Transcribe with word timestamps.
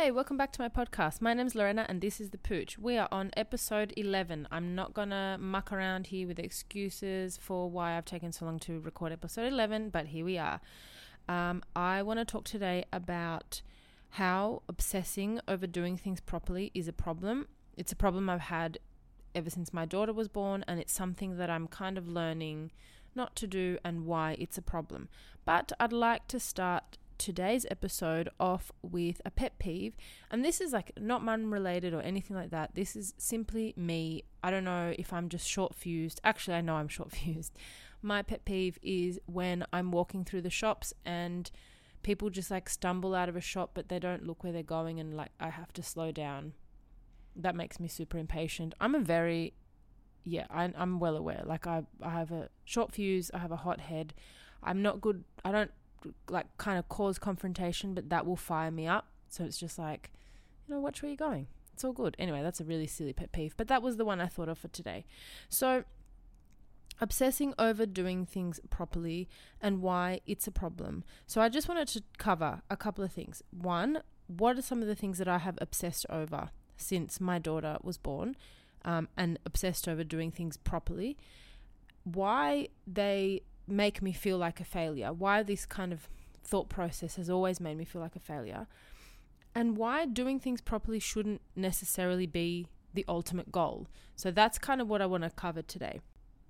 Hey, 0.00 0.12
welcome 0.12 0.36
back 0.36 0.52
to 0.52 0.62
my 0.62 0.68
podcast. 0.68 1.20
My 1.20 1.34
name's 1.34 1.56
Lorena 1.56 1.84
and 1.88 2.00
this 2.00 2.20
is 2.20 2.30
The 2.30 2.38
Pooch. 2.38 2.78
We 2.78 2.96
are 2.98 3.08
on 3.10 3.32
episode 3.36 3.92
11. 3.96 4.46
I'm 4.48 4.76
not 4.76 4.94
going 4.94 5.10
to 5.10 5.38
muck 5.40 5.72
around 5.72 6.06
here 6.06 6.28
with 6.28 6.38
excuses 6.38 7.36
for 7.36 7.68
why 7.68 7.96
I've 7.96 8.04
taken 8.04 8.30
so 8.30 8.44
long 8.44 8.60
to 8.60 8.78
record 8.78 9.10
episode 9.10 9.52
11, 9.52 9.90
but 9.90 10.06
here 10.06 10.24
we 10.24 10.38
are. 10.38 10.60
Um, 11.28 11.64
I 11.74 12.02
want 12.02 12.20
to 12.20 12.24
talk 12.24 12.44
today 12.44 12.84
about 12.92 13.60
how 14.10 14.62
obsessing 14.68 15.40
over 15.48 15.66
doing 15.66 15.96
things 15.96 16.20
properly 16.20 16.70
is 16.74 16.86
a 16.86 16.92
problem. 16.92 17.48
It's 17.76 17.90
a 17.90 17.96
problem 17.96 18.30
I've 18.30 18.42
had 18.42 18.78
ever 19.34 19.50
since 19.50 19.74
my 19.74 19.84
daughter 19.84 20.12
was 20.12 20.28
born, 20.28 20.64
and 20.68 20.78
it's 20.78 20.92
something 20.92 21.38
that 21.38 21.50
I'm 21.50 21.66
kind 21.66 21.98
of 21.98 22.06
learning 22.06 22.70
not 23.16 23.34
to 23.34 23.48
do 23.48 23.78
and 23.84 24.06
why 24.06 24.36
it's 24.38 24.58
a 24.58 24.62
problem. 24.62 25.08
But 25.44 25.72
I'd 25.80 25.92
like 25.92 26.28
to 26.28 26.38
start 26.38 26.97
today's 27.18 27.66
episode 27.70 28.28
off 28.38 28.72
with 28.82 29.20
a 29.24 29.30
pet 29.30 29.58
peeve. 29.58 29.96
And 30.30 30.44
this 30.44 30.60
is 30.60 30.72
like 30.72 30.92
not 30.98 31.22
mum 31.22 31.52
related 31.52 31.92
or 31.92 32.00
anything 32.00 32.36
like 32.36 32.50
that. 32.50 32.74
This 32.74 32.96
is 32.96 33.14
simply 33.18 33.74
me. 33.76 34.24
I 34.42 34.50
don't 34.50 34.64
know 34.64 34.94
if 34.98 35.12
I'm 35.12 35.28
just 35.28 35.48
short 35.48 35.74
fused. 35.74 36.20
Actually, 36.24 36.56
I 36.56 36.60
know 36.60 36.76
I'm 36.76 36.88
short 36.98 37.12
fused. 37.12 37.52
My 38.00 38.22
pet 38.22 38.44
peeve 38.44 38.78
is 38.82 39.20
when 39.26 39.64
I'm 39.72 39.90
walking 39.90 40.24
through 40.24 40.42
the 40.42 40.50
shops 40.50 40.94
and 41.04 41.50
people 42.02 42.30
just 42.30 42.50
like 42.50 42.68
stumble 42.68 43.14
out 43.14 43.28
of 43.28 43.34
a 43.34 43.40
shop 43.40 43.72
but 43.74 43.88
they 43.88 43.98
don't 43.98 44.24
look 44.24 44.44
where 44.44 44.52
they're 44.52 44.62
going 44.62 45.00
and 45.00 45.16
like 45.16 45.32
I 45.40 45.50
have 45.50 45.72
to 45.74 45.82
slow 45.82 46.12
down. 46.12 46.52
That 47.34 47.56
makes 47.56 47.80
me 47.80 47.88
super 47.88 48.18
impatient. 48.18 48.74
I'm 48.80 48.94
a 48.94 49.00
very 49.00 49.54
yeah, 50.24 50.46
I, 50.50 50.70
I'm 50.76 51.00
well 51.00 51.16
aware. 51.16 51.42
Like 51.44 51.66
I, 51.66 51.84
I 52.02 52.10
have 52.10 52.30
a 52.30 52.50
short 52.64 52.92
fuse. 52.92 53.30
I 53.32 53.38
have 53.38 53.52
a 53.52 53.56
hot 53.56 53.80
head. 53.80 54.14
I'm 54.62 54.82
not 54.82 55.00
good. 55.00 55.24
I 55.44 55.52
don't 55.52 55.70
like 56.28 56.46
kind 56.58 56.78
of 56.78 56.88
cause 56.88 57.18
confrontation, 57.18 57.94
but 57.94 58.10
that 58.10 58.26
will 58.26 58.36
fire 58.36 58.70
me 58.70 58.86
up. 58.86 59.06
So 59.28 59.44
it's 59.44 59.58
just 59.58 59.78
like, 59.78 60.10
you 60.66 60.74
know, 60.74 60.80
watch 60.80 61.02
where 61.02 61.10
you're 61.10 61.16
going. 61.16 61.48
It's 61.78 61.84
all 61.84 61.92
good. 61.92 62.16
Anyway, 62.18 62.42
that's 62.42 62.60
a 62.60 62.64
really 62.64 62.88
silly 62.88 63.12
pet 63.12 63.30
peeve, 63.30 63.54
but 63.56 63.68
that 63.68 63.82
was 63.82 63.96
the 63.96 64.04
one 64.04 64.20
I 64.20 64.26
thought 64.26 64.48
of 64.48 64.58
for 64.58 64.66
today. 64.66 65.04
So, 65.48 65.84
obsessing 67.00 67.54
over 67.56 67.86
doing 67.86 68.26
things 68.26 68.58
properly 68.68 69.28
and 69.60 69.80
why 69.80 70.20
it's 70.26 70.48
a 70.48 70.50
problem. 70.50 71.04
So, 71.28 71.40
I 71.40 71.48
just 71.48 71.68
wanted 71.68 71.86
to 71.88 72.02
cover 72.18 72.62
a 72.68 72.76
couple 72.76 73.04
of 73.04 73.12
things. 73.12 73.44
One, 73.52 74.02
what 74.26 74.58
are 74.58 74.62
some 74.62 74.82
of 74.82 74.88
the 74.88 74.96
things 74.96 75.18
that 75.18 75.28
I 75.28 75.38
have 75.38 75.56
obsessed 75.60 76.04
over 76.10 76.50
since 76.76 77.20
my 77.20 77.38
daughter 77.38 77.78
was 77.82 77.96
born 77.96 78.34
um, 78.84 79.06
and 79.16 79.38
obsessed 79.46 79.86
over 79.86 80.02
doing 80.02 80.32
things 80.32 80.56
properly? 80.56 81.16
Why 82.02 82.70
they 82.88 83.42
make 83.68 84.02
me 84.02 84.12
feel 84.12 84.38
like 84.38 84.60
a 84.60 84.64
failure, 84.64 85.12
why 85.12 85.42
this 85.42 85.66
kind 85.66 85.92
of 85.92 86.08
thought 86.42 86.68
process 86.68 87.16
has 87.16 87.28
always 87.28 87.60
made 87.60 87.76
me 87.76 87.84
feel 87.84 88.00
like 88.00 88.16
a 88.16 88.20
failure, 88.20 88.66
and 89.54 89.76
why 89.76 90.06
doing 90.06 90.40
things 90.40 90.60
properly 90.60 90.98
shouldn't 90.98 91.40
necessarily 91.54 92.26
be 92.26 92.68
the 92.94 93.04
ultimate 93.08 93.52
goal. 93.52 93.86
So 94.16 94.30
that's 94.30 94.58
kind 94.58 94.80
of 94.80 94.88
what 94.88 95.02
I 95.02 95.06
want 95.06 95.24
to 95.24 95.30
cover 95.30 95.62
today. 95.62 96.00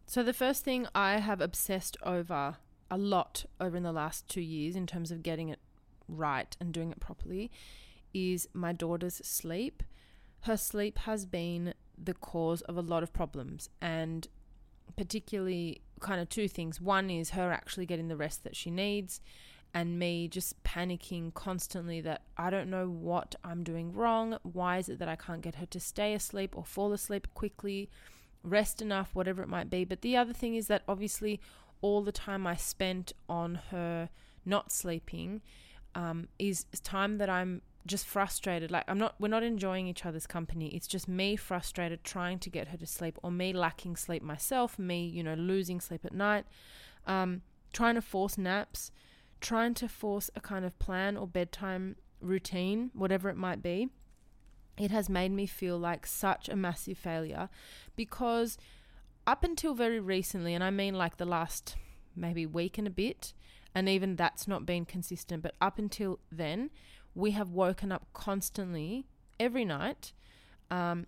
So 0.07 0.23
the 0.23 0.33
first 0.33 0.65
thing 0.65 0.87
I 0.95 1.19
have 1.19 1.41
obsessed 1.41 1.97
over 2.03 2.57
a 2.91 2.97
lot 2.97 3.45
over 3.61 3.77
in 3.77 3.83
the 3.83 3.93
last 3.93 4.29
2 4.29 4.41
years 4.41 4.75
in 4.75 4.87
terms 4.87 5.11
of 5.11 5.23
getting 5.23 5.49
it 5.49 5.59
right 6.09 6.57
and 6.59 6.73
doing 6.73 6.91
it 6.91 7.01
properly 7.01 7.51
is 8.15 8.49
my 8.55 8.73
daughter's 8.73 9.17
sleep. 9.17 9.83
Her 10.43 10.57
sleep 10.57 10.99
has 10.99 11.27
been 11.27 11.75
the 12.03 12.15
cause 12.15 12.63
of 12.63 12.77
a 12.77 12.81
lot 12.81 13.03
of 13.03 13.13
problems 13.13 13.69
and 13.83 14.29
particularly 14.97 15.83
kind 15.99 16.21
of 16.21 16.29
two 16.29 16.49
things. 16.49 16.81
One 16.81 17.11
is 17.11 17.31
her 17.31 17.53
actually 17.53 17.87
getting 17.87 18.09
the 18.09 18.17
rest 18.17 18.45
that 18.45 18.57
she 18.57 18.71
needs, 18.71 19.21
and 19.75 19.99
me 19.99 20.29
just 20.29 20.63
panicking 20.65 21.35
constantly 21.35 22.01
that 22.01 22.23
I 22.37 22.51
don't 22.51 22.71
know 22.71 22.89
what 22.89 23.35
I'm 23.45 23.63
doing 23.63 23.93
wrong. 23.93 24.39
Why 24.43 24.79
is 24.79 24.89
it 24.89 24.99
that 24.99 25.09
I 25.09 25.17
can't 25.17 25.43
get 25.43 25.57
her 25.57 25.67
to 25.67 25.81
stay 25.81 26.15
asleep 26.15 26.57
or 26.57 26.65
fall 26.65 26.93
asleep 26.93 27.29
quickly, 27.35 27.91
rest 28.43 28.81
enough, 28.81 29.15
whatever 29.15 29.43
it 29.43 29.49
might 29.49 29.71
be? 29.71 29.85
But 29.85 30.03
the 30.03 30.17
other 30.17 30.33
thing 30.33 30.55
is 30.55 30.69
that 30.69 30.83
obviously 30.89 31.41
all 31.81 32.03
the 32.03 32.13
time 32.13 32.47
I 32.47 32.57
spent 32.57 33.13
on 33.29 33.57
her 33.71 34.09
not 34.45 34.73
sleeping 34.73 35.43
um, 35.95 36.29
is 36.39 36.65
time 36.83 37.19
that 37.19 37.29
I'm 37.29 37.63
just 37.87 38.07
frustrated. 38.07 38.71
Like 38.71 38.85
I'm 38.89 38.99
not 38.99 39.15
we're 39.19 39.29
not 39.29 39.43
enjoying 39.43 39.87
each 39.87 40.05
other's 40.05 40.27
company. 40.27 40.69
It's 40.69 40.87
just 40.87 41.09
me 41.09 41.37
frustrated 41.37 42.05
trying 42.05 42.39
to 42.41 42.51
get 42.51 42.69
her 42.69 42.77
to 42.77 42.87
sleep 42.87 43.19
or 43.23 43.31
me 43.31 43.53
lacking 43.53 43.97
sleep 43.97 44.23
myself, 44.23 44.79
me, 44.79 45.07
you 45.07 45.23
know, 45.23 45.35
losing 45.35 45.81
sleep 45.81 46.05
at 46.05 46.13
night. 46.13 46.45
Um, 47.07 47.43
trying 47.73 47.95
to 47.95 48.03
force 48.03 48.37
naps, 48.37 48.91
trying 49.41 49.75
to 49.75 49.89
force 49.89 50.31
a 50.35 50.41
kind 50.41 50.65
of 50.65 50.79
plan 50.79 51.17
or 51.17 51.27
bedtime 51.27 51.97
routine, 52.21 52.91
whatever 52.95 53.29
it 53.29 53.37
might 53.37 53.63
be. 53.63 53.89
It 54.77 54.91
has 54.91 55.09
made 55.09 55.33
me 55.33 55.47
feel 55.47 55.77
like 55.77 56.07
such 56.07 56.49
a 56.49 56.57
massive 56.57 56.99
failure 56.99 57.49
because 57.97 58.59
up 59.27 59.43
until 59.45 59.75
very 59.75 60.01
recently, 60.01 60.55
and 60.55 60.63
I 60.63 60.71
mean 60.71 60.95
like 60.95 61.17
the 61.17 61.25
last 61.25 61.77
maybe 62.15 62.47
week 62.47 62.79
and 62.79 62.87
a 62.87 62.91
bit, 62.91 63.33
and 63.75 63.89
even 63.89 64.17
that's 64.17 64.49
not 64.49 64.67
been 64.67 64.85
consistent, 64.85 65.43
but 65.43 65.55
up 65.61 65.79
until 65.79 66.19
then, 66.31 66.71
we 67.19 67.33
have 67.33 67.51
woken 67.51 67.91
up 67.91 68.07
constantly 68.13 69.05
every 69.41 69.65
night. 69.65 70.13
Um, 70.71 71.07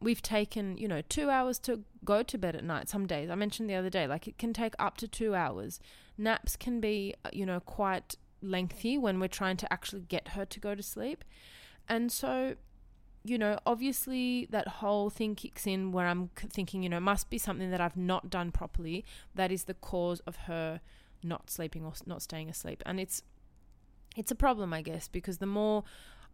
we've 0.00 0.20
taken, 0.20 0.76
you 0.76 0.88
know, 0.88 1.00
two 1.08 1.30
hours 1.30 1.60
to 1.60 1.84
go 2.04 2.24
to 2.24 2.36
bed 2.36 2.56
at 2.56 2.64
night 2.64 2.88
some 2.88 3.06
days. 3.06 3.30
I 3.30 3.36
mentioned 3.36 3.70
the 3.70 3.76
other 3.76 3.88
day, 3.88 4.08
like 4.08 4.26
it 4.26 4.36
can 4.36 4.52
take 4.52 4.74
up 4.80 4.96
to 4.98 5.08
two 5.08 5.34
hours. 5.34 5.78
Naps 6.18 6.56
can 6.56 6.80
be, 6.80 7.14
uh, 7.24 7.30
you 7.32 7.46
know, 7.46 7.60
quite 7.60 8.16
lengthy 8.42 8.98
when 8.98 9.20
we're 9.20 9.28
trying 9.28 9.56
to 9.58 9.72
actually 9.72 10.02
get 10.02 10.28
her 10.28 10.44
to 10.44 10.58
go 10.58 10.74
to 10.74 10.82
sleep. 10.82 11.24
And 11.88 12.10
so, 12.10 12.56
you 13.22 13.38
know, 13.38 13.60
obviously 13.64 14.48
that 14.50 14.66
whole 14.66 15.08
thing 15.08 15.36
kicks 15.36 15.68
in 15.68 15.92
where 15.92 16.08
I'm 16.08 16.30
thinking, 16.34 16.82
you 16.82 16.88
know, 16.88 16.98
must 16.98 17.30
be 17.30 17.38
something 17.38 17.70
that 17.70 17.80
I've 17.80 17.96
not 17.96 18.28
done 18.28 18.50
properly 18.50 19.04
that 19.36 19.52
is 19.52 19.64
the 19.64 19.74
cause 19.74 20.18
of 20.26 20.34
her 20.48 20.80
not 21.22 21.48
sleeping 21.48 21.84
or 21.84 21.92
not 22.06 22.22
staying 22.22 22.50
asleep. 22.50 22.82
And 22.84 22.98
it's 22.98 23.22
it's 24.16 24.30
a 24.30 24.36
problem, 24.36 24.72
I 24.72 24.82
guess, 24.82 25.08
because 25.08 25.38
the 25.38 25.46
more 25.46 25.84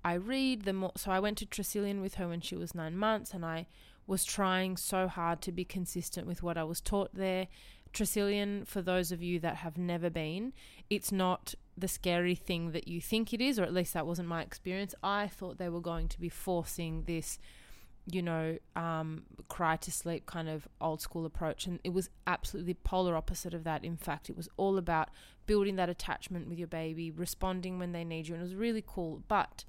I 0.04 0.14
read, 0.14 0.64
the 0.64 0.72
more. 0.72 0.92
So 0.96 1.10
I 1.10 1.20
went 1.20 1.38
to 1.38 1.46
Tresillian 1.46 2.00
with 2.00 2.14
her 2.14 2.28
when 2.28 2.40
she 2.40 2.56
was 2.56 2.74
nine 2.74 2.96
months, 2.96 3.32
and 3.32 3.44
I 3.44 3.66
was 4.06 4.24
trying 4.24 4.76
so 4.76 5.08
hard 5.08 5.40
to 5.42 5.52
be 5.52 5.64
consistent 5.64 6.26
with 6.26 6.42
what 6.42 6.58
I 6.58 6.64
was 6.64 6.80
taught 6.80 7.14
there. 7.14 7.48
Tresillian, 7.92 8.66
for 8.66 8.82
those 8.82 9.12
of 9.12 9.22
you 9.22 9.40
that 9.40 9.56
have 9.56 9.76
never 9.76 10.10
been, 10.10 10.52
it's 10.88 11.10
not 11.10 11.54
the 11.76 11.88
scary 11.88 12.34
thing 12.34 12.72
that 12.72 12.86
you 12.86 13.00
think 13.00 13.32
it 13.32 13.40
is, 13.40 13.58
or 13.58 13.64
at 13.64 13.74
least 13.74 13.94
that 13.94 14.06
wasn't 14.06 14.28
my 14.28 14.42
experience. 14.42 14.94
I 15.02 15.26
thought 15.26 15.58
they 15.58 15.68
were 15.68 15.80
going 15.80 16.08
to 16.08 16.20
be 16.20 16.28
forcing 16.28 17.04
this 17.06 17.38
you 18.14 18.22
know, 18.22 18.58
um, 18.76 19.22
cry 19.48 19.76
to 19.76 19.90
sleep 19.90 20.26
kind 20.26 20.48
of 20.48 20.68
old 20.80 21.00
school 21.00 21.26
approach. 21.26 21.66
And 21.66 21.80
it 21.84 21.92
was 21.92 22.10
absolutely 22.26 22.74
polar 22.74 23.16
opposite 23.16 23.54
of 23.54 23.64
that. 23.64 23.84
In 23.84 23.96
fact, 23.96 24.30
it 24.30 24.36
was 24.36 24.48
all 24.56 24.78
about 24.78 25.10
building 25.46 25.76
that 25.76 25.88
attachment 25.88 26.48
with 26.48 26.58
your 26.58 26.68
baby, 26.68 27.10
responding 27.10 27.78
when 27.78 27.92
they 27.92 28.04
need 28.04 28.28
you. 28.28 28.34
And 28.34 28.42
it 28.42 28.44
was 28.44 28.54
really 28.54 28.84
cool. 28.86 29.22
But, 29.28 29.64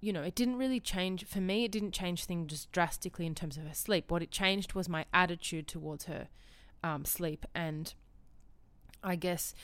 you 0.00 0.12
know, 0.12 0.22
it 0.22 0.34
didn't 0.34 0.56
really 0.56 0.80
change, 0.80 1.24
for 1.24 1.40
me, 1.40 1.64
it 1.64 1.72
didn't 1.72 1.92
change 1.92 2.24
things 2.24 2.50
just 2.50 2.72
drastically 2.72 3.26
in 3.26 3.34
terms 3.34 3.56
of 3.56 3.64
her 3.64 3.74
sleep. 3.74 4.10
What 4.10 4.22
it 4.22 4.30
changed 4.30 4.74
was 4.74 4.88
my 4.88 5.04
attitude 5.12 5.68
towards 5.68 6.04
her 6.06 6.28
um, 6.82 7.04
sleep. 7.04 7.46
And 7.54 7.94
I 9.02 9.16
guess 9.16 9.54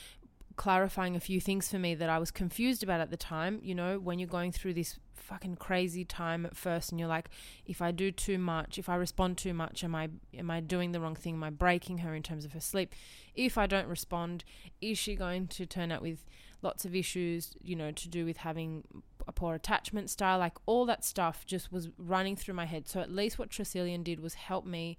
clarifying 0.55 1.15
a 1.15 1.19
few 1.19 1.41
things 1.41 1.69
for 1.69 1.79
me 1.79 1.95
that 1.95 2.09
I 2.09 2.19
was 2.19 2.31
confused 2.31 2.83
about 2.83 3.01
at 3.01 3.11
the 3.11 3.17
time. 3.17 3.59
You 3.63 3.75
know, 3.75 3.99
when 3.99 4.19
you're 4.19 4.27
going 4.27 4.51
through 4.51 4.75
this 4.75 4.99
fucking 5.15 5.55
crazy 5.55 6.03
time 6.05 6.45
at 6.45 6.55
first 6.55 6.91
and 6.91 6.99
you're 6.99 7.09
like, 7.09 7.29
if 7.65 7.81
I 7.81 7.91
do 7.91 8.11
too 8.11 8.37
much, 8.37 8.77
if 8.77 8.89
I 8.89 8.95
respond 8.95 9.37
too 9.37 9.53
much, 9.53 9.83
am 9.83 9.95
I 9.95 10.09
am 10.37 10.51
I 10.51 10.59
doing 10.59 10.91
the 10.91 10.99
wrong 10.99 11.15
thing? 11.15 11.35
Am 11.35 11.43
I 11.43 11.49
breaking 11.49 11.99
her 11.99 12.13
in 12.13 12.23
terms 12.23 12.45
of 12.45 12.53
her 12.53 12.59
sleep? 12.59 12.93
If 13.35 13.57
I 13.57 13.67
don't 13.67 13.87
respond, 13.87 14.43
is 14.81 14.97
she 14.97 15.15
going 15.15 15.47
to 15.47 15.65
turn 15.65 15.91
out 15.91 16.01
with 16.01 16.25
lots 16.61 16.85
of 16.85 16.95
issues, 16.95 17.53
you 17.61 17.75
know, 17.75 17.91
to 17.91 18.09
do 18.09 18.25
with 18.25 18.37
having 18.37 18.83
a 19.27 19.31
poor 19.31 19.55
attachment 19.55 20.09
style? 20.09 20.39
Like 20.39 20.57
all 20.65 20.85
that 20.85 21.03
stuff 21.03 21.45
just 21.45 21.71
was 21.71 21.89
running 21.97 22.35
through 22.35 22.55
my 22.55 22.65
head. 22.65 22.87
So 22.87 22.99
at 22.99 23.11
least 23.11 23.39
what 23.39 23.49
Tresillian 23.49 24.03
did 24.03 24.19
was 24.19 24.35
help 24.35 24.65
me 24.65 24.97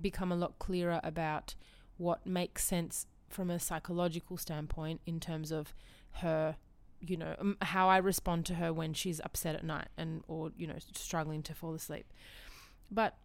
become 0.00 0.32
a 0.32 0.36
lot 0.36 0.58
clearer 0.58 1.00
about 1.04 1.54
what 1.96 2.26
makes 2.26 2.64
sense 2.64 3.06
from 3.28 3.50
a 3.50 3.58
psychological 3.58 4.36
standpoint 4.36 5.00
in 5.06 5.20
terms 5.20 5.50
of 5.50 5.74
her 6.16 6.56
you 7.04 7.16
know 7.16 7.34
um, 7.38 7.56
how 7.60 7.88
I 7.88 7.98
respond 7.98 8.46
to 8.46 8.54
her 8.54 8.72
when 8.72 8.94
she's 8.94 9.20
upset 9.24 9.54
at 9.54 9.64
night 9.64 9.88
and 9.96 10.22
or 10.28 10.52
you 10.56 10.66
know 10.66 10.76
struggling 10.94 11.42
to 11.44 11.54
fall 11.54 11.74
asleep. 11.74 12.06
But 12.90 13.16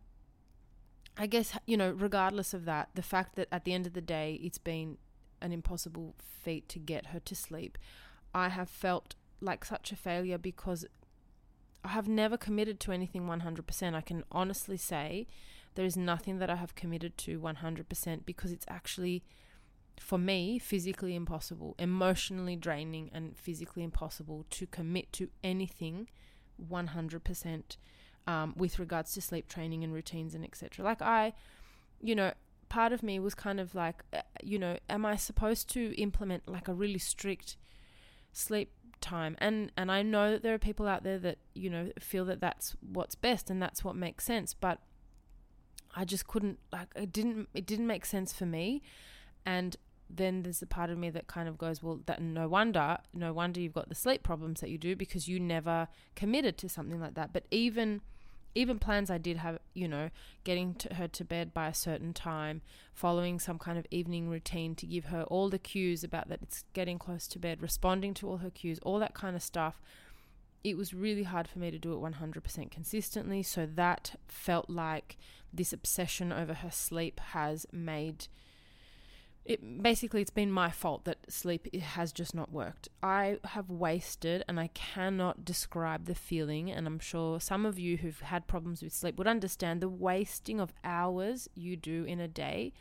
I 1.18 1.28
guess 1.28 1.58
you 1.66 1.78
know 1.78 1.92
regardless 1.92 2.54
of 2.54 2.66
that 2.66 2.90
the 2.96 3.02
fact 3.02 3.36
that 3.36 3.48
at 3.52 3.64
the 3.66 3.74
end 3.74 3.88
of 3.88 3.94
the 3.94 4.02
day 4.02 4.40
it's 4.42 4.58
been 4.58 4.98
an 5.42 5.52
impossible 5.52 6.16
feat 6.18 6.68
to 6.70 6.80
get 6.80 7.08
her 7.08 7.20
to 7.20 7.36
sleep 7.36 7.78
I 8.34 8.50
have 8.50 8.70
felt 8.70 9.16
like 9.40 9.64
such 9.64 9.92
a 9.92 9.96
failure 9.96 10.38
because 10.38 10.86
I 11.84 11.90
have 11.90 12.08
never 12.08 12.38
committed 12.38 12.80
to 12.82 12.92
anything 12.92 13.24
100% 13.24 13.94
I 13.96 14.02
can 14.02 14.24
honestly 14.32 14.78
say 14.78 15.28
there 15.76 15.86
is 15.86 15.96
nothing 15.96 16.40
that 16.40 16.50
I 16.50 16.56
have 16.56 16.74
committed 16.74 17.18
to 17.20 17.40
100% 17.40 18.26
because 18.26 18.52
it's 18.52 18.66
actually 18.68 19.24
for 20.00 20.18
me, 20.18 20.60
physically 20.60 21.16
impossible, 21.16 21.76
emotionally 21.80 22.56
draining, 22.56 23.10
and 23.14 23.38
physically 23.38 23.84
impossible 23.84 24.46
to 24.52 24.68
commit 24.68 25.12
to 25.14 25.30
anything 25.44 26.10
100% 26.72 27.78
um, 28.28 28.54
with 28.58 28.80
regards 28.80 29.14
to 29.14 29.22
sleep 29.22 29.48
training 29.48 29.84
and 29.84 29.94
routines 29.94 30.36
and 30.36 30.44
etc. 30.44 30.84
Like, 30.84 31.02
I, 31.02 31.34
you 32.02 32.16
know, 32.16 32.34
part 32.70 32.92
of 32.94 33.02
me 33.02 33.20
was 33.20 33.34
kind 33.34 33.60
of 33.60 33.74
like, 33.74 34.04
uh, 34.14 34.22
you 34.44 34.60
know, 34.60 34.78
am 34.90 35.06
I 35.06 35.16
supposed 35.16 35.70
to 35.72 35.96
implement 36.00 36.48
like 36.48 36.68
a 36.68 36.74
really 36.74 37.00
strict 37.00 37.58
sleep 38.32 38.72
time? 39.02 39.36
And 39.40 39.72
and 39.78 39.92
I 39.92 40.04
know 40.04 40.32
that 40.32 40.44
there 40.44 40.54
are 40.54 40.60
people 40.60 40.88
out 40.88 41.04
there 41.04 41.20
that 41.20 41.38
you 41.54 41.70
know 41.70 41.92
feel 42.00 42.26
that 42.26 42.42
that's 42.42 42.76
what's 42.82 43.16
best 43.16 43.50
and 43.50 43.62
that's 43.62 43.84
what 43.84 43.96
makes 43.96 44.26
sense, 44.26 44.54
but 44.54 44.80
I 45.96 46.06
just 46.06 46.28
couldn't 46.28 46.60
like 46.72 46.90
it 46.96 47.12
didn't 47.12 47.50
it 47.54 47.66
didn't 47.66 47.88
make 47.88 48.06
sense 48.06 48.34
for 48.34 48.46
me 48.46 48.82
and 49.48 49.78
then 50.10 50.44
there's 50.44 50.62
a 50.62 50.68
part 50.68 50.90
of 50.90 50.98
me 50.98 51.10
that 51.10 51.28
kind 51.28 51.50
of 51.50 51.58
goes, 51.58 51.84
well, 51.84 52.00
that 52.06 52.22
no 52.22 52.48
wonder, 52.48 52.98
no 53.14 53.34
wonder 53.34 53.60
you've 53.60 53.74
got 53.74 53.90
the 53.90 53.96
sleep 53.96 54.24
problems 54.24 54.62
that 54.62 54.70
you 54.70 54.78
do 54.78 54.96
because 54.96 55.28
you 55.28 55.40
never 55.40 55.88
committed 56.16 56.58
to 56.60 56.70
something 56.70 57.00
like 57.00 57.16
that. 57.16 57.34
But 57.34 57.46
even 57.52 58.02
even 58.58 58.80
plans 58.80 59.12
I 59.12 59.20
did 59.20 59.38
have, 59.38 59.60
you 59.76 59.88
know, 59.88 60.10
getting 60.44 60.74
to 60.76 60.96
her 60.96 61.08
to 61.10 61.24
bed 61.24 61.54
by 61.54 61.68
a 61.68 61.74
certain 61.74 62.12
time, 62.12 62.62
following 62.92 63.40
some 63.40 63.60
kind 63.60 63.78
of 63.78 63.86
evening 63.92 64.30
routine 64.30 64.74
to 64.76 64.88
give 64.88 65.06
her 65.06 65.24
all 65.24 65.50
the 65.50 65.60
cues 65.60 66.04
about 66.04 66.28
that 66.30 66.40
it's 66.42 66.64
getting 66.74 66.98
close 66.98 67.28
to 67.28 67.40
bed, 67.40 67.62
responding 67.62 68.16
to 68.16 68.28
all 68.28 68.38
her 68.38 68.50
cues, 68.50 68.80
all 68.82 68.98
that 69.00 69.14
kind 69.14 69.36
of 69.36 69.44
stuff. 69.44 69.80
It 70.64 70.76
was 70.76 70.94
really 70.94 71.24
hard 71.24 71.48
for 71.48 71.60
me 71.60 71.70
to 71.70 71.78
do 71.78 71.94
it 71.94 72.02
100% 72.02 72.72
consistently. 72.72 73.44
So 73.44 73.68
that 73.76 74.16
felt 74.28 74.70
like 74.70 75.18
this 75.54 75.72
obsession 75.72 76.32
over 76.32 76.56
her 76.56 76.72
sleep 76.72 77.20
has 77.20 77.68
made 77.72 78.28
it 79.48 79.82
basically 79.82 80.22
it's 80.22 80.30
been 80.30 80.52
my 80.52 80.70
fault 80.70 81.06
that 81.06 81.20
sleep 81.30 81.74
has 81.74 82.12
just 82.12 82.36
not 82.36 82.52
worked. 82.52 82.90
I 83.02 83.40
have 83.46 83.70
wasted 83.70 84.44
and 84.46 84.60
I 84.60 84.68
cannot 84.74 85.46
describe 85.46 86.06
the 86.06 86.16
feeling 86.16 86.70
and 86.70 86.86
I'm 86.86 87.00
sure 87.00 87.40
some 87.40 87.66
of 87.66 87.80
you 87.80 87.96
who've 87.96 88.20
had 88.20 88.48
problems 88.48 88.84
with 88.84 88.94
sleep 88.94 89.18
would 89.18 89.26
understand 89.26 89.80
the 89.80 89.88
wasting 89.88 90.60
of 90.60 90.74
hours 90.84 91.48
you 91.56 91.78
do 91.78 92.04
in 92.04 92.20
a 92.20 92.28
day 92.28 92.74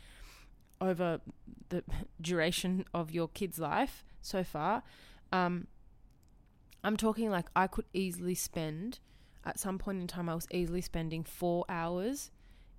over 0.81 1.21
the 1.69 1.85
duration 2.21 2.83
of 2.93 3.11
your 3.11 3.29
kid's 3.29 3.59
life 3.59 4.03
so 4.21 4.43
far. 4.43 4.83
Um, 5.31 5.67
I'm 6.83 6.97
talking 6.97 7.29
like 7.29 7.47
I 7.55 7.67
could 7.67 7.85
easily 7.93 8.35
spend 8.35 8.99
at 9.45 9.57
some 9.57 9.77
point 9.77 10.01
in 10.01 10.07
time 10.07 10.27
I 10.27 10.35
was 10.35 10.47
easily 10.51 10.81
spending 10.81 11.23
4 11.23 11.63
hours 11.69 12.29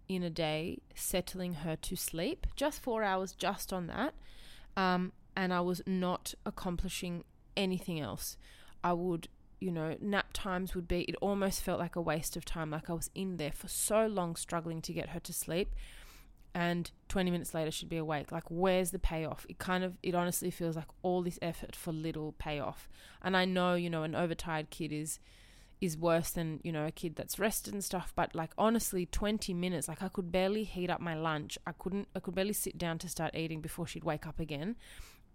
in 0.09 0.23
a 0.23 0.31
day 0.31 0.79
settling 0.95 1.55
her 1.55 1.77
to 1.77 1.97
sleep, 1.97 2.47
just 2.57 2.81
four 2.81 3.03
hours 3.03 3.33
just 3.33 3.73
on 3.73 3.87
that. 3.89 4.15
Um, 4.77 5.13
and 5.37 5.53
I 5.53 5.61
was 5.61 5.83
not 5.87 6.35
accomplishing 6.47 7.25
anything 7.57 8.01
else. 8.01 8.37
I 8.83 8.93
would, 8.93 9.29
you 9.61 9.71
know, 9.71 9.97
nap 10.01 10.29
times 10.33 10.75
would 10.75 10.89
be, 10.89 11.03
it 11.03 11.17
almost 11.21 11.63
felt 11.63 11.79
like 11.79 11.97
a 11.97 12.01
waste 12.01 12.37
of 12.37 12.45
time. 12.45 12.71
Like 12.71 12.89
I 12.89 12.95
was 12.95 13.11
in 13.15 13.37
there 13.37 13.53
for 13.53 13.69
so 13.69 14.07
long 14.07 14.37
struggling 14.37 14.81
to 14.83 14.93
get 14.93 15.11
her 15.11 15.21
to 15.21 15.33
sleep. 15.33 15.75
And 16.55 16.91
20 17.09 17.31
minutes 17.31 17.55
later, 17.55 17.71
she'd 17.71 17.89
be 17.89 17.99
awake. 17.99 18.33
Like, 18.33 18.45
where's 18.49 18.91
the 18.91 18.99
payoff? 18.99 19.47
It 19.49 19.59
kind 19.59 19.85
of, 19.85 19.97
it 20.03 20.15
honestly 20.15 20.51
feels 20.51 20.77
like 20.77 20.89
all 21.03 21.23
this 21.23 21.39
effort 21.43 21.77
for 21.77 21.93
little 21.93 22.33
payoff. 22.33 22.89
And 23.23 23.37
I 23.37 23.45
know, 23.45 23.75
you 23.75 23.91
know, 23.91 24.03
an 24.03 24.15
overtired 24.15 24.71
kid 24.71 24.93
is 24.93 25.21
is 25.81 25.97
worse 25.97 26.31
than 26.31 26.61
you 26.65 26.73
know 26.73 26.87
a 26.87 26.91
kid 26.91 27.15
that's 27.17 27.39
rested 27.39 27.73
and 27.73 27.85
stuff 27.85 28.13
but 28.17 28.35
like 28.35 28.51
honestly 28.59 29.07
20 29.07 29.55
minutes 29.55 29.89
like 29.89 30.03
i 30.03 30.09
could 30.09 30.33
barely 30.33 30.65
heat 30.65 30.91
up 30.91 31.01
my 31.01 31.15
lunch. 31.15 31.59
I 31.67 31.73
couldn't 31.73 32.09
i 32.17 32.21
could 32.21 32.35
barely 32.35 32.53
sit 32.53 32.79
down 32.79 32.99
to 32.99 33.09
start 33.09 33.35
eating 33.35 33.61
before 33.61 33.87
she'd 33.87 34.05
wake 34.05 34.27
up 34.27 34.41
again 34.41 34.77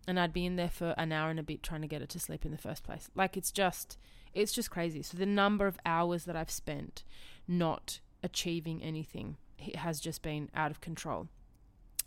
and 0.07 0.19
i'd 0.19 0.33
be 0.33 0.45
in 0.45 0.55
there 0.55 0.69
for 0.69 0.93
an 0.97 1.11
hour 1.11 1.29
and 1.29 1.39
a 1.39 1.43
bit 1.43 1.63
trying 1.63 1.81
to 1.81 1.87
get 1.87 2.01
her 2.01 2.07
to 2.07 2.19
sleep 2.19 2.45
in 2.45 2.51
the 2.51 2.57
first 2.57 2.83
place. 2.83 3.09
Like 3.15 3.37
it's 3.37 3.51
just 3.51 3.97
it's 4.33 4.51
just 4.51 4.71
crazy. 4.71 5.03
So 5.03 5.17
the 5.17 5.25
number 5.25 5.67
of 5.67 5.77
hours 5.85 6.25
that 6.25 6.35
i've 6.35 6.51
spent 6.51 7.03
not 7.47 7.99
achieving 8.21 8.81
anything 8.81 9.37
has 9.75 9.99
just 9.99 10.21
been 10.21 10.49
out 10.55 10.71
of 10.71 10.81
control. 10.81 11.27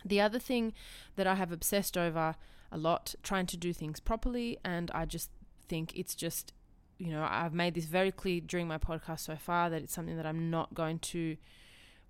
The 0.05 0.21
other 0.21 0.39
thing 0.39 0.73
that 1.15 1.27
i 1.27 1.35
have 1.35 1.51
obsessed 1.51 1.97
over 1.97 2.35
a 2.71 2.77
lot 2.77 3.15
trying 3.23 3.45
to 3.47 3.57
do 3.57 3.71
things 3.71 3.99
properly 3.99 4.57
and 4.63 4.91
i 4.91 5.05
just 5.05 5.31
think 5.69 5.95
it's 5.95 6.15
just 6.15 6.53
you 6.97 7.11
know, 7.11 7.27
I've 7.29 7.53
made 7.53 7.73
this 7.73 7.85
very 7.85 8.11
clear 8.11 8.41
during 8.41 8.67
my 8.67 8.77
podcast 8.77 9.21
so 9.21 9.35
far 9.35 9.69
that 9.69 9.81
it's 9.81 9.93
something 9.93 10.17
that 10.17 10.25
I'm 10.25 10.49
not 10.49 10.73
going 10.73 10.99
to 10.99 11.37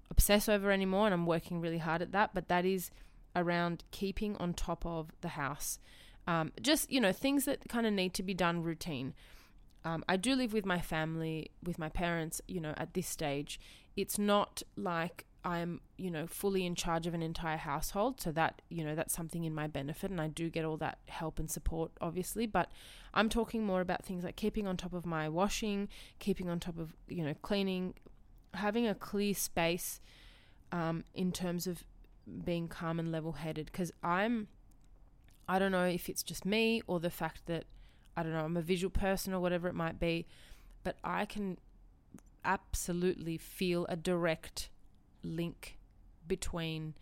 obsess 0.09 0.47
over 0.47 0.71
anymore, 0.71 1.05
and 1.05 1.13
I'm 1.13 1.25
working 1.25 1.61
really 1.61 1.77
hard 1.77 2.01
at 2.01 2.11
that. 2.13 2.31
But 2.33 2.47
that 2.47 2.65
is 2.65 2.89
around 3.35 3.83
keeping 3.91 4.35
on 4.37 4.53
top 4.53 4.85
of 4.85 5.11
the 5.21 5.29
house. 5.29 5.79
Um, 6.25 6.51
just, 6.61 6.91
you 6.91 6.99
know, 6.99 7.11
things 7.11 7.45
that 7.45 7.69
kind 7.69 7.85
of 7.85 7.93
need 7.93 8.13
to 8.15 8.23
be 8.23 8.33
done 8.33 8.63
routine. 8.63 9.13
Um, 9.85 10.03
I 10.09 10.17
do 10.17 10.35
live 10.35 10.51
with 10.51 10.65
my 10.65 10.81
family, 10.81 11.51
with 11.63 11.79
my 11.79 11.87
parents, 11.87 12.41
you 12.47 12.59
know, 12.59 12.73
at 12.77 12.93
this 12.93 13.07
stage. 13.07 13.59
It's 13.95 14.17
not 14.17 14.63
like 14.75 15.25
I'm, 15.43 15.81
you 15.97 16.11
know, 16.11 16.27
fully 16.27 16.65
in 16.65 16.75
charge 16.75 17.07
of 17.07 17.13
an 17.13 17.21
entire 17.21 17.57
household. 17.57 18.19
So 18.19 18.31
that, 18.33 18.61
you 18.69 18.83
know, 18.83 18.95
that's 18.95 19.13
something 19.13 19.43
in 19.43 19.53
my 19.53 19.67
benefit. 19.67 20.11
And 20.11 20.19
I 20.19 20.27
do 20.27 20.49
get 20.49 20.65
all 20.65 20.77
that 20.77 20.99
help 21.07 21.39
and 21.39 21.49
support, 21.49 21.91
obviously. 22.01 22.45
But 22.45 22.69
I'm 23.13 23.29
talking 23.29 23.65
more 23.65 23.81
about 23.81 24.03
things 24.03 24.23
like 24.23 24.35
keeping 24.35 24.67
on 24.67 24.77
top 24.77 24.93
of 24.93 25.05
my 25.05 25.29
washing, 25.29 25.87
keeping 26.19 26.49
on 26.49 26.59
top 26.59 26.77
of, 26.77 26.93
you 27.07 27.23
know, 27.23 27.33
cleaning, 27.41 27.93
having 28.53 28.87
a 28.87 28.95
clear 28.95 29.33
space 29.33 30.01
um, 30.71 31.03
in 31.13 31.31
terms 31.31 31.67
of 31.67 31.83
being 32.43 32.67
calm 32.67 32.99
and 32.99 33.11
level 33.11 33.33
headed. 33.33 33.67
Because 33.67 33.91
I'm, 34.03 34.47
I 35.47 35.59
don't 35.59 35.71
know 35.71 35.85
if 35.85 36.09
it's 36.09 36.23
just 36.23 36.45
me 36.45 36.81
or 36.87 36.99
the 36.99 37.09
fact 37.09 37.45
that, 37.45 37.65
I 38.17 38.23
don't 38.23 38.33
know, 38.33 38.43
I'm 38.43 38.57
a 38.57 38.61
visual 38.61 38.91
person 38.91 39.33
or 39.33 39.39
whatever 39.39 39.67
it 39.67 39.75
might 39.75 39.99
be, 39.99 40.25
but 40.83 40.97
I 41.03 41.25
can 41.25 41.57
absolutely 42.43 43.37
feel 43.37 43.85
a 43.87 43.95
direct 43.95 44.69
link 45.23 45.77
between 46.27 46.93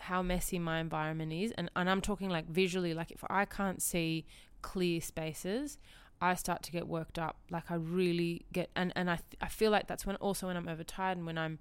how 0.00 0.22
messy 0.22 0.58
my 0.58 0.80
environment 0.80 1.32
is 1.32 1.52
and, 1.52 1.70
and 1.76 1.88
I'm 1.88 2.00
talking 2.00 2.28
like 2.28 2.48
visually 2.48 2.94
like 2.94 3.10
if 3.10 3.24
I 3.30 3.44
can't 3.44 3.80
see 3.80 4.26
clear 4.60 5.00
spaces 5.00 5.78
I 6.20 6.34
start 6.34 6.62
to 6.62 6.72
get 6.72 6.88
worked 6.88 7.18
up. 7.18 7.36
Like 7.50 7.70
I 7.70 7.74
really 7.74 8.46
get 8.52 8.70
and 8.74 8.92
and 8.96 9.10
I 9.10 9.18
I 9.40 9.48
feel 9.48 9.70
like 9.70 9.86
that's 9.86 10.06
when 10.06 10.16
also 10.16 10.46
when 10.46 10.56
I'm 10.56 10.68
overtired 10.68 11.18
and 11.18 11.26
when 11.26 11.38
I'm 11.38 11.58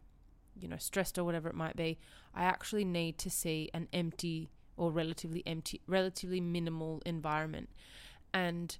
you 0.60 0.67
know 0.67 0.77
stressed 0.77 1.17
or 1.17 1.24
whatever 1.24 1.50
it 1.50 1.55
might 1.55 1.75
be 1.75 1.98
I 2.34 2.43
actually 2.43 2.86
need 2.86 3.17
to 3.20 3.29
see 3.29 3.70
an 3.74 3.88
empty 3.91 4.50
or 4.77 4.91
relatively 4.91 5.43
empty 5.46 5.82
relatively 5.88 6.39
minimal 6.39 7.01
environment. 7.05 7.70
And 8.34 8.77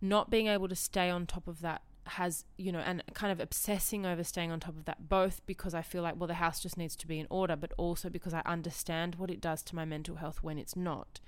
not 0.00 0.30
being 0.30 0.48
able 0.48 0.68
to 0.68 0.76
stay 0.76 1.08
on 1.08 1.26
top 1.26 1.48
of 1.48 1.60
that 1.62 1.82
has 2.06 2.44
you 2.56 2.70
know 2.72 2.78
and 2.78 3.02
kind 3.14 3.32
of 3.32 3.40
obsessing 3.40 4.06
over 4.06 4.22
staying 4.22 4.50
on 4.50 4.60
top 4.60 4.76
of 4.76 4.84
that 4.84 5.08
both 5.08 5.40
because 5.46 5.74
I 5.74 5.82
feel 5.82 6.02
like 6.02 6.16
well 6.18 6.28
the 6.28 6.34
house 6.34 6.60
just 6.60 6.76
needs 6.76 6.96
to 6.96 7.06
be 7.06 7.18
in 7.18 7.26
order 7.30 7.56
but 7.56 7.72
also 7.76 8.08
because 8.08 8.32
I 8.34 8.42
understand 8.46 9.16
what 9.16 9.30
it 9.30 9.40
does 9.40 9.62
to 9.64 9.76
my 9.76 9.84
mental 9.84 10.16
health 10.16 10.42
when 10.42 10.58
it's 10.58 10.76
not. 10.76 11.20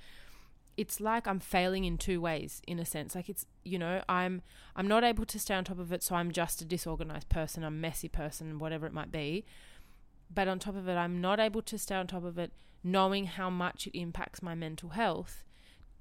It's 0.76 1.00
like 1.00 1.26
I'm 1.26 1.40
failing 1.40 1.84
in 1.84 1.98
two 1.98 2.20
ways 2.20 2.62
in 2.66 2.78
a 2.78 2.84
sense. 2.84 3.14
Like 3.14 3.28
it's 3.28 3.46
you 3.64 3.78
know 3.78 4.02
I'm 4.08 4.42
I'm 4.76 4.88
not 4.88 5.04
able 5.04 5.26
to 5.26 5.38
stay 5.38 5.54
on 5.54 5.64
top 5.64 5.78
of 5.78 5.92
it 5.92 6.02
so 6.02 6.14
I'm 6.14 6.30
just 6.30 6.62
a 6.62 6.64
disorganized 6.64 7.28
person 7.28 7.64
a 7.64 7.70
messy 7.70 8.08
person 8.08 8.58
whatever 8.58 8.86
it 8.86 8.92
might 8.92 9.12
be. 9.12 9.44
But 10.32 10.48
on 10.48 10.58
top 10.58 10.76
of 10.76 10.88
it 10.88 10.94
I'm 10.94 11.20
not 11.20 11.40
able 11.40 11.62
to 11.62 11.78
stay 11.78 11.96
on 11.96 12.06
top 12.06 12.24
of 12.24 12.38
it 12.38 12.52
knowing 12.84 13.26
how 13.26 13.50
much 13.50 13.86
it 13.88 13.98
impacts 13.98 14.42
my 14.42 14.54
mental 14.54 14.90
health 14.90 15.44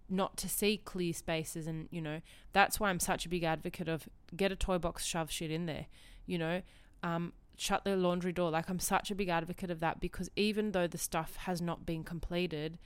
not 0.10 0.38
to 0.38 0.48
see 0.48 0.78
clear 0.78 1.14
spaces 1.14 1.68
and 1.68 1.88
you 1.92 2.02
know 2.02 2.22
that's 2.54 2.80
why 2.80 2.90
i'm 2.90 3.00
such 3.00 3.26
a 3.26 3.30
big 3.30 3.44
advocate 3.44 3.88
of 3.88 4.08
get 4.36 4.52
a 4.52 4.56
toy 4.56 4.78
box 4.78 5.06
shove 5.06 5.30
shit 5.30 5.52
in 5.52 5.66
there 5.66 5.88
you 6.26 6.38
know 6.38 6.62
um, 7.04 7.34
shut 7.58 7.84
the 7.84 7.96
laundry 7.96 8.32
door. 8.32 8.52
Like 8.52 8.70
i'm 8.70 8.80
such 8.80 9.12
a 9.12 9.16
big 9.16 9.30
advocate 9.30 9.72
of 9.72 9.80
that 9.80 10.00
because 10.00 10.30
even 10.36 10.72
though 10.72 10.88
the 10.88 10.98
stuff 10.98 11.36
has 11.38 11.62
not 11.62 11.86
been 11.86 12.04
completed 12.04 12.78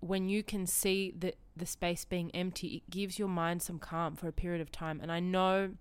when 0.00 0.28
you 0.28 0.42
can 0.42 0.66
see 0.66 1.12
the 1.16 1.34
the 1.56 1.66
space 1.66 2.04
being 2.04 2.30
empty 2.32 2.68
it 2.68 2.90
gives 2.90 3.18
your 3.18 3.28
mind 3.28 3.62
some 3.62 3.78
calm 3.78 4.14
for 4.16 4.28
a 4.28 4.32
period 4.32 4.60
of 4.60 4.70
time. 4.70 5.00
And 5.02 5.10
i 5.10 5.20
know 5.20 5.72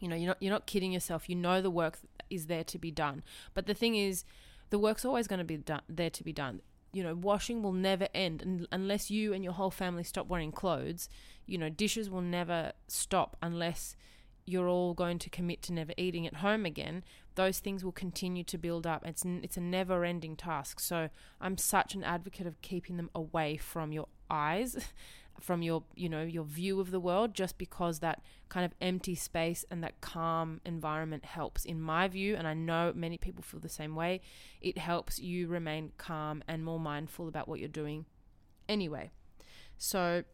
you 0.00 0.08
know 0.08 0.16
you're 0.16 0.28
not 0.28 0.36
you're 0.40 0.52
not 0.52 0.66
kidding 0.66 0.92
yourself. 0.92 1.28
You 1.28 1.36
know 1.36 1.62
the 1.62 1.70
work 1.70 1.98
is 2.30 2.46
there 2.46 2.64
to 2.64 2.78
be 2.78 2.90
done. 2.90 3.22
But 3.54 3.66
the 3.66 3.74
thing 3.74 3.94
is 3.94 4.24
the 4.70 4.78
work's 4.78 5.04
always 5.04 5.26
going 5.26 5.38
to 5.38 5.44
be 5.44 5.56
done 5.56 5.82
there 5.88 6.10
to 6.10 6.24
be 6.24 6.32
done 6.32 6.60
you 6.92 7.02
know, 7.02 7.14
washing 7.14 7.62
will 7.62 7.72
never 7.72 8.08
end 8.14 8.42
and 8.42 8.66
unless 8.72 9.10
you 9.10 9.32
and 9.32 9.44
your 9.44 9.52
whole 9.52 9.70
family 9.70 10.04
stop 10.04 10.28
wearing 10.28 10.52
clothes. 10.52 11.08
You 11.46 11.58
know, 11.58 11.68
dishes 11.68 12.10
will 12.10 12.22
never 12.22 12.72
stop 12.88 13.36
unless 13.42 13.96
you're 14.48 14.68
all 14.68 14.94
going 14.94 15.18
to 15.18 15.30
commit 15.30 15.62
to 15.62 15.72
never 15.72 15.92
eating 15.96 16.26
at 16.26 16.36
home 16.36 16.64
again. 16.64 17.04
Those 17.34 17.58
things 17.58 17.84
will 17.84 17.92
continue 17.92 18.44
to 18.44 18.58
build 18.58 18.86
up. 18.86 19.04
It's 19.06 19.24
it's 19.24 19.56
a 19.56 19.60
never-ending 19.60 20.36
task. 20.36 20.80
So 20.80 21.10
I'm 21.40 21.58
such 21.58 21.94
an 21.94 22.02
advocate 22.02 22.46
of 22.46 22.60
keeping 22.62 22.96
them 22.96 23.10
away 23.14 23.58
from 23.58 23.92
your 23.92 24.08
eyes 24.30 24.76
from 25.40 25.62
your 25.62 25.84
you 25.94 26.08
know 26.08 26.22
your 26.22 26.44
view 26.44 26.80
of 26.80 26.90
the 26.90 27.00
world 27.00 27.34
just 27.34 27.58
because 27.58 28.00
that 28.00 28.20
kind 28.48 28.64
of 28.64 28.72
empty 28.80 29.14
space 29.14 29.64
and 29.70 29.82
that 29.84 30.00
calm 30.00 30.60
environment 30.64 31.24
helps. 31.24 31.64
In 31.64 31.80
my 31.80 32.08
view 32.08 32.34
and 32.36 32.46
I 32.46 32.54
know 32.54 32.92
many 32.94 33.18
people 33.18 33.42
feel 33.42 33.60
the 33.60 33.68
same 33.68 33.94
way 33.94 34.20
it 34.60 34.78
helps 34.78 35.18
you 35.18 35.48
remain 35.48 35.92
calm 35.98 36.42
and 36.48 36.64
more 36.64 36.80
mindful 36.80 37.28
about 37.28 37.48
what 37.48 37.60
you're 37.60 37.68
doing 37.68 38.06
anyway. 38.68 39.10
So 39.76 40.24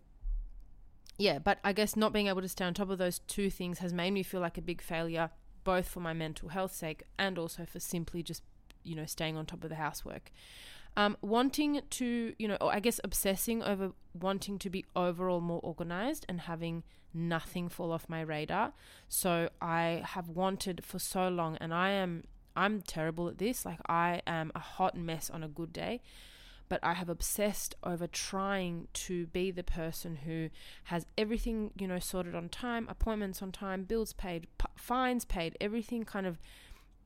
yeah 1.18 1.38
but 1.38 1.58
I 1.62 1.73
guess 1.73 1.96
not 1.96 2.12
being 2.12 2.26
able 2.26 2.42
to 2.42 2.49
stay 2.49 2.64
on 2.64 2.75
top 2.75 2.90
of 2.90 2.99
those 2.99 3.20
two 3.20 3.50
things 3.50 3.78
has 3.78 3.92
made 3.92 4.11
me 4.11 4.23
feel 4.23 4.40
like 4.40 4.58
a 4.58 4.62
big 4.62 4.80
failure 4.82 5.30
both 5.64 5.88
for 5.88 6.00
my 6.00 6.12
mental 6.12 6.50
health 6.50 6.75
sake 6.75 7.02
and 7.18 7.38
also 7.38 7.64
for 7.64 7.80
simply 7.80 8.23
just 8.23 8.42
you 8.82 8.94
know 8.94 9.06
staying 9.06 9.37
on 9.37 9.46
top 9.46 9.64
of 9.64 9.70
the 9.70 9.76
housework 9.76 10.30
um, 10.97 11.17
wanting 11.21 11.81
to, 11.91 12.35
you 12.39 12.49
know, 12.49 12.57
or 12.61 12.73
I 12.73 12.81
guess 12.81 13.01
obsessing 13.03 13.63
over 13.63 13.93
wanting 14.13 14.59
to 14.61 14.71
be 14.71 14.85
overall 14.95 15.41
more 15.41 15.61
organized 15.63 16.25
and 16.29 16.43
having 16.43 16.85
nothing 17.13 17.69
fall 17.69 17.93
off 17.93 18.09
my 18.09 18.21
radar. 18.21 18.73
So 19.09 19.49
I 19.61 20.03
have 20.05 20.29
wanted 20.29 20.85
for 20.85 20.99
so 20.99 21.29
long, 21.29 21.57
and 21.61 21.75
I 21.75 21.91
am, 21.91 22.25
I'm 22.57 22.83
terrible 22.83 23.29
at 23.29 23.39
this. 23.39 23.65
Like 23.65 23.81
I 23.89 24.23
am 24.27 24.53
a 24.55 24.61
hot 24.61 24.97
mess 24.97 25.31
on 25.31 25.43
a 25.43 25.49
good 25.49 25.73
day. 25.73 26.01
But 26.67 26.81
I 26.83 26.95
have 26.95 27.11
obsessed 27.11 27.75
over 27.85 28.07
trying 28.07 28.89
to 28.95 29.27
be 29.27 29.51
the 29.51 29.63
person 29.63 30.17
who 30.25 30.49
has 30.85 31.05
everything, 31.19 31.73
you 31.79 31.87
know, 31.87 31.99
sorted 31.99 32.35
on 32.35 32.49
time, 32.49 32.87
appointments 32.89 33.43
on 33.43 33.53
time, 33.53 33.85
bills 33.85 34.15
paid, 34.15 34.47
p- 34.57 34.67
fines 34.75 35.27
paid, 35.27 35.59
everything 35.61 36.05
kind 36.05 36.27
of 36.27 36.39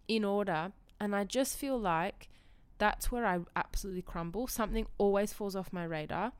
in 0.06 0.24
order. 0.24 0.72
And 1.00 1.14
I 1.14 1.24
just 1.24 1.58
feel 1.58 1.76
like 1.76 2.28
that's 2.78 3.10
where 3.10 3.26
I 3.26 3.40
absolutely 3.56 4.02
crumble. 4.02 4.46
Something 4.46 4.86
always 4.96 5.32
falls 5.32 5.56
off 5.56 5.72
my 5.72 5.84
radar. 5.84 6.32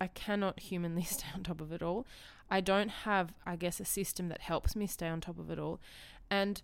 I 0.00 0.06
cannot 0.06 0.60
humanly 0.60 1.02
stay 1.04 1.26
on 1.34 1.42
top 1.42 1.60
of 1.60 1.72
it 1.72 1.82
all. 1.82 2.06
I 2.50 2.60
don't 2.60 2.88
have, 2.88 3.34
I 3.46 3.56
guess, 3.56 3.80
a 3.80 3.84
system 3.84 4.28
that 4.28 4.40
helps 4.40 4.74
me 4.74 4.86
stay 4.86 5.08
on 5.08 5.20
top 5.20 5.38
of 5.38 5.50
it 5.50 5.58
all. 5.58 5.80
And 6.30 6.62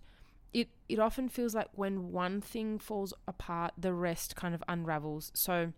it 0.53 0.69
it 0.89 0.99
often 0.99 1.29
feels 1.29 1.53
like 1.53 1.67
when 1.73 2.11
one 2.11 2.41
thing 2.41 2.79
falls 2.79 3.13
apart, 3.27 3.73
the 3.77 3.93
rest 3.93 4.35
kind 4.35 4.55
of 4.55 4.63
unravels. 4.67 5.31
So, 5.33 5.73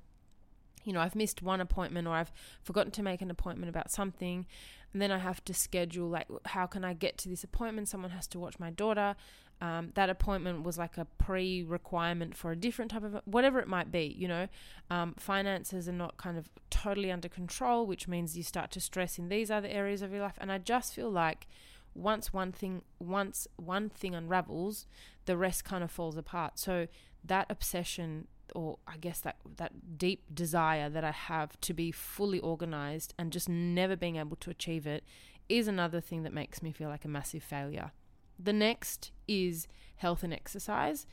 you 0.84 0.94
know, 0.94 1.02
I've 1.02 1.16
missed 1.16 1.42
one 1.42 1.62
appointment 1.62 2.08
or 2.08 2.14
I've 2.14 2.32
forgotten 2.64 2.92
to 2.92 3.04
make 3.04 3.22
an 3.22 3.32
appointment 3.32 3.70
about 3.70 3.92
something, 3.92 4.46
and 4.94 5.02
then 5.02 5.12
I 5.12 5.20
have 5.20 5.44
to 5.46 5.54
schedule 5.54 6.08
like 6.08 6.28
how 6.46 6.66
can 6.66 6.84
I 6.84 6.94
get 6.94 7.18
to 7.20 7.30
this 7.30 7.44
appointment? 7.44 7.90
Someone 7.90 8.12
has 8.12 8.28
to 8.28 8.40
watch 8.40 8.60
my 8.60 8.70
daughter, 8.70 9.16
um, 9.62 9.92
that 9.96 10.10
appointment 10.10 10.64
was 10.64 10.78
like 10.78 10.98
a 10.98 11.06
pre 11.06 11.64
requirement 11.64 12.36
for 12.36 12.52
a 12.52 12.56
different 12.56 12.92
type 12.92 13.04
of 13.04 13.22
whatever 13.26 13.60
it 13.60 13.68
might 13.68 13.92
be, 13.92 14.16
you 14.18 14.28
know. 14.28 14.48
Um, 14.90 15.16
finances 15.18 15.90
are 15.90 15.94
not 15.94 16.18
kind 16.18 16.38
of 16.38 16.50
totally 16.70 17.12
under 17.12 17.28
control, 17.28 17.86
which 17.86 18.08
means 18.08 18.38
you 18.38 18.44
start 18.44 18.72
to 18.72 18.80
stress 18.80 19.20
in 19.20 19.28
these 19.28 19.52
other 19.52 19.68
areas 19.68 20.02
of 20.02 20.12
your 20.12 20.22
life. 20.22 20.38
And 20.40 20.52
I 20.52 20.60
just 20.60 20.94
feel 20.94 21.12
like 21.12 21.48
once 21.94 22.32
one 22.32 22.52
thing 22.52 22.84
once 23.00 23.48
one 23.58 23.90
thing 23.90 24.16
unravels, 24.16 24.86
the 25.26 25.36
rest 25.36 25.66
kind 25.66 25.84
of 25.84 25.92
falls 25.92 26.16
apart. 26.16 26.58
So 26.58 26.88
that 27.26 27.48
obsession 27.50 28.28
or 28.56 28.80
I 28.88 28.98
guess 28.98 29.20
that 29.22 29.38
that 29.58 29.98
deep 29.98 30.24
desire 30.34 30.90
that 30.90 31.04
I 31.04 31.12
have 31.12 31.60
to 31.62 31.74
be 31.74 31.92
fully 31.92 32.40
organized 32.40 33.14
and 33.20 33.32
just 33.32 33.50
never 33.50 33.98
being 33.98 34.16
able 34.16 34.38
to 34.38 34.50
achieve 34.50 34.88
it 34.88 35.04
is 35.50 35.68
another 35.68 36.00
thing 36.00 36.24
that 36.24 36.34
makes 36.34 36.62
me 36.62 36.72
feel 36.72 36.90
like 36.90 37.04
a 37.04 37.10
massive 37.10 37.44
failure. 37.44 37.92
The 38.40 38.54
next 38.54 39.12
is 39.28 39.68
health 39.98 40.24
and 40.24 40.34
exercise. 40.34 41.06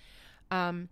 Um, 0.50 0.88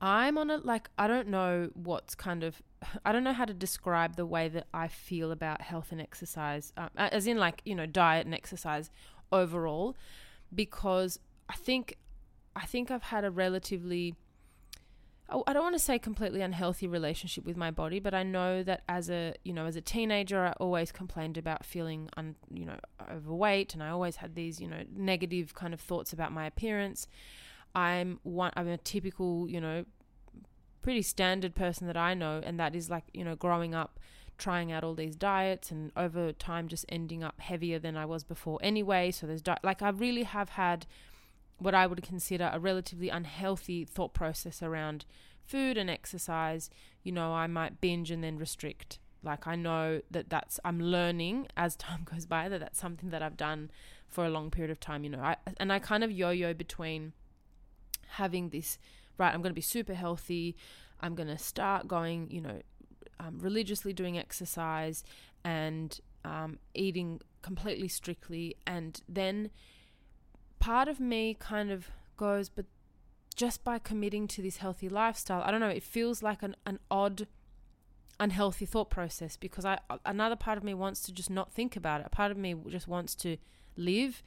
I'm 0.00 0.38
on 0.38 0.50
a 0.50 0.56
like 0.58 0.90
I 0.98 1.06
don't 1.06 1.28
know 1.28 1.70
what's 1.74 2.14
kind 2.14 2.42
of 2.42 2.62
I 3.04 3.12
don't 3.12 3.24
know 3.24 3.32
how 3.32 3.44
to 3.44 3.54
describe 3.54 4.16
the 4.16 4.26
way 4.26 4.48
that 4.48 4.66
I 4.72 4.88
feel 4.88 5.30
about 5.30 5.62
health 5.62 5.92
and 5.92 6.00
exercise, 6.00 6.72
uh, 6.76 6.88
as 6.96 7.26
in 7.26 7.38
like 7.38 7.62
you 7.64 7.74
know 7.74 7.86
diet 7.86 8.26
and 8.26 8.34
exercise 8.34 8.90
overall, 9.32 9.96
because 10.54 11.18
I 11.48 11.54
think 11.54 11.96
I 12.56 12.66
think 12.66 12.90
I've 12.90 13.04
had 13.04 13.24
a 13.24 13.30
relatively 13.30 14.14
Oh, 15.30 15.42
I 15.46 15.54
don't 15.54 15.62
want 15.62 15.74
to 15.74 15.80
say 15.80 15.98
completely 15.98 16.42
unhealthy 16.42 16.86
relationship 16.86 17.46
with 17.46 17.56
my 17.56 17.70
body, 17.70 17.98
but 17.98 18.12
I 18.12 18.22
know 18.22 18.62
that 18.62 18.82
as 18.88 19.08
a 19.08 19.34
you 19.42 19.54
know 19.54 19.64
as 19.64 19.74
a 19.74 19.80
teenager, 19.80 20.46
I 20.46 20.52
always 20.60 20.92
complained 20.92 21.38
about 21.38 21.64
feeling 21.64 22.10
un, 22.16 22.34
you 22.52 22.66
know 22.66 22.78
overweight, 23.10 23.72
and 23.72 23.82
I 23.82 23.88
always 23.88 24.16
had 24.16 24.34
these 24.34 24.60
you 24.60 24.68
know 24.68 24.82
negative 24.94 25.54
kind 25.54 25.72
of 25.72 25.80
thoughts 25.80 26.12
about 26.12 26.32
my 26.32 26.46
appearance. 26.46 27.08
I'm 27.74 28.20
one. 28.22 28.52
I'm 28.54 28.68
a 28.68 28.76
typical 28.76 29.48
you 29.48 29.60
know 29.60 29.86
pretty 30.82 31.02
standard 31.02 31.54
person 31.54 31.86
that 31.86 31.96
I 31.96 32.12
know, 32.12 32.42
and 32.44 32.60
that 32.60 32.74
is 32.74 32.90
like 32.90 33.04
you 33.14 33.24
know 33.24 33.34
growing 33.34 33.74
up 33.74 33.98
trying 34.36 34.72
out 34.72 34.84
all 34.84 34.94
these 34.94 35.16
diets 35.16 35.70
and 35.70 35.92
over 35.96 36.32
time 36.32 36.68
just 36.68 36.84
ending 36.88 37.22
up 37.22 37.40
heavier 37.40 37.78
than 37.78 37.96
I 37.96 38.04
was 38.04 38.24
before 38.24 38.58
anyway. 38.62 39.10
So 39.10 39.26
there's 39.26 39.42
di- 39.42 39.58
like 39.62 39.80
I 39.80 39.90
really 39.90 40.24
have 40.24 40.50
had 40.50 40.86
what 41.58 41.74
I 41.74 41.86
would 41.86 42.02
consider 42.02 42.50
a 42.52 42.58
relatively 42.58 43.08
unhealthy 43.08 43.84
thought 43.84 44.14
process 44.14 44.62
around 44.62 45.04
food 45.46 45.76
and 45.76 45.88
exercise. 45.88 46.70
You 47.02 47.12
know, 47.12 47.32
I 47.32 47.46
might 47.46 47.80
binge 47.80 48.10
and 48.10 48.22
then 48.22 48.38
restrict. 48.38 48.98
Like 49.22 49.46
I 49.46 49.56
know 49.56 50.00
that 50.10 50.28
that's 50.30 50.60
I'm 50.64 50.80
learning 50.80 51.48
as 51.56 51.76
time 51.76 52.04
goes 52.04 52.26
by 52.26 52.48
that 52.48 52.60
that's 52.60 52.80
something 52.80 53.10
that 53.10 53.22
I've 53.22 53.36
done 53.36 53.70
for 54.08 54.24
a 54.24 54.30
long 54.30 54.50
period 54.50 54.70
of 54.70 54.80
time. 54.80 55.04
You 55.04 55.10
know, 55.10 55.20
I 55.20 55.36
and 55.56 55.72
I 55.72 55.78
kind 55.78 56.04
of 56.04 56.10
yo-yo 56.10 56.54
between 56.54 57.12
having 58.08 58.50
this 58.50 58.78
right. 59.18 59.32
I'm 59.32 59.42
going 59.42 59.50
to 59.50 59.54
be 59.54 59.60
super 59.60 59.94
healthy. 59.94 60.56
I'm 61.00 61.14
going 61.14 61.28
to 61.28 61.38
start 61.38 61.88
going. 61.88 62.30
You 62.30 62.40
know, 62.40 62.60
um, 63.20 63.38
religiously 63.38 63.92
doing 63.92 64.18
exercise 64.18 65.04
and 65.44 65.98
um, 66.24 66.58
eating 66.74 67.20
completely 67.42 67.88
strictly, 67.88 68.56
and 68.66 69.00
then 69.08 69.50
part 70.64 70.88
of 70.88 70.98
me 70.98 71.36
kind 71.38 71.70
of 71.70 71.90
goes, 72.16 72.48
but 72.48 72.64
just 73.36 73.62
by 73.64 73.78
committing 73.78 74.26
to 74.26 74.40
this 74.40 74.56
healthy 74.56 74.88
lifestyle, 74.88 75.42
I 75.42 75.50
don't 75.50 75.60
know, 75.60 75.68
it 75.68 75.82
feels 75.82 76.22
like 76.22 76.42
an, 76.42 76.56
an 76.64 76.78
odd, 76.90 77.26
unhealthy 78.18 78.64
thought 78.64 78.88
process 78.88 79.36
because 79.36 79.66
I 79.66 79.78
another 80.06 80.36
part 80.36 80.56
of 80.56 80.64
me 80.64 80.72
wants 80.72 81.02
to 81.02 81.12
just 81.12 81.28
not 81.28 81.52
think 81.52 81.76
about 81.76 82.00
it. 82.00 82.06
A 82.06 82.08
part 82.08 82.30
of 82.30 82.38
me 82.38 82.54
just 82.68 82.88
wants 82.88 83.14
to 83.16 83.36
live 83.76 84.22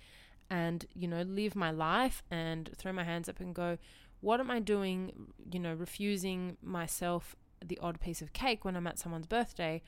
and, 0.47 0.85
you 0.93 1.07
know, 1.07 1.23
live 1.23 1.55
my 1.55 1.71
life 1.71 2.21
and 2.29 2.69
throw 2.77 2.93
my 2.93 3.03
hands 3.03 3.27
up 3.27 3.39
and 3.39 3.55
go, 3.55 3.79
what 4.21 4.39
am 4.39 4.51
I 4.51 4.59
doing, 4.59 5.33
you 5.51 5.59
know, 5.59 5.73
refusing 5.73 6.57
myself 6.61 7.35
the 7.65 7.79
odd 7.79 7.99
piece 7.99 8.21
of 8.21 8.33
cake 8.33 8.63
when 8.63 8.75
I'm 8.75 8.85
at 8.85 8.99
someone's 8.99 9.25
birthday 9.25 9.81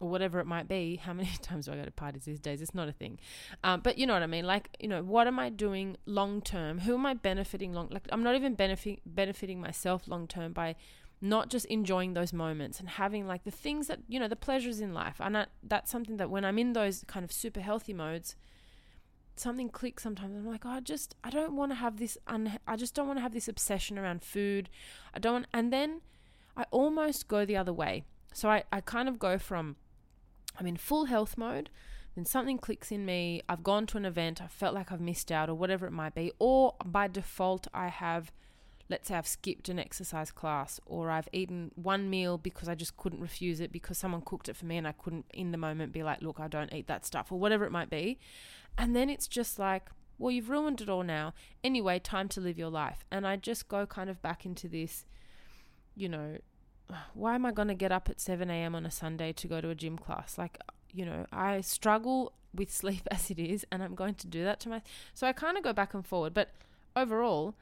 or 0.00 0.08
whatever 0.08 0.40
it 0.40 0.46
might 0.46 0.66
be. 0.66 0.96
How 0.96 1.12
many 1.12 1.30
times 1.42 1.66
do 1.66 1.72
I 1.72 1.76
go 1.76 1.84
to 1.84 1.90
parties 1.90 2.24
these 2.24 2.40
days? 2.40 2.60
It's 2.60 2.74
not 2.74 2.88
a 2.88 2.92
thing. 2.92 3.20
Um, 3.62 3.80
but 3.80 3.98
you 3.98 4.06
know 4.06 4.14
what 4.14 4.22
I 4.22 4.26
mean? 4.26 4.46
Like, 4.46 4.70
you 4.80 4.88
know, 4.88 5.02
what 5.02 5.26
am 5.26 5.38
I 5.38 5.50
doing 5.50 5.96
long 6.06 6.40
term? 6.40 6.80
Who 6.80 6.94
am 6.94 7.06
I 7.06 7.14
benefiting 7.14 7.72
long? 7.72 7.88
Like, 7.90 8.08
I'm 8.10 8.22
not 8.22 8.34
even 8.34 8.54
benefiting 8.54 9.00
benefiting 9.06 9.60
myself 9.60 10.08
long 10.08 10.26
term 10.26 10.52
by 10.52 10.74
not 11.20 11.50
just 11.50 11.66
enjoying 11.66 12.14
those 12.14 12.32
moments 12.32 12.80
and 12.80 12.88
having 12.88 13.26
like 13.26 13.44
the 13.44 13.50
things 13.50 13.88
that 13.88 14.00
you 14.08 14.18
know 14.18 14.28
the 14.28 14.36
pleasures 14.36 14.80
in 14.80 14.94
life. 14.94 15.16
And 15.20 15.36
I, 15.36 15.46
that's 15.62 15.90
something 15.90 16.16
that 16.16 16.30
when 16.30 16.44
I'm 16.44 16.58
in 16.58 16.72
those 16.72 17.04
kind 17.06 17.24
of 17.24 17.30
super 17.30 17.60
healthy 17.60 17.92
modes. 17.92 18.34
Something 19.36 19.70
clicks 19.70 20.02
sometimes. 20.02 20.36
I'm 20.36 20.46
like, 20.46 20.66
oh, 20.66 20.70
I 20.70 20.80
just, 20.80 21.14
I 21.24 21.30
don't 21.30 21.56
want 21.56 21.70
to 21.70 21.76
have 21.76 21.96
this. 21.96 22.18
Un- 22.26 22.58
I 22.66 22.76
just 22.76 22.94
don't 22.94 23.06
want 23.06 23.18
to 23.18 23.22
have 23.22 23.32
this 23.32 23.48
obsession 23.48 23.98
around 23.98 24.22
food. 24.22 24.68
I 25.14 25.18
don't. 25.18 25.32
Want, 25.32 25.46
and 25.54 25.72
then 25.72 26.02
I 26.58 26.66
almost 26.70 27.26
go 27.26 27.46
the 27.46 27.56
other 27.56 27.72
way. 27.72 28.04
So 28.34 28.50
I, 28.50 28.64
I 28.70 28.80
kind 28.80 29.08
of 29.08 29.18
go 29.18 29.38
from 29.38 29.76
I'm 30.58 30.66
in 30.66 30.76
full 30.76 31.06
health 31.06 31.38
mode, 31.38 31.70
then 32.14 32.24
something 32.24 32.58
clicks 32.58 32.90
in 32.90 33.04
me, 33.04 33.42
I've 33.48 33.62
gone 33.62 33.86
to 33.86 33.96
an 33.96 34.04
event, 34.04 34.42
I 34.42 34.46
felt 34.46 34.74
like 34.74 34.90
I've 34.90 35.00
missed 35.00 35.30
out, 35.30 35.48
or 35.48 35.54
whatever 35.54 35.86
it 35.86 35.92
might 35.92 36.14
be, 36.14 36.32
or 36.38 36.74
by 36.84 37.08
default, 37.08 37.66
I 37.72 37.88
have 37.88 38.32
let's 38.90 39.06
say 39.08 39.14
I've 39.14 39.26
skipped 39.26 39.68
an 39.68 39.78
exercise 39.78 40.32
class 40.32 40.80
or 40.84 41.10
I've 41.10 41.28
eaten 41.32 41.70
one 41.76 42.10
meal 42.10 42.36
because 42.36 42.68
I 42.68 42.74
just 42.74 42.96
couldn't 42.96 43.20
refuse 43.20 43.60
it 43.60 43.70
because 43.70 43.96
someone 43.96 44.20
cooked 44.20 44.48
it 44.48 44.56
for 44.56 44.66
me 44.66 44.76
and 44.76 44.86
I 44.86 44.92
couldn't 44.92 45.26
in 45.32 45.52
the 45.52 45.58
moment 45.58 45.92
be 45.92 46.02
like, 46.02 46.20
look, 46.20 46.40
I 46.40 46.48
don't 46.48 46.72
eat 46.74 46.88
that 46.88 47.06
stuff 47.06 47.30
or 47.30 47.38
whatever 47.38 47.64
it 47.64 47.70
might 47.70 47.88
be. 47.88 48.18
And 48.76 48.96
then 48.96 49.08
it's 49.08 49.28
just 49.28 49.60
like, 49.60 49.90
well, 50.18 50.32
you've 50.32 50.50
ruined 50.50 50.80
it 50.80 50.88
all 50.88 51.04
now. 51.04 51.34
Anyway, 51.62 52.00
time 52.00 52.28
to 52.30 52.40
live 52.40 52.58
your 52.58 52.68
life. 52.68 53.04
And 53.12 53.26
I 53.26 53.36
just 53.36 53.68
go 53.68 53.86
kind 53.86 54.10
of 54.10 54.20
back 54.22 54.44
into 54.44 54.68
this, 54.68 55.06
you 55.94 56.08
know, 56.08 56.38
why 57.14 57.34
am 57.34 57.46
I 57.46 57.52
going 57.52 57.68
to 57.68 57.74
get 57.74 57.92
up 57.92 58.08
at 58.08 58.20
7 58.20 58.50
a.m. 58.50 58.74
on 58.74 58.86
a 58.86 58.90
Sunday 58.90 59.32
to 59.34 59.48
go 59.48 59.60
to 59.60 59.70
a 59.70 59.74
gym 59.74 59.98
class? 59.98 60.38
Like, 60.38 60.58
you 60.92 61.04
know, 61.04 61.26
I 61.32 61.60
struggle 61.60 62.32
with 62.54 62.72
sleep 62.72 63.06
as 63.10 63.30
it 63.30 63.38
is, 63.38 63.66
and 63.70 63.82
I'm 63.82 63.94
going 63.94 64.14
to 64.16 64.26
do 64.26 64.44
that 64.44 64.60
to 64.60 64.68
my. 64.68 64.82
So 65.14 65.26
I 65.26 65.32
kind 65.32 65.56
of 65.56 65.64
go 65.64 65.72
back 65.72 65.94
and 65.94 66.06
forward. 66.06 66.34
But 66.34 66.50
overall, 66.96 67.54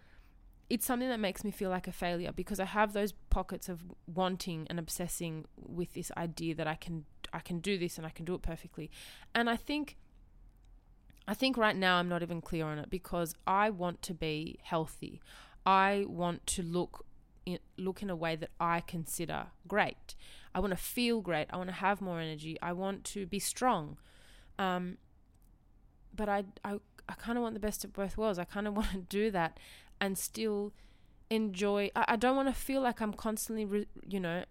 it's 0.71 0.87
something 0.87 1.09
that 1.09 1.21
makes 1.21 1.45
me 1.45 1.51
feel 1.51 1.71
like 1.71 1.89
a 1.89 1.93
failure 1.93 2.33
because 2.33 2.61
I 2.61 2.67
have 2.67 2.93
those 2.93 3.13
pockets 3.31 3.69
of 3.69 3.83
wanting 4.07 4.67
and 4.69 4.79
obsessing 4.79 5.47
with 5.57 5.95
this 5.95 6.13
idea 6.17 6.55
that 6.57 6.67
I 6.67 6.75
can 6.75 7.05
I 7.33 7.41
can 7.41 7.59
do 7.61 7.79
this 7.79 7.99
and 7.99 8.07
I 8.07 8.11
can 8.11 8.25
do 8.25 8.35
it 8.35 8.43
perfectly. 8.43 8.91
And 9.35 9.49
I 9.49 9.57
think 9.57 9.97
I 11.27 11.35
think 11.35 11.57
right 11.57 11.77
now 11.77 11.97
I'm 11.97 12.09
not 12.09 12.23
even 12.23 12.41
clear 12.41 12.67
on 12.67 12.79
it 12.79 12.91
because 12.91 13.35
I 13.47 13.71
want 13.71 14.03
to 14.03 14.15
be 14.15 14.59
healthy. 14.63 15.21
I 15.65 16.05
want 16.09 16.47
to 16.49 16.63
look 16.63 17.05
look 17.77 18.03
in 18.03 18.11
a 18.11 18.17
way 18.17 18.37
that 18.37 18.51
I 18.61 18.81
consider 18.81 19.47
great. 19.67 20.15
I 20.55 20.61
want 20.61 20.73
to 20.73 20.77
feel 20.77 21.21
great. 21.21 21.47
I 21.51 21.57
want 21.57 21.69
to 21.69 21.75
have 21.77 22.01
more 22.01 22.21
energy. 22.21 22.59
I 22.61 22.73
want 22.73 23.05
to 23.05 23.27
be 23.27 23.39
strong. 23.39 23.97
Um, 24.59 24.99
but 26.15 26.29
I 26.29 26.45
I 26.65 26.81
I 27.09 27.15
kind 27.15 27.39
of 27.39 27.43
want 27.43 27.55
the 27.55 27.61
best 27.61 27.85
of 27.85 27.93
both 27.93 28.19
worlds. 28.19 28.39
I 28.39 28.45
kind 28.45 28.67
of 28.67 28.77
want 28.81 28.91
to 28.91 28.99
do 28.99 29.31
that 29.31 29.59
and 30.01 30.19
still 30.19 30.73
enjoy. 31.31 31.91
I, 31.97 32.05
I 32.09 32.17
don't 32.17 32.37
want 32.37 32.49
to 32.49 32.55
feel 32.55 32.81
like 32.81 33.01
I'm 33.01 33.13
constantly, 33.13 33.65
re, 33.65 33.87
you 34.07 34.21
know, 34.21 34.45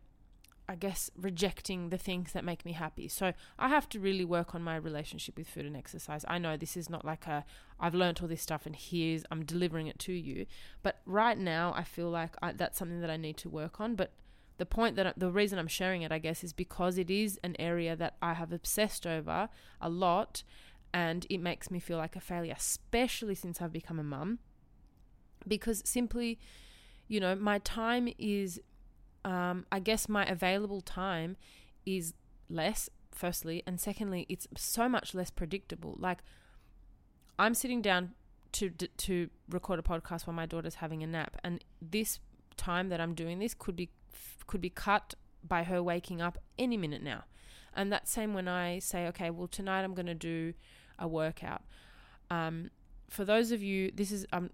I 0.69 0.75
guess 0.75 1.09
rejecting 1.15 1.89
the 1.89 1.97
things 1.97 2.33
that 2.33 2.43
make 2.43 2.65
me 2.65 2.73
happy. 2.73 3.07
So 3.07 3.33
I 3.57 3.69
have 3.69 3.87
to 3.89 3.99
really 3.99 4.25
work 4.25 4.53
on 4.53 4.61
my 4.61 4.75
relationship 4.75 5.37
with 5.37 5.47
food 5.47 5.65
and 5.65 5.77
exercise. 5.77 6.25
I 6.27 6.37
know 6.37 6.57
this 6.57 6.75
is 6.75 6.89
not 6.89 7.05
like 7.05 7.25
a 7.25 7.45
I've 7.79 7.95
learned 7.95 8.19
all 8.21 8.27
this 8.27 8.41
stuff 8.41 8.65
and 8.65 8.75
here's 8.75 9.23
I'm 9.31 9.45
delivering 9.45 9.87
it 9.87 9.99
to 9.99 10.13
you. 10.13 10.45
But 10.83 10.97
right 11.05 11.37
now 11.37 11.73
I 11.75 11.83
feel 11.83 12.09
like 12.09 12.35
I, 12.41 12.51
that's 12.51 12.77
something 12.77 13.01
that 13.01 13.09
I 13.09 13.17
need 13.17 13.37
to 13.37 13.49
work 13.49 13.79
on. 13.79 13.95
But 13.95 14.11
the 14.57 14.65
point 14.65 14.95
that 14.95 15.17
the 15.17 15.31
reason 15.31 15.59
I'm 15.59 15.67
sharing 15.67 16.01
it, 16.01 16.11
I 16.11 16.19
guess, 16.19 16.43
is 16.43 16.51
because 16.51 16.97
it 16.97 17.09
is 17.09 17.39
an 17.43 17.55
area 17.59 17.95
that 17.95 18.15
I 18.21 18.33
have 18.33 18.51
obsessed 18.51 19.05
over 19.05 19.49
a 19.79 19.89
lot, 19.89 20.43
and 20.93 21.27
it 21.29 21.37
makes 21.39 21.69
me 21.69 21.79
feel 21.79 21.97
like 21.97 22.15
a 22.15 22.19
failure, 22.19 22.55
especially 22.57 23.35
since 23.35 23.61
I've 23.61 23.71
become 23.71 23.99
a 23.99 24.03
mum 24.03 24.39
because 25.47 25.81
simply, 25.85 26.39
you 27.07 27.19
know, 27.19 27.35
my 27.35 27.59
time 27.59 28.09
is, 28.17 28.59
um, 29.25 29.65
I 29.71 29.79
guess 29.79 30.07
my 30.07 30.25
available 30.25 30.81
time 30.81 31.37
is 31.85 32.13
less, 32.49 32.89
firstly, 33.11 33.63
and 33.65 33.79
secondly, 33.79 34.25
it's 34.29 34.47
so 34.55 34.87
much 34.87 35.13
less 35.13 35.29
predictable. 35.29 35.95
Like, 35.97 36.19
I'm 37.39 37.53
sitting 37.53 37.81
down 37.81 38.13
to 38.53 38.69
to 38.69 39.29
record 39.49 39.79
a 39.79 39.81
podcast 39.81 40.25
while 40.25 40.35
my 40.35 40.45
daughter's 40.45 40.75
having 40.75 41.03
a 41.03 41.07
nap, 41.07 41.37
and 41.43 41.63
this 41.81 42.19
time 42.55 42.89
that 42.89 42.99
I'm 42.99 43.13
doing 43.13 43.39
this 43.39 43.53
could 43.53 43.75
be 43.75 43.89
could 44.47 44.61
be 44.61 44.69
cut 44.69 45.13
by 45.43 45.63
her 45.63 45.83
waking 45.83 46.21
up 46.21 46.37
any 46.57 46.77
minute 46.77 47.03
now. 47.03 47.25
And 47.73 47.91
that 47.91 48.07
same 48.07 48.33
when 48.33 48.47
I 48.47 48.79
say, 48.79 49.05
okay, 49.07 49.29
well 49.29 49.47
tonight 49.47 49.83
I'm 49.83 49.93
going 49.93 50.07
to 50.07 50.15
do 50.15 50.53
a 50.97 51.07
workout. 51.07 51.61
Um, 52.29 52.71
for 53.09 53.23
those 53.23 53.51
of 53.51 53.61
you, 53.61 53.91
this 53.93 54.11
is 54.11 54.25
um, 54.33 54.49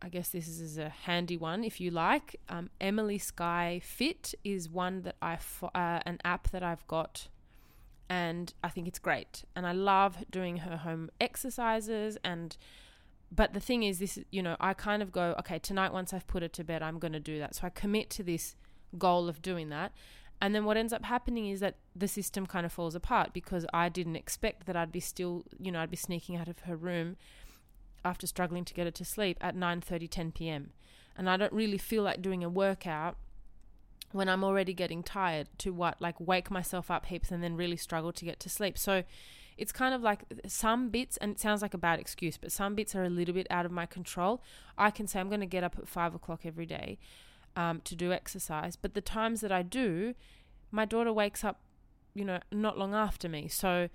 I 0.00 0.08
guess 0.08 0.28
this 0.28 0.48
is 0.48 0.78
a 0.78 0.88
handy 0.88 1.36
one 1.36 1.64
if 1.64 1.80
you 1.80 1.90
like. 1.90 2.36
Um, 2.48 2.70
Emily 2.80 3.18
Skye 3.18 3.80
Fit 3.82 4.34
is 4.44 4.68
one 4.68 5.02
that 5.02 5.16
I 5.20 5.36
fo- 5.36 5.70
uh, 5.74 6.00
an 6.06 6.18
app 6.24 6.50
that 6.50 6.62
I've 6.62 6.86
got, 6.86 7.28
and 8.08 8.54
I 8.62 8.68
think 8.68 8.86
it's 8.86 8.98
great. 8.98 9.44
And 9.56 9.66
I 9.66 9.72
love 9.72 10.24
doing 10.30 10.58
her 10.58 10.78
home 10.78 11.10
exercises. 11.20 12.16
And 12.22 12.56
but 13.32 13.54
the 13.54 13.60
thing 13.60 13.82
is, 13.82 13.98
this 13.98 14.18
you 14.30 14.42
know 14.42 14.56
I 14.60 14.72
kind 14.74 15.02
of 15.02 15.10
go 15.10 15.34
okay 15.40 15.58
tonight 15.58 15.92
once 15.92 16.12
I've 16.12 16.26
put 16.26 16.42
her 16.42 16.48
to 16.48 16.64
bed 16.64 16.82
I'm 16.82 16.98
going 16.98 17.12
to 17.12 17.20
do 17.20 17.38
that. 17.40 17.56
So 17.56 17.66
I 17.66 17.70
commit 17.70 18.08
to 18.10 18.22
this 18.22 18.54
goal 18.96 19.28
of 19.28 19.42
doing 19.42 19.68
that. 19.70 19.92
And 20.40 20.54
then 20.54 20.64
what 20.64 20.76
ends 20.76 20.92
up 20.92 21.04
happening 21.04 21.48
is 21.48 21.58
that 21.60 21.74
the 21.96 22.06
system 22.06 22.46
kind 22.46 22.64
of 22.64 22.72
falls 22.72 22.94
apart 22.94 23.32
because 23.32 23.66
I 23.74 23.88
didn't 23.88 24.14
expect 24.14 24.66
that 24.66 24.76
I'd 24.76 24.92
be 24.92 25.00
still, 25.00 25.42
you 25.58 25.72
know, 25.72 25.80
I'd 25.80 25.90
be 25.90 25.96
sneaking 25.96 26.36
out 26.36 26.46
of 26.46 26.60
her 26.60 26.76
room 26.76 27.16
after 28.04 28.26
struggling 28.26 28.64
to 28.64 28.74
get 28.74 28.86
her 28.86 28.90
to 28.90 29.04
sleep 29.04 29.36
at 29.40 29.56
9:30 29.56 30.08
10 30.10 30.32
p.m. 30.32 30.70
and 31.16 31.28
I 31.28 31.36
don't 31.36 31.52
really 31.52 31.78
feel 31.78 32.02
like 32.02 32.22
doing 32.22 32.44
a 32.44 32.48
workout 32.48 33.16
when 34.12 34.28
I'm 34.28 34.42
already 34.42 34.72
getting 34.72 35.02
tired 35.02 35.48
to 35.58 35.70
what 35.70 36.00
like 36.00 36.18
wake 36.18 36.50
myself 36.50 36.90
up 36.90 37.06
heaps 37.06 37.30
and 37.30 37.42
then 37.42 37.56
really 37.56 37.76
struggle 37.76 38.12
to 38.12 38.24
get 38.24 38.40
to 38.40 38.48
sleep. 38.48 38.78
So 38.78 39.04
it's 39.58 39.72
kind 39.72 39.92
of 39.92 40.02
like 40.02 40.20
some 40.46 40.88
bits, 40.88 41.16
and 41.16 41.32
it 41.32 41.40
sounds 41.40 41.62
like 41.62 41.74
a 41.74 41.78
bad 41.78 41.98
excuse, 41.98 42.36
but 42.38 42.52
some 42.52 42.76
bits 42.76 42.94
are 42.94 43.02
a 43.02 43.10
little 43.10 43.34
bit 43.34 43.48
out 43.50 43.66
of 43.66 43.72
my 43.72 43.86
control. 43.86 44.40
I 44.78 44.92
can 44.92 45.08
say 45.08 45.18
I'm 45.18 45.28
going 45.28 45.40
to 45.40 45.46
get 45.46 45.64
up 45.64 45.76
at 45.76 45.88
five 45.88 46.14
o'clock 46.14 46.42
every 46.44 46.64
day 46.64 46.98
um, 47.56 47.80
to 47.82 47.96
do 47.96 48.12
exercise, 48.12 48.76
but 48.76 48.94
the 48.94 49.00
times 49.00 49.40
that 49.40 49.50
I 49.50 49.62
do, 49.62 50.14
my 50.70 50.84
daughter 50.84 51.12
wakes 51.12 51.42
up, 51.42 51.60
you 52.14 52.24
know, 52.24 52.38
not 52.52 52.78
long 52.78 52.94
after 52.94 53.28
me. 53.28 53.48
So 53.48 53.88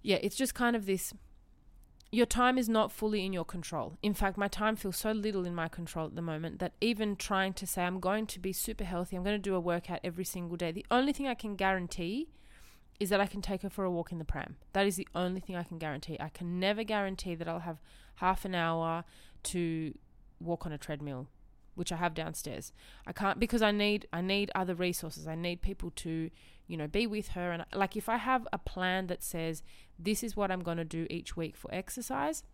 yeah, 0.00 0.18
it's 0.22 0.36
just 0.36 0.54
kind 0.54 0.76
of 0.76 0.86
this 0.86 1.12
your 2.10 2.26
time 2.26 2.56
is 2.56 2.68
not 2.68 2.90
fully 2.90 3.24
in 3.26 3.32
your 3.32 3.44
control. 3.44 3.98
In 4.02 4.14
fact, 4.14 4.38
my 4.38 4.48
time 4.48 4.76
feels 4.76 4.96
so 4.96 5.12
little 5.12 5.44
in 5.44 5.54
my 5.54 5.68
control 5.68 6.06
at 6.06 6.14
the 6.14 6.22
moment 6.22 6.58
that 6.58 6.72
even 6.80 7.16
trying 7.16 7.52
to 7.54 7.66
say 7.66 7.84
I'm 7.84 8.00
going 8.00 8.26
to 8.28 8.40
be 8.40 8.52
super 8.52 8.84
healthy, 8.84 9.16
I'm 9.16 9.24
going 9.24 9.36
to 9.36 9.50
do 9.50 9.54
a 9.54 9.60
workout 9.60 10.00
every 10.02 10.24
single 10.24 10.56
day, 10.56 10.72
the 10.72 10.86
only 10.90 11.12
thing 11.12 11.26
I 11.26 11.34
can 11.34 11.54
guarantee 11.54 12.28
is 12.98 13.10
that 13.10 13.20
I 13.20 13.26
can 13.26 13.42
take 13.42 13.62
her 13.62 13.70
for 13.70 13.84
a 13.84 13.90
walk 13.90 14.10
in 14.10 14.18
the 14.18 14.24
pram. 14.24 14.56
That 14.72 14.86
is 14.86 14.96
the 14.96 15.06
only 15.14 15.40
thing 15.40 15.54
I 15.54 15.62
can 15.62 15.78
guarantee. 15.78 16.16
I 16.18 16.30
can 16.30 16.58
never 16.58 16.82
guarantee 16.82 17.34
that 17.34 17.48
I'll 17.48 17.60
have 17.60 17.78
half 18.16 18.44
an 18.44 18.54
hour 18.54 19.04
to 19.44 19.94
walk 20.40 20.66
on 20.66 20.72
a 20.72 20.78
treadmill, 20.78 21.28
which 21.78 21.92
I 21.92 21.96
have 21.96 22.14
downstairs. 22.14 22.72
I 23.06 23.12
can't 23.12 23.38
because 23.38 23.62
I 23.62 23.70
need 23.70 24.06
I 24.12 24.20
need 24.20 24.50
other 24.54 24.74
resources. 24.74 25.26
I 25.26 25.34
need 25.34 25.62
people 25.62 25.90
to 25.96 26.30
you 26.68 26.76
know, 26.76 26.86
be 26.86 27.06
with 27.06 27.28
her. 27.28 27.50
And 27.50 27.64
like 27.74 27.96
if 27.96 28.08
I 28.08 28.18
have 28.18 28.46
a 28.52 28.58
plan 28.58 29.08
that 29.08 29.24
says, 29.24 29.62
this 29.98 30.22
is 30.22 30.36
what 30.36 30.50
I'm 30.50 30.62
going 30.62 30.76
to 30.76 30.84
do 30.84 31.06
each 31.10 31.36
week 31.36 31.56
for 31.56 31.74
exercise, 31.74 32.44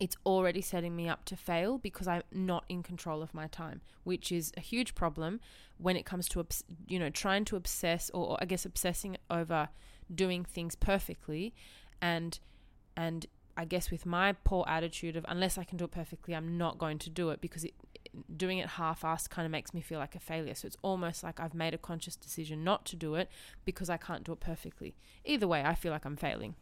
it's 0.00 0.16
already 0.24 0.62
setting 0.62 0.96
me 0.96 1.08
up 1.08 1.24
to 1.26 1.36
fail 1.36 1.76
because 1.76 2.08
I'm 2.08 2.22
not 2.32 2.64
in 2.68 2.82
control 2.82 3.22
of 3.22 3.34
my 3.34 3.46
time, 3.48 3.82
which 4.04 4.32
is 4.32 4.52
a 4.56 4.60
huge 4.60 4.94
problem 4.94 5.40
when 5.76 5.96
it 5.96 6.06
comes 6.06 6.28
to, 6.30 6.44
you 6.88 6.98
know, 6.98 7.10
trying 7.10 7.44
to 7.46 7.56
obsess 7.56 8.10
or 8.14 8.38
I 8.40 8.46
guess 8.46 8.64
obsessing 8.64 9.18
over 9.30 9.68
doing 10.12 10.44
things 10.44 10.74
perfectly 10.74 11.52
and, 12.00 12.38
and 12.96 13.26
I 13.58 13.64
guess 13.66 13.90
with 13.90 14.06
my 14.06 14.32
poor 14.32 14.64
attitude 14.68 15.16
of 15.16 15.26
unless 15.28 15.58
I 15.58 15.64
can 15.64 15.76
do 15.76 15.84
it 15.84 15.90
perfectly, 15.90 16.34
I'm 16.34 16.56
not 16.56 16.78
going 16.78 16.98
to 17.00 17.10
do 17.10 17.30
it 17.30 17.40
because 17.40 17.64
it, 17.64 17.74
doing 18.36 18.58
it 18.58 18.68
half-assed 18.70 19.30
kind 19.30 19.46
of 19.46 19.52
makes 19.52 19.74
me 19.74 19.80
feel 19.80 19.98
like 19.98 20.14
a 20.14 20.20
failure. 20.20 20.54
So 20.54 20.66
it's 20.66 20.76
almost 20.82 21.22
like 21.22 21.40
I've 21.40 21.54
made 21.54 21.74
a 21.74 21.78
conscious 21.78 22.16
decision 22.16 22.64
not 22.64 22.84
to 22.86 22.96
do 22.96 23.14
it 23.14 23.28
because 23.64 23.90
I 23.90 23.96
can't 23.96 24.24
do 24.24 24.32
it 24.32 24.40
perfectly. 24.40 24.94
Either 25.24 25.46
way, 25.48 25.62
I 25.64 25.74
feel 25.74 25.92
like 25.92 26.04
I'm 26.04 26.16
failing. 26.16 26.54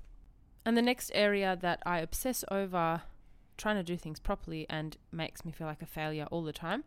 And 0.64 0.76
the 0.76 0.82
next 0.82 1.10
area 1.14 1.56
that 1.60 1.80
I 1.86 2.00
obsess 2.00 2.44
over 2.50 3.02
trying 3.56 3.76
to 3.76 3.82
do 3.82 3.96
things 3.96 4.20
properly 4.20 4.66
and 4.68 4.96
makes 5.12 5.44
me 5.44 5.52
feel 5.52 5.66
like 5.66 5.82
a 5.82 5.86
failure 5.86 6.26
all 6.30 6.42
the 6.42 6.52
time 6.52 6.84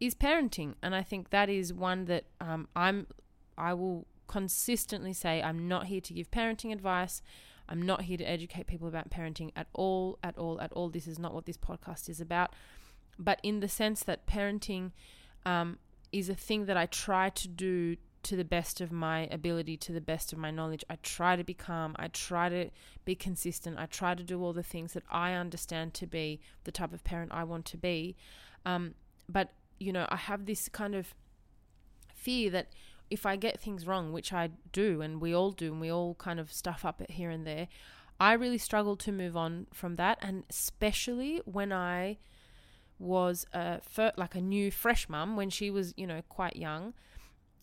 is 0.00 0.14
parenting. 0.14 0.74
And 0.82 0.94
I 0.94 1.02
think 1.02 1.30
that 1.30 1.48
is 1.48 1.72
one 1.72 2.06
that 2.06 2.24
um, 2.40 2.68
I'm 2.74 3.06
I 3.56 3.74
will 3.74 4.06
consistently 4.26 5.12
say 5.12 5.42
I'm 5.42 5.68
not 5.68 5.86
here 5.86 6.00
to 6.00 6.14
give 6.14 6.30
parenting 6.30 6.72
advice. 6.72 7.22
I'm 7.68 7.80
not 7.80 8.02
here 8.02 8.16
to 8.16 8.24
educate 8.24 8.66
people 8.66 8.88
about 8.88 9.10
parenting 9.10 9.52
at 9.54 9.68
all, 9.72 10.18
at 10.22 10.36
all, 10.36 10.60
at 10.60 10.72
all. 10.72 10.88
This 10.88 11.06
is 11.06 11.18
not 11.18 11.32
what 11.32 11.46
this 11.46 11.56
podcast 11.56 12.08
is 12.08 12.20
about. 12.20 12.54
But 13.18 13.40
in 13.42 13.60
the 13.60 13.68
sense 13.68 14.02
that 14.04 14.26
parenting 14.26 14.92
um, 15.44 15.78
is 16.12 16.28
a 16.28 16.34
thing 16.34 16.66
that 16.66 16.76
I 16.76 16.86
try 16.86 17.30
to 17.30 17.48
do 17.48 17.96
to 18.22 18.36
the 18.36 18.44
best 18.44 18.80
of 18.80 18.92
my 18.92 19.26
ability, 19.32 19.76
to 19.76 19.92
the 19.92 20.00
best 20.00 20.32
of 20.32 20.38
my 20.38 20.50
knowledge. 20.50 20.84
I 20.88 20.96
try 21.02 21.34
to 21.34 21.42
be 21.42 21.54
calm. 21.54 21.96
I 21.98 22.08
try 22.08 22.48
to 22.48 22.70
be 23.04 23.14
consistent. 23.14 23.78
I 23.78 23.86
try 23.86 24.14
to 24.14 24.22
do 24.22 24.42
all 24.42 24.52
the 24.52 24.62
things 24.62 24.92
that 24.92 25.02
I 25.10 25.32
understand 25.32 25.94
to 25.94 26.06
be 26.06 26.40
the 26.64 26.70
type 26.70 26.92
of 26.92 27.02
parent 27.02 27.32
I 27.34 27.44
want 27.44 27.64
to 27.66 27.76
be. 27.76 28.16
Um, 28.64 28.94
but, 29.28 29.50
you 29.80 29.92
know, 29.92 30.06
I 30.08 30.16
have 30.16 30.46
this 30.46 30.68
kind 30.68 30.94
of 30.94 31.14
fear 32.14 32.50
that 32.50 32.68
if 33.10 33.26
I 33.26 33.36
get 33.36 33.60
things 33.60 33.86
wrong, 33.86 34.12
which 34.12 34.32
I 34.32 34.50
do, 34.70 35.02
and 35.02 35.20
we 35.20 35.34
all 35.34 35.50
do, 35.50 35.72
and 35.72 35.80
we 35.80 35.90
all 35.90 36.14
kind 36.14 36.38
of 36.38 36.52
stuff 36.52 36.84
up 36.84 37.02
here 37.10 37.30
and 37.30 37.44
there, 37.46 37.66
I 38.20 38.34
really 38.34 38.58
struggle 38.58 38.96
to 38.96 39.10
move 39.10 39.36
on 39.36 39.66
from 39.72 39.96
that, 39.96 40.18
and 40.22 40.44
especially 40.48 41.42
when 41.44 41.72
I 41.72 42.18
was 43.02 43.46
a 43.52 43.80
fir- 43.80 44.12
like 44.16 44.34
a 44.34 44.40
new 44.40 44.70
fresh 44.70 45.08
mum 45.08 45.36
when 45.36 45.50
she 45.50 45.70
was, 45.70 45.92
you 45.96 46.06
know, 46.06 46.22
quite 46.28 46.56
young. 46.56 46.94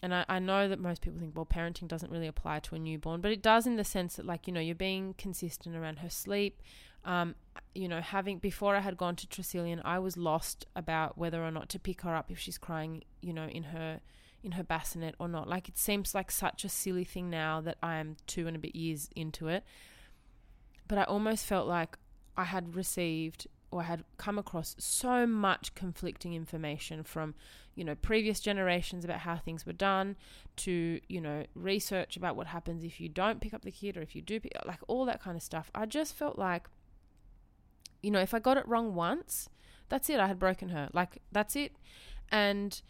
And 0.02 0.14
I, 0.14 0.26
I 0.30 0.40
know 0.40 0.70
that 0.70 0.80
most 0.80 1.02
people 1.02 1.20
think, 1.20 1.36
well, 1.36 1.46
parenting 1.46 1.88
doesn't 1.88 2.12
really 2.12 2.28
apply 2.28 2.60
to 2.60 2.76
a 2.76 2.80
newborn, 2.80 3.20
but 3.22 3.32
it 3.32 3.42
does 3.42 3.68
in 3.68 3.76
the 3.76 3.84
sense 3.84 4.16
that, 4.16 4.26
like, 4.26 4.48
you 4.48 4.54
know, 4.54 4.62
you're 4.62 4.76
being 4.76 5.14
consistent 5.18 5.76
around 5.76 6.00
her 6.00 6.10
sleep, 6.10 6.62
Um, 7.04 7.36
you 7.74 7.88
know, 7.88 8.02
having 8.02 8.40
before 8.40 8.76
I 8.76 8.80
had 8.80 8.98
gone 8.98 9.16
to 9.18 9.28
Tresillian, 9.28 9.82
I 9.84 10.00
was 10.00 10.18
lost 10.18 10.66
about 10.76 11.18
whether 11.18 11.44
or 11.44 11.52
not 11.52 11.70
to 11.70 11.80
pick 11.80 12.02
her 12.02 12.16
up 12.16 12.32
if 12.32 12.40
she's 12.40 12.58
crying, 12.58 13.04
you 13.22 13.34
know, 13.34 13.48
in 13.48 13.64
her 13.64 14.00
in 14.44 14.54
her 14.54 14.64
bassinet 14.64 15.16
or 15.20 15.28
not. 15.28 15.48
Like 15.48 15.68
it 15.68 15.78
seems 15.78 16.16
like 16.16 16.32
such 16.32 16.64
a 16.64 16.70
silly 16.70 17.04
thing 17.04 17.30
now 17.30 17.62
that 17.62 17.78
I 17.84 17.96
am 17.96 18.16
two 18.26 18.48
and 18.48 18.56
a 18.56 18.60
bit 18.60 18.76
years 18.76 19.10
into 19.16 19.48
it. 19.48 19.64
But 20.88 20.98
I 20.98 21.04
almost 21.04 21.46
felt 21.46 21.68
like 21.68 21.98
I 22.38 22.46
had 22.46 22.76
received 22.76 23.48
or 23.72 23.84
had 23.84 24.04
come 24.18 24.40
across 24.40 24.76
so 24.80 25.28
much 25.28 25.76
conflicting 25.76 26.34
information 26.34 27.04
from, 27.04 27.36
you 27.76 27.84
know, 27.84 27.96
previous 27.96 28.40
generations 28.40 29.06
about 29.06 29.20
how 29.20 29.38
things 29.38 29.66
were 29.66 29.74
done 29.74 30.16
to, 30.58 31.00
you 31.08 31.22
know, 31.22 31.46
research 31.54 32.18
about 32.18 32.36
what 32.36 32.48
happens 32.48 32.84
if 32.84 33.00
you 33.00 33.08
don't 33.10 33.42
pick 33.42 33.54
up 33.54 33.64
the 33.64 33.72
kid 33.72 33.96
or 33.96 34.02
if 34.02 34.16
you 34.16 34.22
do 34.22 34.40
pick 34.40 34.52
like 34.66 34.80
all 34.88 35.06
that 35.06 35.22
kind 35.22 35.38
of 35.38 35.44
stuff. 35.44 35.70
I 35.76 35.86
just 35.86 36.16
felt 36.16 36.38
like 36.38 36.68
you 38.02 38.12
know, 38.12 38.20
if 38.20 38.34
I 38.34 38.40
got 38.40 38.58
it 38.58 38.68
wrong 38.68 38.96
once, 38.96 39.50
that's 39.90 40.10
it. 40.10 40.20
I 40.20 40.28
had 40.28 40.40
broken 40.40 40.70
her. 40.70 40.90
Like 40.94 41.22
that's 41.32 41.56
it. 41.56 41.74
And 42.30 42.82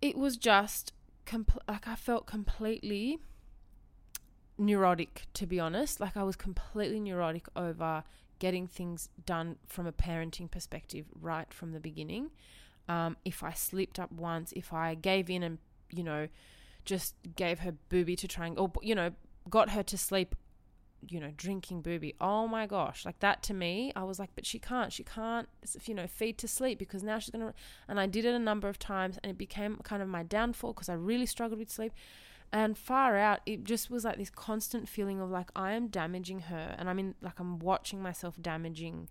it 0.00 0.16
was 0.16 0.36
just 0.36 0.92
compl- 1.26 1.60
like 1.68 1.86
I 1.86 1.94
felt 1.94 2.26
completely 2.26 3.18
neurotic 4.58 5.26
to 5.34 5.46
be 5.46 5.60
honest. 5.60 6.00
Like 6.00 6.16
I 6.16 6.22
was 6.22 6.36
completely 6.36 7.00
neurotic 7.00 7.46
over 7.56 8.04
getting 8.42 8.66
things 8.66 9.08
done 9.24 9.54
from 9.68 9.86
a 9.86 9.92
parenting 9.92 10.50
perspective 10.50 11.06
right 11.20 11.54
from 11.54 11.70
the 11.70 11.78
beginning. 11.78 12.28
Um, 12.88 13.16
if 13.24 13.44
I 13.44 13.52
slipped 13.52 14.00
up 14.00 14.10
once, 14.10 14.52
if 14.56 14.72
I 14.72 14.96
gave 14.96 15.30
in 15.30 15.44
and 15.44 15.58
you 15.90 16.02
know 16.02 16.26
just 16.84 17.14
gave 17.36 17.60
her 17.60 17.72
booby 17.88 18.16
to 18.16 18.26
try 18.26 18.48
and 18.48 18.58
or 18.58 18.72
you 18.82 18.96
know 18.96 19.10
got 19.48 19.70
her 19.70 19.84
to 19.84 19.96
sleep 19.96 20.34
you 21.08 21.18
know, 21.18 21.32
drinking 21.36 21.82
booby. 21.82 22.14
Oh 22.20 22.46
my 22.46 22.64
gosh. 22.66 23.04
Like 23.04 23.18
that 23.20 23.42
to 23.44 23.54
me, 23.54 23.92
I 23.96 24.04
was 24.04 24.20
like, 24.20 24.30
but 24.36 24.46
she 24.46 24.60
can't. 24.60 24.92
She 24.92 25.02
can't, 25.02 25.48
you 25.84 25.94
know, 25.94 26.06
feed 26.06 26.38
to 26.38 26.46
sleep 26.46 26.78
because 26.78 27.02
now 27.02 27.18
she's 27.18 27.30
going 27.30 27.44
to. 27.44 27.54
And 27.88 27.98
I 27.98 28.06
did 28.06 28.24
it 28.24 28.34
a 28.34 28.38
number 28.38 28.68
of 28.68 28.78
times 28.78 29.18
and 29.22 29.30
it 29.30 29.36
became 29.36 29.78
kind 29.82 30.00
of 30.00 30.08
my 30.08 30.22
downfall 30.22 30.74
because 30.74 30.88
I 30.88 30.94
really 30.94 31.26
struggled 31.26 31.58
with 31.58 31.72
sleep. 31.72 31.92
And 32.52 32.76
far 32.76 33.16
out, 33.16 33.40
it 33.46 33.64
just 33.64 33.90
was 33.90 34.04
like 34.04 34.18
this 34.18 34.28
constant 34.28 34.86
feeling 34.86 35.20
of 35.20 35.30
like, 35.30 35.50
I 35.56 35.72
am 35.72 35.88
damaging 35.88 36.40
her. 36.40 36.74
And 36.78 36.90
I 36.90 36.92
mean, 36.92 37.14
like, 37.22 37.40
I'm 37.40 37.58
watching 37.58 38.02
myself 38.02 38.34
damaging 38.40 39.08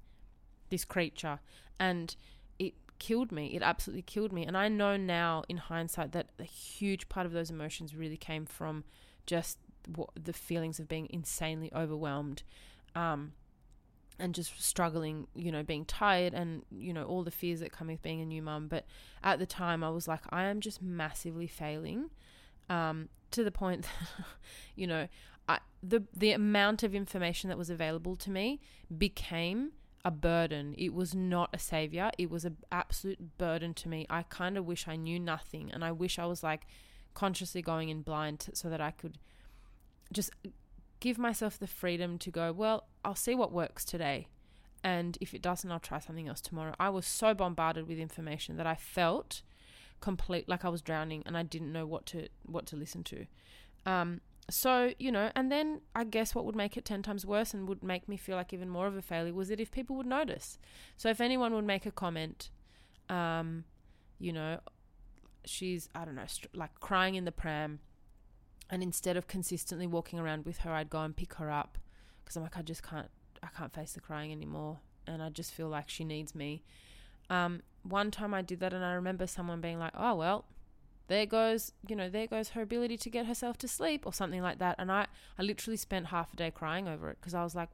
this 0.69 0.85
creature. 0.85 1.39
And 1.79 2.15
it 2.59 2.75
killed 2.99 3.31
me. 3.31 3.47
It 3.55 3.63
absolutely 3.63 4.03
killed 4.03 4.31
me. 4.31 4.45
And 4.45 4.55
I 4.55 4.67
know 4.67 4.95
now 4.95 5.43
in 5.49 5.57
hindsight 5.57 6.11
that 6.11 6.29
a 6.37 6.43
huge 6.43 7.09
part 7.09 7.25
of 7.25 7.31
those 7.31 7.49
emotions 7.49 7.95
really 7.95 8.17
came 8.17 8.45
from 8.45 8.83
just 9.25 9.57
the 10.23 10.33
feelings 10.33 10.79
of 10.79 10.87
being 10.87 11.07
insanely 11.09 11.71
overwhelmed 11.75 12.43
um, 12.93 13.33
and 14.19 14.35
just 14.35 14.61
struggling, 14.61 15.25
you 15.33 15.51
know, 15.51 15.63
being 15.63 15.85
tired 15.85 16.35
and, 16.35 16.61
you 16.69 16.93
know, 16.93 17.05
all 17.05 17.23
the 17.23 17.31
fears 17.31 17.61
that 17.61 17.71
come 17.71 17.87
with 17.87 18.03
being 18.03 18.21
a 18.21 18.25
new 18.25 18.43
mum. 18.43 18.67
But 18.67 18.85
at 19.23 19.39
the 19.39 19.47
time, 19.47 19.83
I 19.83 19.89
was 19.89 20.07
like, 20.07 20.21
I 20.29 20.43
am 20.43 20.61
just 20.61 20.79
massively 20.79 21.47
failing 21.47 22.11
um, 22.69 23.09
to 23.31 23.43
the 23.43 23.51
point 23.51 23.83
that, 24.17 24.25
you 24.75 24.87
know, 24.87 25.07
I, 25.47 25.59
the, 25.81 26.03
the 26.15 26.31
amount 26.31 26.83
of 26.83 26.93
information 26.95 27.49
that 27.49 27.57
was 27.57 27.69
available 27.69 28.15
to 28.17 28.31
me 28.31 28.59
became 28.95 29.71
a 30.03 30.11
burden. 30.11 30.73
It 30.77 30.93
was 30.93 31.13
not 31.13 31.49
a 31.53 31.59
savior. 31.59 32.11
It 32.17 32.29
was 32.29 32.45
an 32.45 32.57
absolute 32.71 33.37
burden 33.37 33.73
to 33.75 33.89
me. 33.89 34.05
I 34.09 34.23
kind 34.23 34.57
of 34.57 34.65
wish 34.65 34.87
I 34.87 34.95
knew 34.95 35.19
nothing. 35.19 35.71
And 35.71 35.83
I 35.83 35.91
wish 35.91 36.17
I 36.17 36.25
was 36.25 36.43
like 36.43 36.65
consciously 37.13 37.61
going 37.61 37.89
in 37.89 38.01
blind 38.01 38.49
so 38.53 38.69
that 38.69 38.81
I 38.81 38.91
could 38.91 39.17
just 40.11 40.31
give 40.99 41.17
myself 41.17 41.59
the 41.59 41.67
freedom 41.67 42.17
to 42.19 42.31
go, 42.31 42.51
well, 42.51 42.87
I'll 43.03 43.15
see 43.15 43.35
what 43.35 43.51
works 43.51 43.85
today. 43.85 44.27
And 44.83 45.17
if 45.21 45.33
it 45.33 45.41
doesn't, 45.41 45.71
I'll 45.71 45.79
try 45.79 45.99
something 45.99 46.27
else 46.27 46.41
tomorrow. 46.41 46.73
I 46.79 46.89
was 46.89 47.05
so 47.05 47.33
bombarded 47.33 47.87
with 47.87 47.99
information 47.99 48.57
that 48.57 48.67
I 48.67 48.75
felt 48.75 49.41
complete 50.01 50.49
like 50.49 50.65
I 50.65 50.69
was 50.69 50.81
drowning 50.81 51.23
and 51.25 51.37
I 51.37 51.43
didn't 51.43 51.71
know 51.71 51.85
what 51.85 52.05
to 52.07 52.27
what 52.43 52.65
to 52.67 52.75
listen 52.75 53.03
to. 53.05 53.25
Um, 53.85 54.21
so, 54.49 54.93
you 54.99 55.11
know, 55.11 55.31
and 55.35 55.51
then 55.51 55.81
I 55.95 56.03
guess 56.03 56.35
what 56.35 56.45
would 56.45 56.55
make 56.55 56.75
it 56.75 56.83
10 56.83 57.03
times 57.03 57.25
worse 57.25 57.53
and 57.53 57.69
would 57.69 57.83
make 57.83 58.09
me 58.09 58.17
feel 58.17 58.35
like 58.35 58.51
even 58.51 58.69
more 58.69 58.87
of 58.87 58.97
a 58.97 59.01
failure 59.01 59.33
was 59.33 59.47
that 59.47 59.59
if 59.59 59.71
people 59.71 59.95
would 59.95 60.05
notice. 60.05 60.59
So 60.97 61.09
if 61.09 61.21
anyone 61.21 61.53
would 61.53 61.63
make 61.63 61.85
a 61.85 61.91
comment, 61.91 62.49
um, 63.07 63.63
you 64.19 64.33
know, 64.33 64.59
she's, 65.45 65.87
I 65.95 66.03
don't 66.03 66.15
know, 66.15 66.25
like 66.53 66.79
crying 66.79 67.15
in 67.15 67.23
the 67.23 67.31
pram 67.31 67.79
and 68.71 68.81
instead 68.81 69.17
of 69.17 69.27
consistently 69.27 69.85
walking 69.85 70.17
around 70.17 70.45
with 70.45 70.59
her, 70.59 70.71
I'd 70.71 70.89
go 70.89 71.01
and 71.01 71.15
pick 71.15 71.35
her 71.35 71.51
up 71.51 71.77
because 72.23 72.37
I'm 72.37 72.43
like, 72.43 72.57
I 72.57 72.61
just 72.61 72.81
can't, 72.81 73.09
I 73.43 73.47
can't 73.47 73.73
face 73.73 73.91
the 73.91 73.99
crying 73.99 74.31
anymore, 74.31 74.79
and 75.05 75.21
I 75.21 75.29
just 75.29 75.53
feel 75.53 75.67
like 75.67 75.89
she 75.89 76.05
needs 76.05 76.33
me. 76.33 76.63
Um, 77.31 77.61
one 77.83 78.11
time 78.11 78.33
I 78.33 78.41
did 78.41 78.59
that, 78.59 78.73
and 78.73 78.85
I 78.85 78.93
remember 78.93 79.25
someone 79.25 79.61
being 79.61 79.79
like, 79.79 79.93
"Oh 79.95 80.13
well, 80.15 80.45
there 81.07 81.25
goes, 81.25 81.71
you 81.87 81.95
know, 81.95 82.09
there 82.09 82.27
goes 82.27 82.49
her 82.49 82.61
ability 82.61 82.97
to 82.97 83.09
get 83.09 83.25
herself 83.25 83.57
to 83.59 83.67
sleep, 83.67 84.05
or 84.05 84.13
something 84.13 84.41
like 84.41 84.59
that." 84.59 84.75
And 84.77 84.91
I, 84.91 85.07
I 85.39 85.43
literally 85.43 85.77
spent 85.77 86.07
half 86.07 86.33
a 86.33 86.35
day 86.35 86.51
crying 86.51 86.87
over 86.87 87.09
it 87.09 87.17
because 87.19 87.33
I 87.33 87.43
was 87.43 87.55
like, 87.55 87.69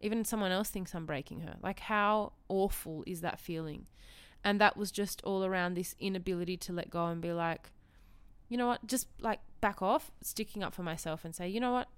even 0.00 0.24
someone 0.24 0.52
else 0.52 0.70
thinks 0.70 0.94
I'm 0.94 1.06
breaking 1.06 1.40
her. 1.40 1.56
Like, 1.62 1.80
how 1.80 2.32
awful 2.48 3.04
is 3.06 3.20
that 3.20 3.38
feeling? 3.38 3.86
And 4.42 4.60
that 4.60 4.76
was 4.76 4.90
just 4.90 5.22
all 5.22 5.44
around 5.44 5.74
this 5.74 5.94
inability 6.00 6.56
to 6.58 6.72
let 6.72 6.90
go 6.90 7.06
and 7.06 7.20
be 7.20 7.32
like, 7.32 7.70
you 8.48 8.56
know 8.56 8.68
what, 8.68 8.86
just 8.86 9.08
like 9.20 9.40
back 9.60 9.82
off, 9.82 10.10
sticking 10.22 10.62
up 10.62 10.74
for 10.74 10.82
myself 10.82 11.24
and 11.24 11.34
say, 11.34 11.48
you 11.48 11.60
know 11.60 11.72
what, 11.72 11.88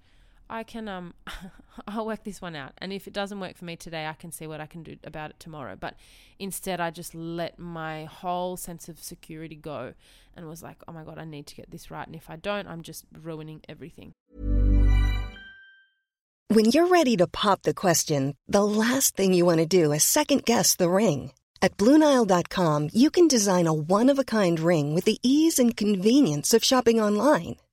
I 0.51 0.63
can 0.63 0.89
um 0.89 1.13
I'll 1.87 2.05
work 2.05 2.23
this 2.25 2.41
one 2.41 2.55
out. 2.55 2.73
And 2.77 2.91
if 2.91 3.07
it 3.07 3.13
doesn't 3.13 3.39
work 3.39 3.55
for 3.55 3.65
me 3.65 3.77
today, 3.77 4.05
I 4.05 4.13
can 4.13 4.31
see 4.31 4.45
what 4.45 4.59
I 4.59 4.65
can 4.65 4.83
do 4.83 4.97
about 5.05 5.31
it 5.31 5.39
tomorrow. 5.39 5.77
But 5.79 5.95
instead 6.37 6.81
I 6.81 6.91
just 6.91 7.15
let 7.15 7.57
my 7.57 8.05
whole 8.05 8.57
sense 8.57 8.89
of 8.89 8.99
security 8.99 9.55
go 9.55 9.93
and 10.35 10.47
was 10.47 10.61
like, 10.61 10.77
"Oh 10.87 10.91
my 10.91 11.03
god, 11.03 11.17
I 11.17 11.25
need 11.25 11.47
to 11.47 11.55
get 11.55 11.71
this 11.71 11.89
right. 11.89 12.05
And 12.05 12.15
if 12.15 12.29
I 12.29 12.35
don't, 12.35 12.67
I'm 12.67 12.81
just 12.81 13.05
ruining 13.23 13.61
everything." 13.69 14.13
When 16.49 16.65
you're 16.65 16.87
ready 16.87 17.15
to 17.15 17.27
pop 17.27 17.61
the 17.61 17.73
question, 17.73 18.35
the 18.45 18.65
last 18.65 19.15
thing 19.15 19.33
you 19.33 19.45
want 19.45 19.59
to 19.59 19.65
do 19.65 19.93
is 19.93 20.03
second 20.03 20.43
guess 20.43 20.75
the 20.75 20.89
ring. 20.89 21.31
At 21.61 21.77
BlueNile.com, 21.77 22.89
you 22.91 23.09
can 23.09 23.29
design 23.29 23.67
a 23.67 23.73
one-of-a-kind 23.73 24.59
ring 24.59 24.93
with 24.93 25.05
the 25.05 25.19
ease 25.23 25.59
and 25.59 25.77
convenience 25.77 26.53
of 26.53 26.63
shopping 26.63 26.99
online. 26.99 27.55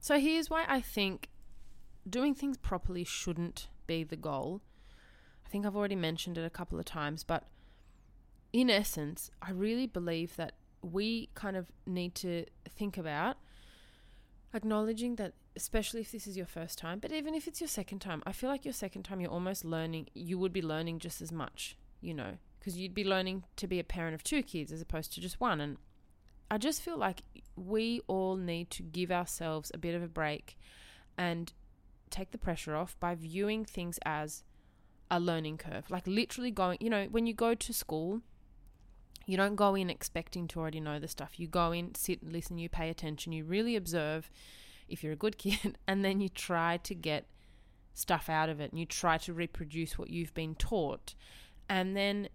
So 0.00 0.18
here's 0.18 0.48
why 0.48 0.64
I 0.66 0.80
think 0.80 1.28
doing 2.08 2.34
things 2.34 2.56
properly 2.56 3.04
shouldn't 3.04 3.68
be 3.86 4.02
the 4.02 4.16
goal. 4.16 4.62
I 5.44 5.48
think 5.50 5.66
I've 5.66 5.76
already 5.76 5.96
mentioned 5.96 6.38
it 6.38 6.44
a 6.44 6.50
couple 6.50 6.78
of 6.78 6.86
times, 6.86 7.22
but 7.22 7.44
in 8.52 8.70
essence, 8.70 9.30
I 9.42 9.50
really 9.50 9.86
believe 9.86 10.36
that 10.36 10.52
we 10.82 11.28
kind 11.34 11.56
of 11.56 11.70
need 11.86 12.14
to 12.16 12.46
think 12.68 12.96
about 12.96 13.36
acknowledging 14.54 15.16
that 15.16 15.34
especially 15.54 16.00
if 16.00 16.10
this 16.10 16.26
is 16.26 16.36
your 16.36 16.46
first 16.46 16.78
time 16.78 16.98
but 16.98 17.12
even 17.12 17.34
if 17.34 17.46
it's 17.46 17.60
your 17.60 17.68
second 17.68 17.98
time 17.98 18.22
i 18.26 18.32
feel 18.32 18.48
like 18.48 18.64
your 18.64 18.74
second 18.74 19.02
time 19.02 19.20
you're 19.20 19.30
almost 19.30 19.64
learning 19.64 20.08
you 20.14 20.38
would 20.38 20.52
be 20.52 20.62
learning 20.62 20.98
just 20.98 21.20
as 21.20 21.30
much 21.30 21.76
you 22.00 22.14
know 22.14 22.32
because 22.58 22.76
you'd 22.76 22.94
be 22.94 23.04
learning 23.04 23.44
to 23.56 23.66
be 23.66 23.78
a 23.78 23.84
parent 23.84 24.14
of 24.14 24.22
two 24.22 24.42
kids 24.42 24.72
as 24.72 24.80
opposed 24.80 25.12
to 25.12 25.20
just 25.20 25.40
one 25.40 25.60
and 25.60 25.76
i 26.50 26.58
just 26.58 26.82
feel 26.82 26.96
like 26.96 27.22
we 27.56 28.00
all 28.06 28.36
need 28.36 28.70
to 28.70 28.82
give 28.82 29.10
ourselves 29.10 29.70
a 29.74 29.78
bit 29.78 29.94
of 29.94 30.02
a 30.02 30.08
break 30.08 30.58
and 31.16 31.52
take 32.10 32.30
the 32.32 32.38
pressure 32.38 32.74
off 32.74 32.96
by 32.98 33.14
viewing 33.14 33.64
things 33.64 33.98
as 34.04 34.42
a 35.10 35.20
learning 35.20 35.56
curve 35.56 35.90
like 35.90 36.06
literally 36.06 36.50
going 36.50 36.78
you 36.80 36.90
know 36.90 37.06
when 37.10 37.26
you 37.26 37.34
go 37.34 37.54
to 37.54 37.72
school 37.72 38.22
you 39.30 39.36
don't 39.36 39.54
go 39.54 39.76
in 39.76 39.88
expecting 39.88 40.48
to 40.48 40.60
already 40.60 40.80
know 40.80 40.98
the 40.98 41.06
stuff. 41.06 41.38
You 41.38 41.46
go 41.46 41.70
in, 41.70 41.94
sit, 41.94 42.22
listen, 42.22 42.58
you 42.58 42.68
pay 42.68 42.90
attention, 42.90 43.32
you 43.32 43.44
really 43.44 43.76
observe 43.76 44.28
if 44.88 45.04
you're 45.04 45.12
a 45.12 45.16
good 45.16 45.38
kid, 45.38 45.78
and 45.86 46.04
then 46.04 46.20
you 46.20 46.28
try 46.28 46.78
to 46.78 46.94
get 46.94 47.26
stuff 47.94 48.28
out 48.28 48.48
of 48.48 48.60
it 48.60 48.70
and 48.70 48.78
you 48.78 48.86
try 48.86 49.18
to 49.18 49.32
reproduce 49.32 49.98
what 49.98 50.10
you've 50.10 50.34
been 50.34 50.54
taught. 50.56 51.14
And 51.68 51.96
then, 51.96 52.28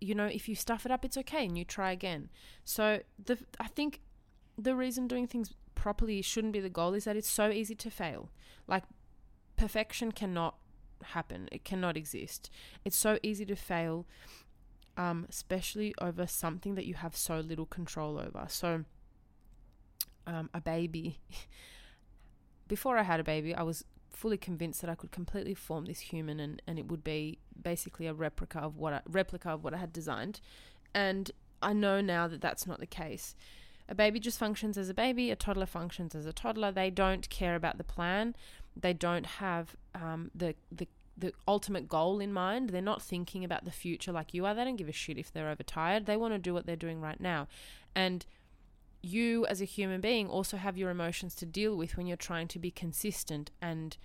you 0.00 0.14
know, 0.14 0.26
if 0.26 0.48
you 0.48 0.54
stuff 0.54 0.86
it 0.86 0.92
up, 0.92 1.04
it's 1.04 1.16
okay 1.18 1.44
and 1.44 1.56
you 1.56 1.64
try 1.64 1.92
again. 1.92 2.28
So, 2.64 3.00
the 3.24 3.38
I 3.58 3.68
think 3.68 4.00
the 4.56 4.74
reason 4.74 5.06
doing 5.06 5.26
things 5.26 5.54
properly 5.74 6.22
shouldn't 6.22 6.52
be 6.52 6.60
the 6.60 6.68
goal 6.68 6.94
is 6.94 7.04
that 7.04 7.16
it's 7.16 7.30
so 7.30 7.50
easy 7.50 7.74
to 7.76 7.90
fail. 7.90 8.30
Like, 8.66 8.84
perfection 9.56 10.12
cannot 10.12 10.56
happen, 11.02 11.48
it 11.52 11.64
cannot 11.64 11.96
exist. 11.96 12.50
It's 12.84 12.96
so 12.96 13.18
easy 13.22 13.44
to 13.46 13.56
fail 13.56 14.06
um, 14.98 15.26
especially 15.28 15.94
over 16.00 16.26
something 16.26 16.74
that 16.74 16.84
you 16.84 16.94
have 16.94 17.16
so 17.16 17.38
little 17.38 17.66
control 17.66 18.18
over. 18.18 18.46
So, 18.48 18.84
um, 20.26 20.50
a 20.52 20.60
baby. 20.60 21.20
Before 22.68 22.98
I 22.98 23.04
had 23.04 23.20
a 23.20 23.24
baby, 23.24 23.54
I 23.54 23.62
was 23.62 23.84
fully 24.18 24.36
convinced 24.36 24.80
that 24.80 24.90
I 24.90 24.96
could 24.96 25.12
completely 25.12 25.54
form 25.54 25.84
this 25.86 26.00
human, 26.00 26.40
and, 26.40 26.60
and 26.66 26.78
it 26.78 26.86
would 26.88 27.04
be 27.04 27.38
basically 27.60 28.08
a 28.08 28.12
replica 28.12 28.58
of 28.58 28.76
what 28.76 28.92
I, 28.92 29.00
replica 29.08 29.50
of 29.50 29.62
what 29.62 29.74
I 29.74 29.78
had 29.78 29.92
designed. 29.92 30.40
And 30.92 31.30
I 31.62 31.72
know 31.72 32.00
now 32.00 32.26
that 32.26 32.40
that's 32.40 32.66
not 32.66 32.80
the 32.80 32.86
case. 32.86 33.36
A 33.88 33.94
baby 33.94 34.18
just 34.18 34.38
functions 34.38 34.76
as 34.76 34.88
a 34.88 34.94
baby. 34.94 35.30
A 35.30 35.36
toddler 35.36 35.66
functions 35.66 36.14
as 36.14 36.26
a 36.26 36.32
toddler. 36.32 36.72
They 36.72 36.90
don't 36.90 37.30
care 37.30 37.54
about 37.54 37.78
the 37.78 37.84
plan. 37.84 38.34
They 38.76 38.92
don't 38.92 39.26
have 39.26 39.76
um, 39.94 40.30
the 40.34 40.54
the 40.70 40.88
the 41.16 41.32
ultimate 41.46 41.88
goal 41.88 42.20
in 42.20 42.32
mind. 42.32 42.70
They're 42.70 42.82
not 42.82 43.02
thinking 43.02 43.44
about 43.44 43.64
the 43.64 43.70
future 43.70 44.12
like 44.12 44.34
you 44.34 44.46
are. 44.46 44.54
They 44.54 44.64
don't 44.64 44.76
give 44.76 44.88
a 44.88 44.92
shit 44.92 45.18
if 45.18 45.32
they're 45.32 45.48
overtired. 45.48 46.06
They 46.06 46.16
want 46.16 46.34
to 46.34 46.38
do 46.38 46.54
what 46.54 46.66
they're 46.66 46.76
doing 46.76 47.00
right 47.00 47.20
now. 47.20 47.48
And 47.94 48.24
you, 49.02 49.46
as 49.46 49.60
a 49.60 49.64
human 49.64 50.00
being, 50.00 50.28
also 50.28 50.56
have 50.56 50.76
your 50.76 50.90
emotions 50.90 51.34
to 51.36 51.46
deal 51.46 51.76
with 51.76 51.96
when 51.96 52.06
you're 52.06 52.16
trying 52.16 52.48
to 52.48 52.58
be 52.58 52.70
consistent 52.70 53.50
and 53.62 53.96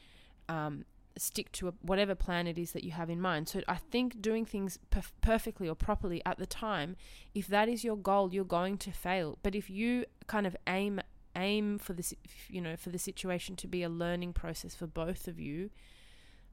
um, 0.50 0.86
stick 1.18 1.52
to 1.54 1.68
a, 1.68 1.74
whatever 1.82 2.16
plan 2.16 2.48
it 2.48 2.58
is 2.58 2.72
that 2.72 2.84
you 2.84 2.92
have 2.92 3.10
in 3.10 3.20
mind. 3.20 3.50
So 3.50 3.62
I 3.68 3.76
think 3.76 4.22
doing 4.22 4.46
things 4.46 4.80
perf- 4.92 5.12
perfectly 5.22 5.68
or 5.68 5.76
properly 5.76 6.22
at 6.26 6.38
the 6.38 6.46
time, 6.46 6.96
if 7.34 7.48
that 7.48 7.70
is 7.70 7.84
your 7.84 7.98
goal, 7.98 8.34
you're 8.34 8.44
going 8.44 8.78
to 8.80 8.92
fail. 8.92 9.38
But 9.44 9.56
if 9.56 9.70
you 9.70 10.06
kind 10.28 10.48
of 10.48 10.56
aim 10.68 11.02
aim 11.36 11.80
for 11.80 11.94
this, 11.94 12.14
you 12.48 12.62
know, 12.62 12.76
for 12.76 12.90
the 12.90 13.00
situation 13.00 13.56
to 13.56 13.68
be 13.68 13.82
a 13.82 13.90
learning 13.90 14.34
process 14.34 14.76
for 14.76 14.86
both 14.86 15.28
of 15.28 15.40
you, 15.40 15.72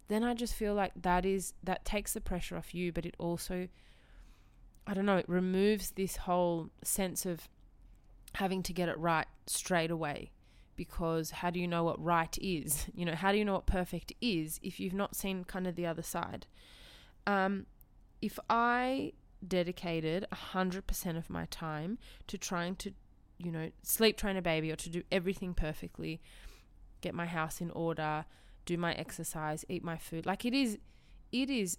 then 0.09 0.25
I 0.25 0.33
just 0.33 0.55
feel 0.55 0.75
like 0.75 0.93
that 0.97 1.27
is 1.27 1.53
that 1.63 1.85
takes 1.85 2.15
the 2.15 2.21
pressure 2.21 2.57
off 2.57 2.75
you, 2.75 2.93
but 2.93 3.05
it 3.05 3.15
also 3.19 3.69
I 4.87 4.95
don't 4.95 5.07
know, 5.07 5.19
it 5.19 5.29
removes 5.29 5.93
this 5.93 6.17
whole 6.17 6.71
sense 6.83 7.27
of 7.27 7.49
having 8.35 8.63
to 8.63 8.73
get 8.73 8.89
it 8.89 8.99
right 8.99 9.27
straight 9.47 9.91
away 9.91 10.31
because 10.77 11.31
how 11.31 11.51
do 11.51 11.61
you 11.61 11.69
know 11.69 11.85
what 11.85 12.03
right 12.03 12.39
is? 12.41 12.87
You 12.95 13.05
know, 13.05 13.15
how 13.15 13.33
do 13.33 13.39
you 13.39 13.45
know 13.45 13.53
what 13.53 13.67
perfect 13.67 14.13
is 14.21 14.59
if 14.63 14.81
you've 14.81 14.95
not 14.95 15.15
seen 15.15 15.45
kind 15.45 15.67
of 15.67 15.77
the 15.77 15.87
other 15.87 16.03
side? 16.03 16.47
Um, 17.27 17.67
if 18.23 18.39
I 18.49 19.13
dedicated 19.47 20.27
100% 20.33 21.17
of 21.17 21.31
my 21.31 21.47
time 21.47 21.99
to 22.29 22.39
trying 22.39 22.77
to, 22.77 22.93
you 23.39 23.51
know, 23.51 23.71
sleep 23.83 24.17
train 24.17 24.37
a 24.37 24.43
baby 24.43 24.71
or 24.71 24.77
to 24.77 24.89
do 24.89 25.03
everything 25.13 25.55
perfectly, 25.55 26.21
get 27.01 27.15
my 27.15 27.27
house 27.27 27.61
in 27.61 27.71
order, 27.73 28.25
do 28.65 28.77
my 28.77 28.95
exercise, 28.95 29.65
eat 29.69 29.85
my 29.85 29.97
food. 29.97 30.27
Like 30.27 30.45
it 30.45 30.55
is, 30.55 30.79
it 31.33 31.51
is 31.51 31.79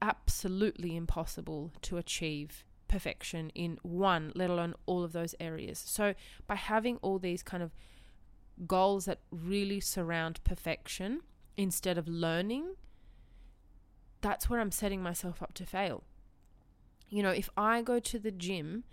absolutely 0.00 0.96
impossible 0.96 1.72
to 1.82 1.96
achieve 1.96 2.64
perfection 2.92 3.50
in 3.54 3.78
one, 3.80 4.32
let 4.34 4.50
alone 4.50 4.74
all 4.84 5.02
of 5.02 5.12
those 5.12 5.34
areas. 5.40 5.82
So 5.84 6.14
by 6.46 6.56
having 6.56 6.98
all 6.98 7.18
these 7.18 7.42
kind 7.42 7.62
of 7.62 7.72
goals 8.66 9.06
that 9.06 9.20
really 9.30 9.80
surround 9.80 10.44
perfection 10.44 11.22
instead 11.56 11.96
of 11.96 12.06
learning, 12.06 12.74
that's 14.20 14.50
where 14.50 14.60
I'm 14.60 14.70
setting 14.70 15.02
myself 15.02 15.42
up 15.42 15.54
to 15.54 15.64
fail. 15.64 16.04
You 17.08 17.22
know, 17.22 17.30
if 17.30 17.48
I 17.56 17.80
go 17.80 17.98
to 17.98 18.18
the 18.18 18.30
gym 18.30 18.84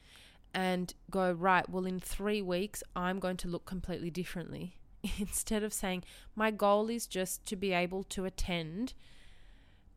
and 0.53 0.93
go, 1.11 1.33
right, 1.33 1.69
well, 1.69 1.85
in 1.85 1.99
three 1.99 2.41
weeks, 2.41 2.81
I'm 2.95 3.19
going 3.19 3.37
to 3.37 3.49
look 3.49 3.65
completely 3.65 4.09
differently, 4.09 4.77
instead 5.19 5.61
of 5.61 5.73
saying, 5.73 6.05
my 6.37 6.51
goal 6.51 6.89
is 6.89 7.05
just 7.05 7.45
to 7.47 7.57
be 7.57 7.73
able 7.73 8.05
to 8.05 8.23
attend 8.23 8.93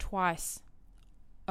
twice 0.01 0.61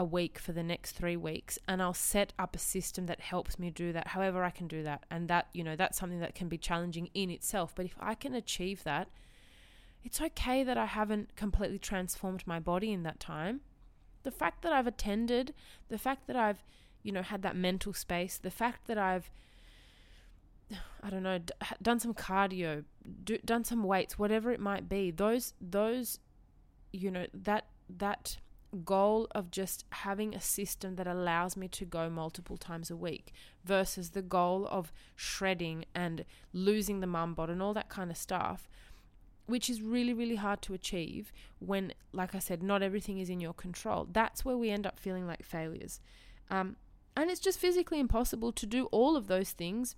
a 0.02 0.04
week 0.04 0.40
for 0.40 0.52
the 0.52 0.64
next 0.64 0.94
three 0.94 1.16
weeks 1.16 1.60
and 1.68 1.80
I'll 1.80 1.94
set 1.94 2.34
up 2.40 2.56
a 2.56 2.60
system 2.60 3.06
that 3.06 3.20
helps 3.20 3.60
me 3.60 3.70
do 3.70 3.94
that 3.94 4.08
however 4.08 4.44
I 4.44 4.50
can 4.50 4.68
do 4.68 4.82
that 4.82 5.06
and 5.12 5.28
that 5.28 5.46
you 5.54 5.64
know 5.64 5.76
that's 5.76 6.00
something 6.00 6.20
that 6.22 6.34
can 6.34 6.50
be 6.50 6.58
challenging 6.58 7.12
in 7.14 7.30
itself 7.30 7.74
but 7.76 7.86
if 7.86 7.94
I 8.00 8.16
can 8.16 8.34
achieve 8.34 8.84
that 8.84 9.10
it's 10.04 10.20
okay 10.20 10.64
that 10.64 10.76
I 10.76 10.88
haven't 10.88 11.36
completely 11.36 11.78
transformed 11.78 12.42
my 12.48 12.60
body 12.60 12.92
in 12.92 13.04
that 13.04 13.20
time 13.20 13.62
the 14.24 14.32
fact 14.32 14.64
that 14.64 14.74
I've 14.74 14.88
attended 14.88 15.54
the 15.88 16.00
fact 16.00 16.26
that 16.26 16.36
I've 16.36 16.64
you 17.04 17.12
know 17.12 17.22
had 17.22 17.44
that 17.44 17.56
mental 17.56 17.94
space 17.94 18.40
the 18.40 18.50
fact 18.50 18.88
that 18.88 18.98
I've 18.98 19.30
I 21.04 21.12
don't 21.12 21.24
know, 21.24 21.38
d- 21.38 21.54
done 21.80 22.00
some 22.00 22.14
cardio, 22.14 22.86
do, 23.24 23.38
done 23.44 23.64
some 23.64 23.84
weights, 23.84 24.18
whatever 24.18 24.52
it 24.52 24.60
might 24.60 24.88
be. 24.88 25.12
Those 25.12 25.54
those 25.60 26.20
you 26.94 27.12
know 27.12 27.26
that 27.34 27.66
that 27.98 28.38
goal 28.78 29.28
of 29.32 29.52
just 29.52 29.86
having 29.92 30.34
a 30.34 30.42
system 30.42 30.96
that 30.96 31.08
allows 31.08 31.58
me 31.58 31.68
to 31.68 31.86
go 31.86 32.10
multiple 32.10 32.58
times 32.58 32.90
a 32.90 32.96
week 32.96 33.34
versus 33.64 34.12
the 34.12 34.22
goal 34.22 34.68
of 34.70 34.92
shredding 35.16 35.86
and 35.94 36.26
losing 36.54 37.00
the 37.00 37.08
mum 37.08 37.34
bod 37.34 37.50
and 37.50 37.62
all 37.62 37.74
that 37.74 37.90
kind 37.90 38.10
of 38.10 38.18
stuff 38.18 38.70
which 39.46 39.70
is 39.70 39.82
really 39.82 40.14
really 40.14 40.38
hard 40.38 40.62
to 40.62 40.74
achieve 40.74 41.34
when 41.60 41.94
like 42.14 42.34
i 42.34 42.40
said 42.40 42.64
not 42.64 42.82
everything 42.82 43.20
is 43.20 43.30
in 43.30 43.42
your 43.42 43.54
control 43.54 44.08
that's 44.12 44.46
where 44.46 44.58
we 44.58 44.70
end 44.70 44.88
up 44.88 45.00
feeling 45.00 45.28
like 45.28 45.44
failures 45.44 46.00
um, 46.50 46.76
and 47.16 47.30
it's 47.30 47.42
just 47.42 47.60
physically 47.60 48.00
impossible 48.00 48.52
to 48.54 48.66
do 48.66 48.86
all 48.86 49.18
of 49.18 49.28
those 49.28 49.52
things 49.52 49.96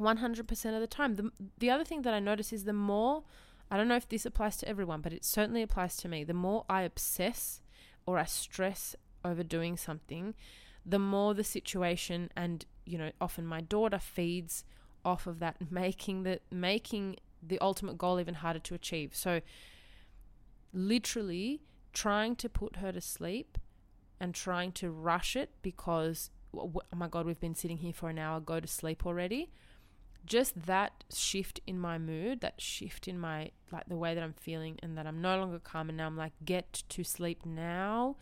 100% 0.00 0.74
of 0.74 0.80
the 0.80 0.86
time. 0.86 1.14
The, 1.14 1.30
the 1.58 1.70
other 1.70 1.84
thing 1.84 2.02
that 2.02 2.14
I 2.14 2.18
notice 2.18 2.52
is 2.52 2.64
the 2.64 2.72
more, 2.72 3.22
I 3.70 3.76
don't 3.76 3.88
know 3.88 3.96
if 3.96 4.08
this 4.08 4.26
applies 4.26 4.56
to 4.58 4.68
everyone, 4.68 5.00
but 5.00 5.12
it 5.12 5.24
certainly 5.24 5.62
applies 5.62 5.96
to 5.98 6.08
me. 6.08 6.24
The 6.24 6.34
more 6.34 6.64
I 6.68 6.82
obsess 6.82 7.60
or 8.06 8.18
I 8.18 8.24
stress 8.24 8.94
over 9.24 9.42
doing 9.42 9.76
something, 9.76 10.34
the 10.84 10.98
more 10.98 11.34
the 11.34 11.44
situation 11.44 12.30
and, 12.36 12.64
you 12.84 12.98
know, 12.98 13.10
often 13.20 13.46
my 13.46 13.60
daughter 13.60 13.98
feeds 13.98 14.64
off 15.04 15.26
of 15.26 15.38
that, 15.40 15.56
making 15.70 16.22
the, 16.22 16.40
making 16.50 17.16
the 17.42 17.58
ultimate 17.60 17.98
goal 17.98 18.20
even 18.20 18.34
harder 18.34 18.58
to 18.60 18.74
achieve. 18.74 19.14
So, 19.14 19.40
literally 20.72 21.62
trying 21.92 22.34
to 22.34 22.48
put 22.48 22.76
her 22.76 22.90
to 22.90 23.00
sleep 23.00 23.58
and 24.18 24.34
trying 24.34 24.72
to 24.72 24.90
rush 24.90 25.36
it 25.36 25.50
because, 25.62 26.30
oh 26.56 26.82
my 26.94 27.08
God, 27.08 27.26
we've 27.26 27.40
been 27.40 27.54
sitting 27.54 27.78
here 27.78 27.92
for 27.92 28.08
an 28.10 28.18
hour, 28.18 28.40
go 28.40 28.58
to 28.58 28.66
sleep 28.66 29.06
already 29.06 29.50
just 30.26 30.66
that 30.66 31.04
shift 31.12 31.60
in 31.66 31.78
my 31.78 31.98
mood, 31.98 32.40
that 32.40 32.60
shift 32.60 33.08
in 33.08 33.18
my 33.18 33.50
like 33.70 33.88
the 33.88 33.96
way 33.96 34.14
that 34.14 34.22
I'm 34.22 34.34
feeling 34.34 34.78
and 34.82 34.96
that 34.96 35.06
I'm 35.06 35.20
no 35.20 35.38
longer 35.38 35.58
calm 35.58 35.88
and 35.88 35.98
now 35.98 36.06
I'm 36.06 36.16
like 36.16 36.32
get 36.44 36.82
to 36.90 37.04
sleep 37.04 37.44
now 37.44 38.16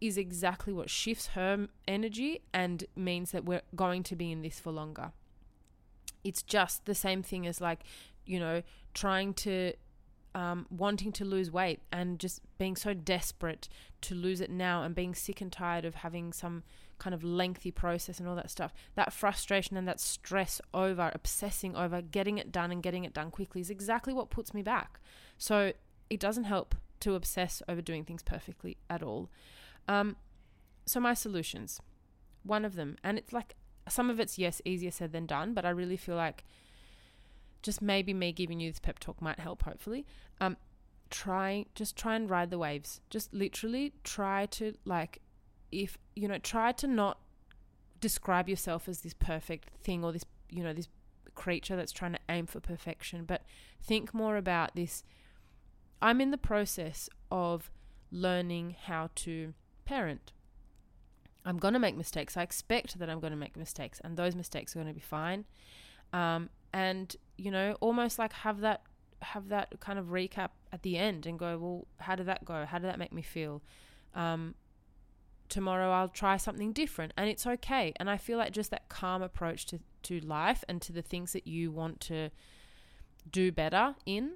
is 0.00 0.18
exactly 0.18 0.72
what 0.72 0.90
shifts 0.90 1.28
her 1.28 1.68
energy 1.88 2.42
and 2.52 2.84
means 2.94 3.30
that 3.32 3.44
we're 3.44 3.62
going 3.74 4.02
to 4.04 4.16
be 4.16 4.30
in 4.30 4.42
this 4.42 4.60
for 4.60 4.70
longer. 4.70 5.12
It's 6.22 6.42
just 6.42 6.84
the 6.84 6.94
same 6.94 7.22
thing 7.22 7.46
as 7.46 7.60
like, 7.60 7.80
you 8.26 8.38
know, 8.38 8.62
trying 8.92 9.34
to 9.34 9.72
um, 10.34 10.66
wanting 10.70 11.12
to 11.12 11.24
lose 11.24 11.50
weight 11.50 11.80
and 11.92 12.18
just 12.18 12.40
being 12.58 12.76
so 12.76 12.92
desperate 12.92 13.68
to 14.02 14.14
lose 14.14 14.40
it 14.40 14.50
now 14.50 14.82
and 14.82 14.94
being 14.94 15.14
sick 15.14 15.40
and 15.40 15.52
tired 15.52 15.84
of 15.84 15.96
having 15.96 16.32
some 16.32 16.64
kind 16.98 17.14
of 17.14 17.24
lengthy 17.24 17.70
process 17.70 18.18
and 18.18 18.28
all 18.28 18.36
that 18.36 18.50
stuff. 18.50 18.72
That 18.94 19.12
frustration 19.12 19.76
and 19.76 19.86
that 19.88 20.00
stress 20.00 20.60
over 20.72 21.10
obsessing 21.14 21.76
over 21.76 22.00
getting 22.02 22.38
it 22.38 22.52
done 22.52 22.70
and 22.70 22.82
getting 22.82 23.04
it 23.04 23.14
done 23.14 23.30
quickly 23.30 23.60
is 23.60 23.70
exactly 23.70 24.12
what 24.12 24.30
puts 24.30 24.54
me 24.54 24.62
back. 24.62 25.00
So 25.38 25.72
it 26.10 26.20
doesn't 26.20 26.44
help 26.44 26.74
to 27.00 27.14
obsess 27.14 27.62
over 27.68 27.82
doing 27.82 28.04
things 28.04 28.22
perfectly 28.22 28.76
at 28.88 29.02
all. 29.02 29.30
Um, 29.88 30.16
so 30.86 31.00
my 31.00 31.14
solutions, 31.14 31.80
one 32.42 32.64
of 32.64 32.74
them, 32.74 32.96
and 33.02 33.18
it's 33.18 33.32
like 33.32 33.56
some 33.88 34.10
of 34.10 34.20
it's 34.20 34.38
yes 34.38 34.62
easier 34.64 34.90
said 34.90 35.12
than 35.12 35.26
done, 35.26 35.54
but 35.54 35.64
I 35.64 35.70
really 35.70 35.96
feel 35.96 36.16
like 36.16 36.44
just 37.62 37.82
maybe 37.82 38.12
me 38.14 38.32
giving 38.32 38.60
you 38.60 38.70
this 38.70 38.78
pep 38.78 38.98
talk 38.98 39.20
might 39.20 39.38
help. 39.38 39.62
Hopefully, 39.62 40.06
um, 40.40 40.56
try 41.10 41.66
just 41.74 41.96
try 41.96 42.16
and 42.16 42.28
ride 42.28 42.50
the 42.50 42.58
waves. 42.58 43.00
Just 43.10 43.32
literally 43.32 43.92
try 44.04 44.46
to 44.46 44.74
like, 44.84 45.20
if 45.72 45.98
you 46.14 46.28
know, 46.28 46.38
try 46.38 46.72
to 46.72 46.86
not 46.86 47.18
describe 48.00 48.48
yourself 48.48 48.88
as 48.88 49.00
this 49.00 49.14
perfect 49.14 49.70
thing 49.82 50.04
or 50.04 50.12
this 50.12 50.24
you 50.50 50.62
know 50.62 50.72
this 50.72 50.88
creature 51.34 51.74
that's 51.76 51.92
trying 51.92 52.12
to 52.12 52.18
aim 52.28 52.46
for 52.46 52.60
perfection, 52.60 53.24
but 53.24 53.42
think 53.82 54.14
more 54.14 54.36
about 54.36 54.74
this. 54.74 55.02
I'm 56.00 56.20
in 56.20 56.30
the 56.30 56.38
process 56.38 57.08
of 57.30 57.70
learning 58.10 58.76
how 58.84 59.10
to 59.14 59.54
parent. 59.84 60.32
I'm 61.46 61.58
going 61.58 61.74
to 61.74 61.80
make 61.80 61.96
mistakes. 61.96 62.36
I 62.36 62.42
expect 62.42 62.98
that 62.98 63.10
I'm 63.10 63.20
going 63.20 63.32
to 63.32 63.38
make 63.38 63.56
mistakes, 63.56 64.00
and 64.02 64.16
those 64.16 64.34
mistakes 64.34 64.74
are 64.74 64.78
going 64.78 64.88
to 64.88 64.94
be 64.94 65.00
fine. 65.00 65.44
Um, 66.12 66.50
and 66.72 67.14
you 67.36 67.50
know, 67.50 67.76
almost 67.80 68.18
like 68.18 68.32
have 68.32 68.60
that 68.60 68.82
have 69.22 69.48
that 69.48 69.80
kind 69.80 69.98
of 69.98 70.06
recap 70.06 70.50
at 70.72 70.82
the 70.82 70.96
end 70.96 71.26
and 71.26 71.38
go, 71.38 71.58
well, 71.58 71.86
how 71.98 72.14
did 72.14 72.26
that 72.26 72.44
go? 72.44 72.64
How 72.66 72.78
did 72.78 72.88
that 72.88 72.98
make 72.98 73.12
me 73.12 73.22
feel? 73.22 73.62
Um, 74.14 74.54
tomorrow 75.48 75.90
I'll 75.90 76.08
try 76.08 76.36
something 76.36 76.72
different, 76.72 77.12
and 77.16 77.28
it's 77.28 77.46
okay. 77.46 77.92
And 77.96 78.08
I 78.08 78.16
feel 78.16 78.38
like 78.38 78.52
just 78.52 78.70
that 78.70 78.88
calm 78.88 79.22
approach 79.22 79.66
to 79.66 79.80
to 80.04 80.20
life 80.20 80.64
and 80.68 80.82
to 80.82 80.92
the 80.92 81.00
things 81.00 81.32
that 81.32 81.46
you 81.46 81.70
want 81.70 81.98
to 81.98 82.28
do 83.30 83.50
better 83.50 83.94
in 84.04 84.32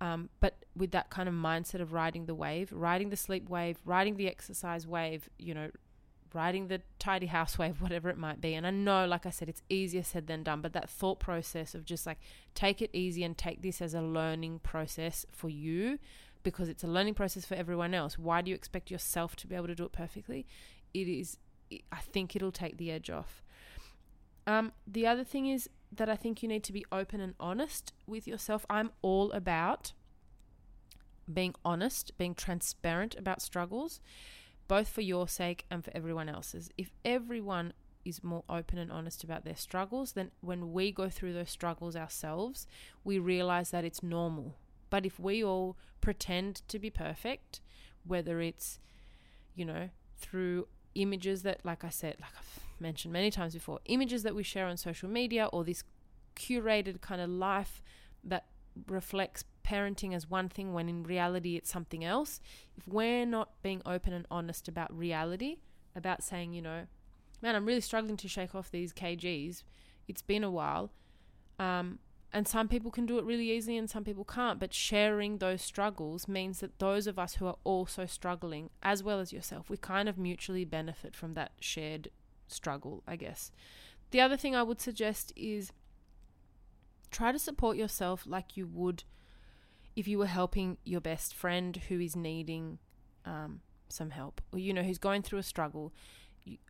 um, 0.00 0.30
but 0.40 0.64
with 0.74 0.92
that 0.92 1.10
kind 1.10 1.28
of 1.28 1.34
mindset 1.34 1.80
of 1.80 1.92
riding 1.92 2.26
the 2.26 2.34
wave, 2.34 2.72
riding 2.72 3.10
the 3.10 3.16
sleep 3.16 3.48
wave, 3.48 3.78
riding 3.84 4.16
the 4.16 4.28
exercise 4.28 4.86
wave, 4.86 5.28
you 5.38 5.52
know, 5.52 5.70
riding 6.32 6.68
the 6.68 6.80
tidy 6.98 7.26
house 7.26 7.58
wave, 7.58 7.82
whatever 7.82 8.08
it 8.08 8.16
might 8.16 8.40
be. 8.40 8.54
And 8.54 8.66
I 8.66 8.70
know, 8.70 9.06
like 9.06 9.26
I 9.26 9.30
said, 9.30 9.48
it's 9.48 9.62
easier 9.68 10.02
said 10.02 10.26
than 10.26 10.42
done, 10.42 10.62
but 10.62 10.72
that 10.72 10.88
thought 10.88 11.20
process 11.20 11.74
of 11.74 11.84
just 11.84 12.06
like 12.06 12.18
take 12.54 12.80
it 12.80 12.90
easy 12.94 13.22
and 13.24 13.36
take 13.36 13.60
this 13.60 13.82
as 13.82 13.92
a 13.92 14.00
learning 14.00 14.60
process 14.60 15.26
for 15.32 15.50
you 15.50 15.98
because 16.42 16.68
it's 16.68 16.84
a 16.84 16.88
learning 16.88 17.14
process 17.14 17.44
for 17.44 17.54
everyone 17.54 17.94
else. 17.94 18.18
Why 18.18 18.42
do 18.42 18.50
you 18.50 18.54
expect 18.54 18.90
yourself 18.90 19.36
to 19.36 19.46
be 19.46 19.54
able 19.54 19.66
to 19.68 19.74
do 19.74 19.84
it 19.84 19.92
perfectly? 19.92 20.46
It 20.94 21.08
is, 21.08 21.38
I 21.92 22.00
think 22.00 22.34
it'll 22.34 22.52
take 22.52 22.76
the 22.76 22.90
edge 22.90 23.10
off. 23.10 23.42
Um, 24.46 24.72
the 24.86 25.06
other 25.06 25.24
thing 25.24 25.46
is 25.46 25.68
that 25.92 26.08
I 26.08 26.16
think 26.16 26.42
you 26.42 26.48
need 26.48 26.64
to 26.64 26.72
be 26.72 26.84
open 26.90 27.20
and 27.20 27.34
honest 27.38 27.92
with 28.06 28.26
yourself. 28.26 28.64
I'm 28.70 28.90
all 29.02 29.30
about 29.32 29.92
being 31.32 31.54
honest, 31.64 32.16
being 32.18 32.34
transparent 32.34 33.14
about 33.16 33.42
struggles, 33.42 34.00
both 34.68 34.88
for 34.88 35.00
your 35.00 35.28
sake 35.28 35.64
and 35.70 35.84
for 35.84 35.90
everyone 35.94 36.28
else's. 36.28 36.70
If 36.76 36.90
everyone 37.04 37.72
is 38.04 38.24
more 38.24 38.44
open 38.48 38.78
and 38.78 38.90
honest 38.90 39.22
about 39.22 39.44
their 39.44 39.56
struggles, 39.56 40.12
then 40.12 40.30
when 40.40 40.72
we 40.72 40.90
go 40.90 41.08
through 41.08 41.34
those 41.34 41.50
struggles 41.50 41.96
ourselves, 41.96 42.66
we 43.04 43.18
realize 43.18 43.70
that 43.70 43.84
it's 43.84 44.02
normal. 44.02 44.56
But 44.90 45.06
if 45.06 45.18
we 45.18 45.42
all 45.42 45.76
pretend 46.00 46.62
to 46.68 46.78
be 46.78 46.90
perfect, 46.90 47.60
whether 48.04 48.40
it's, 48.40 48.78
you 49.54 49.64
know, 49.64 49.90
through 50.18 50.66
images 50.94 51.42
that, 51.42 51.64
like 51.64 51.84
I 51.84 51.90
said, 51.90 52.16
like 52.20 52.32
I've 52.36 52.60
mentioned 52.80 53.12
many 53.12 53.30
times 53.30 53.54
before, 53.54 53.78
images 53.86 54.22
that 54.24 54.34
we 54.34 54.42
share 54.42 54.66
on 54.66 54.76
social 54.76 55.08
media 55.08 55.46
or 55.46 55.64
this 55.64 55.84
curated 56.36 57.00
kind 57.00 57.20
of 57.20 57.30
life 57.30 57.82
that 58.24 58.46
reflects 58.88 59.44
parenting 59.64 60.14
as 60.14 60.28
one 60.28 60.48
thing 60.48 60.72
when 60.72 60.88
in 60.88 61.02
reality 61.02 61.56
it's 61.56 61.70
something 61.70 62.04
else. 62.04 62.40
If 62.76 62.88
we're 62.88 63.26
not 63.26 63.62
being 63.62 63.82
open 63.86 64.12
and 64.12 64.26
honest 64.30 64.68
about 64.68 64.96
reality, 64.96 65.58
about 65.94 66.22
saying, 66.22 66.52
you 66.52 66.62
know, 66.62 66.86
man, 67.42 67.54
I'm 67.54 67.66
really 67.66 67.80
struggling 67.80 68.16
to 68.18 68.28
shake 68.28 68.54
off 68.54 68.70
these 68.70 68.92
kgs, 68.92 69.62
it's 70.08 70.22
been 70.22 70.44
a 70.44 70.50
while. 70.50 70.90
Um, 71.58 71.98
and 72.32 72.46
some 72.46 72.68
people 72.68 72.90
can 72.90 73.06
do 73.06 73.18
it 73.18 73.24
really 73.24 73.50
easily 73.50 73.76
and 73.76 73.90
some 73.90 74.04
people 74.04 74.24
can't. 74.24 74.60
But 74.60 74.72
sharing 74.72 75.38
those 75.38 75.62
struggles 75.62 76.28
means 76.28 76.60
that 76.60 76.78
those 76.78 77.06
of 77.06 77.18
us 77.18 77.34
who 77.34 77.46
are 77.46 77.56
also 77.64 78.06
struggling, 78.06 78.70
as 78.82 79.02
well 79.02 79.18
as 79.18 79.32
yourself, 79.32 79.68
we 79.68 79.76
kind 79.76 80.08
of 80.08 80.16
mutually 80.16 80.64
benefit 80.64 81.16
from 81.16 81.34
that 81.34 81.52
shared 81.60 82.08
struggle, 82.46 83.02
I 83.06 83.16
guess. 83.16 83.50
The 84.10 84.20
other 84.20 84.36
thing 84.36 84.54
I 84.54 84.62
would 84.62 84.80
suggest 84.80 85.32
is 85.36 85.72
try 87.10 87.32
to 87.32 87.38
support 87.38 87.76
yourself 87.76 88.24
like 88.26 88.56
you 88.56 88.66
would 88.66 89.04
if 89.96 90.06
you 90.06 90.18
were 90.18 90.26
helping 90.26 90.78
your 90.84 91.00
best 91.00 91.34
friend 91.34 91.76
who 91.88 91.98
is 91.98 92.14
needing 92.14 92.78
um, 93.24 93.60
some 93.88 94.10
help 94.10 94.40
or 94.52 94.58
you 94.58 94.72
know 94.72 94.82
who's 94.82 94.98
going 94.98 95.20
through 95.20 95.40
a 95.40 95.42
struggle 95.42 95.92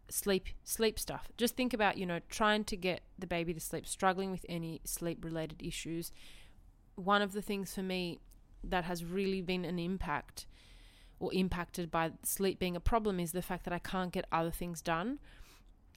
sleep 0.09 0.48
sleep 0.64 0.98
stuff. 0.98 1.28
Just 1.37 1.56
think 1.56 1.72
about 1.72 1.96
you 1.96 2.06
know 2.06 2.20
trying 2.28 2.64
to 2.64 2.76
get 2.76 3.02
the 3.18 3.26
baby 3.26 3.54
to 3.54 3.61
sleep 3.61 3.87
struggling 3.87 4.30
with 4.30 4.44
any 4.48 4.80
sleep 4.85 5.24
related 5.24 5.62
issues. 5.62 6.12
One 6.96 7.22
of 7.22 7.33
the 7.33 7.42
things 7.42 7.74
for 7.74 7.83
me 7.83 8.20
that 8.62 8.85
has 8.85 9.04
really 9.04 9.40
been 9.40 9.64
an 9.64 9.78
impact 9.78 10.46
or 11.18 11.33
impacted 11.35 11.90
by 11.90 12.12
sleep 12.22 12.59
being 12.59 12.76
a 12.76 12.80
problem 12.80 13.20
is 13.20 13.33
the 13.33 13.42
fact 13.42 13.64
that 13.64 13.72
I 13.72 13.78
can't 13.78 14.12
get 14.12 14.26
other 14.33 14.50
things 14.50 14.80
done. 14.80 15.18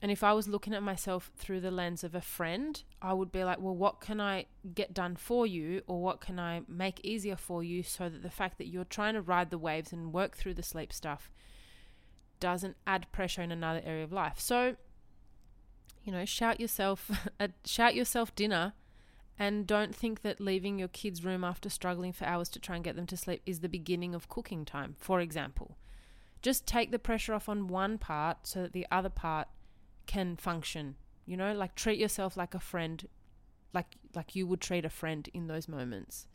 And 0.02 0.10
if 0.10 0.22
I 0.22 0.34
was 0.34 0.48
looking 0.48 0.74
at 0.74 0.82
myself 0.82 1.30
through 1.36 1.60
the 1.60 1.70
lens 1.70 2.04
of 2.04 2.14
a 2.14 2.20
friend, 2.20 2.82
I 3.00 3.14
would 3.14 3.32
be 3.32 3.42
like, 3.42 3.58
well, 3.58 3.74
what 3.74 4.00
can 4.00 4.20
I 4.20 4.46
get 4.74 4.92
done 4.92 5.16
for 5.16 5.46
you 5.46 5.80
or 5.86 6.02
what 6.02 6.20
can 6.20 6.38
I 6.38 6.62
make 6.68 7.00
easier 7.02 7.36
for 7.36 7.62
you 7.62 7.82
so 7.82 8.10
that 8.10 8.22
the 8.22 8.30
fact 8.30 8.58
that 8.58 8.66
you're 8.66 8.84
trying 8.84 9.14
to 9.14 9.22
ride 9.22 9.50
the 9.50 9.56
waves 9.56 9.92
and 9.92 10.12
work 10.12 10.36
through 10.36 10.54
the 10.54 10.62
sleep 10.62 10.92
stuff 10.92 11.30
doesn't 12.40 12.76
add 12.86 13.10
pressure 13.12 13.42
in 13.42 13.52
another 13.52 13.82
area 13.84 14.04
of 14.04 14.12
life. 14.12 14.38
So, 14.38 14.76
you 16.02 16.12
know, 16.12 16.24
shout 16.24 16.60
yourself 16.60 17.10
a, 17.40 17.44
uh, 17.44 17.48
shout 17.64 17.94
yourself 17.94 18.34
dinner 18.34 18.74
and 19.38 19.66
don't 19.66 19.94
think 19.94 20.22
that 20.22 20.40
leaving 20.40 20.78
your 20.78 20.88
kids' 20.88 21.24
room 21.24 21.42
after 21.42 21.68
struggling 21.68 22.12
for 22.12 22.24
hours 22.24 22.48
to 22.50 22.60
try 22.60 22.76
and 22.76 22.84
get 22.84 22.94
them 22.94 23.06
to 23.06 23.16
sleep 23.16 23.42
is 23.44 23.60
the 23.60 23.68
beginning 23.68 24.14
of 24.14 24.28
cooking 24.28 24.64
time, 24.64 24.94
for 24.98 25.20
example. 25.20 25.76
Just 26.40 26.66
take 26.66 26.90
the 26.90 26.98
pressure 26.98 27.34
off 27.34 27.48
on 27.48 27.66
one 27.66 27.98
part 27.98 28.46
so 28.46 28.62
that 28.62 28.72
the 28.72 28.86
other 28.90 29.08
part 29.08 29.48
can 30.06 30.36
function. 30.36 30.96
You 31.26 31.36
know, 31.36 31.52
like 31.52 31.74
treat 31.74 31.98
yourself 31.98 32.36
like 32.36 32.54
a 32.54 32.60
friend, 32.60 33.08
like 33.72 33.96
like 34.14 34.36
you 34.36 34.46
would 34.46 34.60
treat 34.60 34.84
a 34.84 34.90
friend 34.90 35.28
in 35.32 35.46
those 35.46 35.66
moments. 35.66 36.26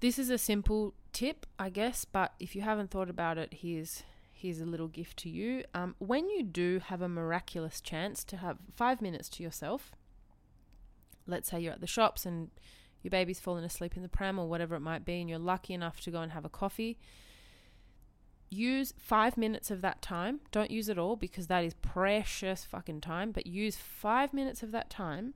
This 0.00 0.18
is 0.18 0.28
a 0.28 0.38
simple 0.38 0.94
tip, 1.12 1.46
I 1.58 1.70
guess, 1.70 2.04
but 2.04 2.34
if 2.40 2.56
you 2.56 2.62
haven't 2.62 2.90
thought 2.90 3.10
about 3.10 3.38
it, 3.38 3.54
here's 3.60 4.02
here's 4.40 4.60
a 4.60 4.66
little 4.66 4.88
gift 4.88 5.16
to 5.18 5.28
you. 5.28 5.64
Um, 5.74 5.94
when 5.98 6.28
you 6.30 6.42
do 6.42 6.80
have 6.86 7.02
a 7.02 7.08
miraculous 7.08 7.80
chance 7.80 8.24
to 8.24 8.36
have 8.38 8.58
five 8.74 9.02
minutes 9.02 9.28
to 9.30 9.42
yourself, 9.42 9.92
let's 11.26 11.50
say 11.50 11.60
you're 11.60 11.72
at 11.72 11.80
the 11.80 11.86
shops 11.86 12.24
and 12.24 12.50
your 13.02 13.10
baby's 13.10 13.40
fallen 13.40 13.64
asleep 13.64 13.96
in 13.96 14.02
the 14.02 14.08
pram 14.08 14.38
or 14.38 14.48
whatever 14.48 14.74
it 14.74 14.80
might 14.80 15.04
be, 15.04 15.20
and 15.20 15.28
you're 15.28 15.38
lucky 15.38 15.74
enough 15.74 16.00
to 16.02 16.10
go 16.10 16.20
and 16.20 16.32
have 16.32 16.44
a 16.44 16.50
coffee 16.50 16.98
use 18.50 18.92
five 18.98 19.36
minutes 19.36 19.70
of 19.70 19.80
that 19.80 20.02
time. 20.02 20.40
Don't 20.50 20.70
use 20.70 20.88
it 20.88 20.98
all 20.98 21.16
because 21.16 21.46
that 21.46 21.64
is 21.64 21.74
precious 21.74 22.64
fucking 22.64 23.00
time, 23.00 23.30
but 23.30 23.46
use 23.46 23.76
five 23.76 24.34
minutes 24.34 24.62
of 24.62 24.72
that 24.72 24.90
time 24.90 25.34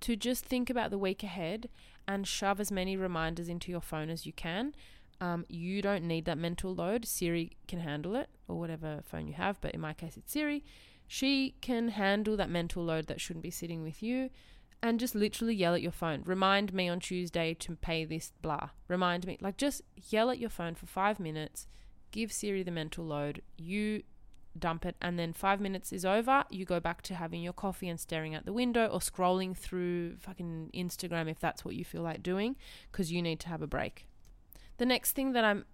to 0.00 0.16
just 0.16 0.44
think 0.44 0.68
about 0.70 0.90
the 0.90 0.98
week 0.98 1.22
ahead 1.22 1.68
and 2.08 2.26
shove 2.26 2.60
as 2.60 2.72
many 2.72 2.96
reminders 2.96 3.48
into 3.48 3.70
your 3.70 3.80
phone 3.80 4.08
as 4.08 4.26
you 4.26 4.32
can. 4.32 4.74
Um, 5.20 5.44
you 5.48 5.82
don't 5.82 6.04
need 6.04 6.24
that 6.26 6.38
mental 6.38 6.74
load. 6.74 7.06
Siri 7.06 7.56
can 7.68 7.80
handle 7.80 8.16
it, 8.16 8.28
or 8.48 8.58
whatever 8.58 9.00
phone 9.04 9.26
you 9.26 9.34
have, 9.34 9.60
but 9.60 9.72
in 9.72 9.80
my 9.80 9.92
case, 9.92 10.16
it's 10.16 10.32
Siri. 10.32 10.64
She 11.08 11.54
can 11.60 11.88
handle 11.88 12.36
that 12.36 12.50
mental 12.50 12.84
load 12.84 13.06
that 13.06 13.20
shouldn't 13.20 13.42
be 13.42 13.50
sitting 13.50 13.82
with 13.82 14.02
you. 14.02 14.30
And 14.82 15.00
just 15.00 15.14
literally 15.14 15.54
yell 15.54 15.74
at 15.74 15.82
your 15.82 15.90
phone. 15.90 16.22
Remind 16.26 16.74
me 16.74 16.88
on 16.88 17.00
Tuesday 17.00 17.54
to 17.54 17.76
pay 17.76 18.04
this 18.04 18.32
blah. 18.42 18.70
Remind 18.88 19.26
me. 19.26 19.38
Like, 19.40 19.56
just 19.56 19.82
yell 20.10 20.30
at 20.30 20.38
your 20.38 20.50
phone 20.50 20.74
for 20.74 20.86
five 20.86 21.18
minutes 21.18 21.66
give 22.16 22.32
Siri 22.32 22.62
the 22.62 22.70
mental 22.70 23.04
load, 23.04 23.42
you 23.56 24.02
dump 24.58 24.86
it, 24.86 24.96
and 25.02 25.18
then 25.18 25.34
five 25.34 25.60
minutes 25.60 25.92
is 25.92 26.04
over, 26.04 26.44
you 26.50 26.64
go 26.64 26.80
back 26.80 27.02
to 27.02 27.14
having 27.14 27.42
your 27.42 27.52
coffee 27.52 27.88
and 27.88 28.00
staring 28.00 28.34
out 28.34 28.46
the 28.46 28.52
window 28.52 28.86
or 28.86 29.00
scrolling 29.00 29.54
through 29.54 30.16
fucking 30.16 30.70
Instagram 30.74 31.30
if 31.30 31.38
that's 31.38 31.64
what 31.64 31.74
you 31.74 31.84
feel 31.84 32.02
like 32.02 32.22
doing, 32.22 32.56
because 32.90 33.12
you 33.12 33.20
need 33.20 33.38
to 33.40 33.48
have 33.48 33.60
a 33.60 33.66
break. 33.66 34.06
The 34.78 34.86
next 34.86 35.12
thing 35.12 35.32
that 35.32 35.44
I'm, 35.44 35.64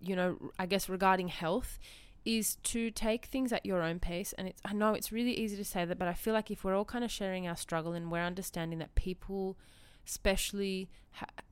you 0.00 0.16
know, 0.16 0.50
I 0.58 0.66
guess 0.66 0.88
regarding 0.88 1.28
health 1.28 1.78
is 2.24 2.56
to 2.56 2.90
take 2.90 3.26
things 3.26 3.52
at 3.52 3.64
your 3.64 3.82
own 3.82 3.98
pace. 3.98 4.34
And 4.36 4.48
it's, 4.48 4.60
I 4.64 4.72
know 4.72 4.94
it's 4.94 5.12
really 5.12 5.32
easy 5.32 5.56
to 5.56 5.64
say 5.64 5.84
that, 5.84 5.98
but 5.98 6.08
I 6.08 6.14
feel 6.14 6.34
like 6.34 6.50
if 6.50 6.64
we're 6.64 6.76
all 6.76 6.84
kind 6.84 7.04
of 7.04 7.10
sharing 7.10 7.48
our 7.48 7.56
struggle 7.56 7.92
and 7.92 8.10
we're 8.10 8.20
understanding 8.20 8.78
that 8.80 8.94
people, 8.94 9.56
especially, 10.06 10.90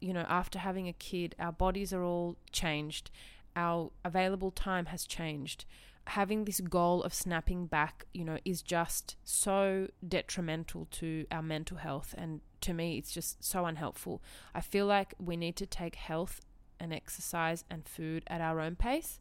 you 0.01 0.13
know, 0.13 0.27
after 0.29 0.59
having 0.59 0.89
a 0.89 0.93
kid, 0.93 1.35
our 1.39 1.53
bodies 1.53 1.93
are 1.93 2.03
all 2.03 2.37
changed, 2.53 3.11
our 3.57 3.91
available 4.05 4.51
time 4.51 4.87
has 4.87 5.05
changed. 5.05 5.65
Having 6.09 6.45
this 6.45 6.61
goal 6.61 7.03
of 7.03 7.13
snapping 7.13 7.67
back, 7.67 8.07
you 8.15 8.25
know, 8.25 8.39
is 8.45 8.63
just 8.63 9.17
so 9.25 9.89
detrimental 10.07 10.87
to 10.93 11.27
our 11.31 11.43
mental 11.43 11.77
health. 11.77 12.15
And 12.17 12.41
to 12.63 12.73
me, 12.73 12.97
it's 12.97 13.13
just 13.13 13.45
so 13.45 13.67
unhelpful. 13.67 14.23
I 14.55 14.63
feel 14.63 14.87
like 14.87 15.15
we 15.19 15.37
need 15.37 15.57
to 15.57 15.67
take 15.67 15.97
health 15.97 16.41
and 16.81 16.93
exercise 16.93 17.65
and 17.71 17.87
food 17.87 18.25
at 18.27 18.41
our 18.41 18.61
own 18.61 18.77
pace. 18.77 19.21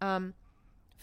Um, 0.00 0.34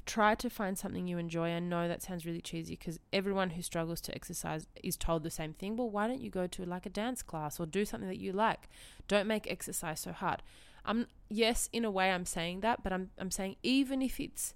try 0.06 0.36
to 0.36 0.50
find 0.50 0.78
something 0.78 1.08
you 1.08 1.18
enjoy. 1.18 1.50
I 1.50 1.60
know 1.60 1.88
that 1.88 2.02
sounds 2.02 2.26
really 2.26 2.42
cheesy 2.42 2.76
because 2.76 3.00
everyone 3.14 3.52
who 3.52 3.62
struggles 3.62 4.02
to 4.02 4.16
exercise 4.16 4.68
is 4.84 4.98
told 4.98 5.24
the 5.24 5.30
same 5.30 5.54
thing. 5.54 5.76
Well, 5.76 5.90
why 5.90 6.08
don't 6.08 6.22
you 6.22 6.30
go 6.30 6.48
to 6.48 6.66
like 6.66 6.86
a 6.86 6.90
dance 6.90 7.22
class 7.22 7.60
or 7.60 7.66
do 7.66 7.86
something 7.86 8.10
that 8.10 8.18
you 8.18 8.32
like? 8.32 8.70
Don't 9.08 9.28
make 9.28 9.50
exercise 9.50 10.00
so 10.00 10.12
hard. 10.12 10.42
Um, 10.86 11.08
yes, 11.30 11.70
in 11.72 11.86
a 11.86 11.92
way, 11.92 12.12
I'm 12.12 12.26
saying 12.26 12.62
that, 12.62 12.84
but 12.84 12.92
I'm 12.92 13.12
I'm 13.20 13.32
saying 13.32 13.58
even 13.62 14.02
if 14.02 14.20
it's 14.20 14.56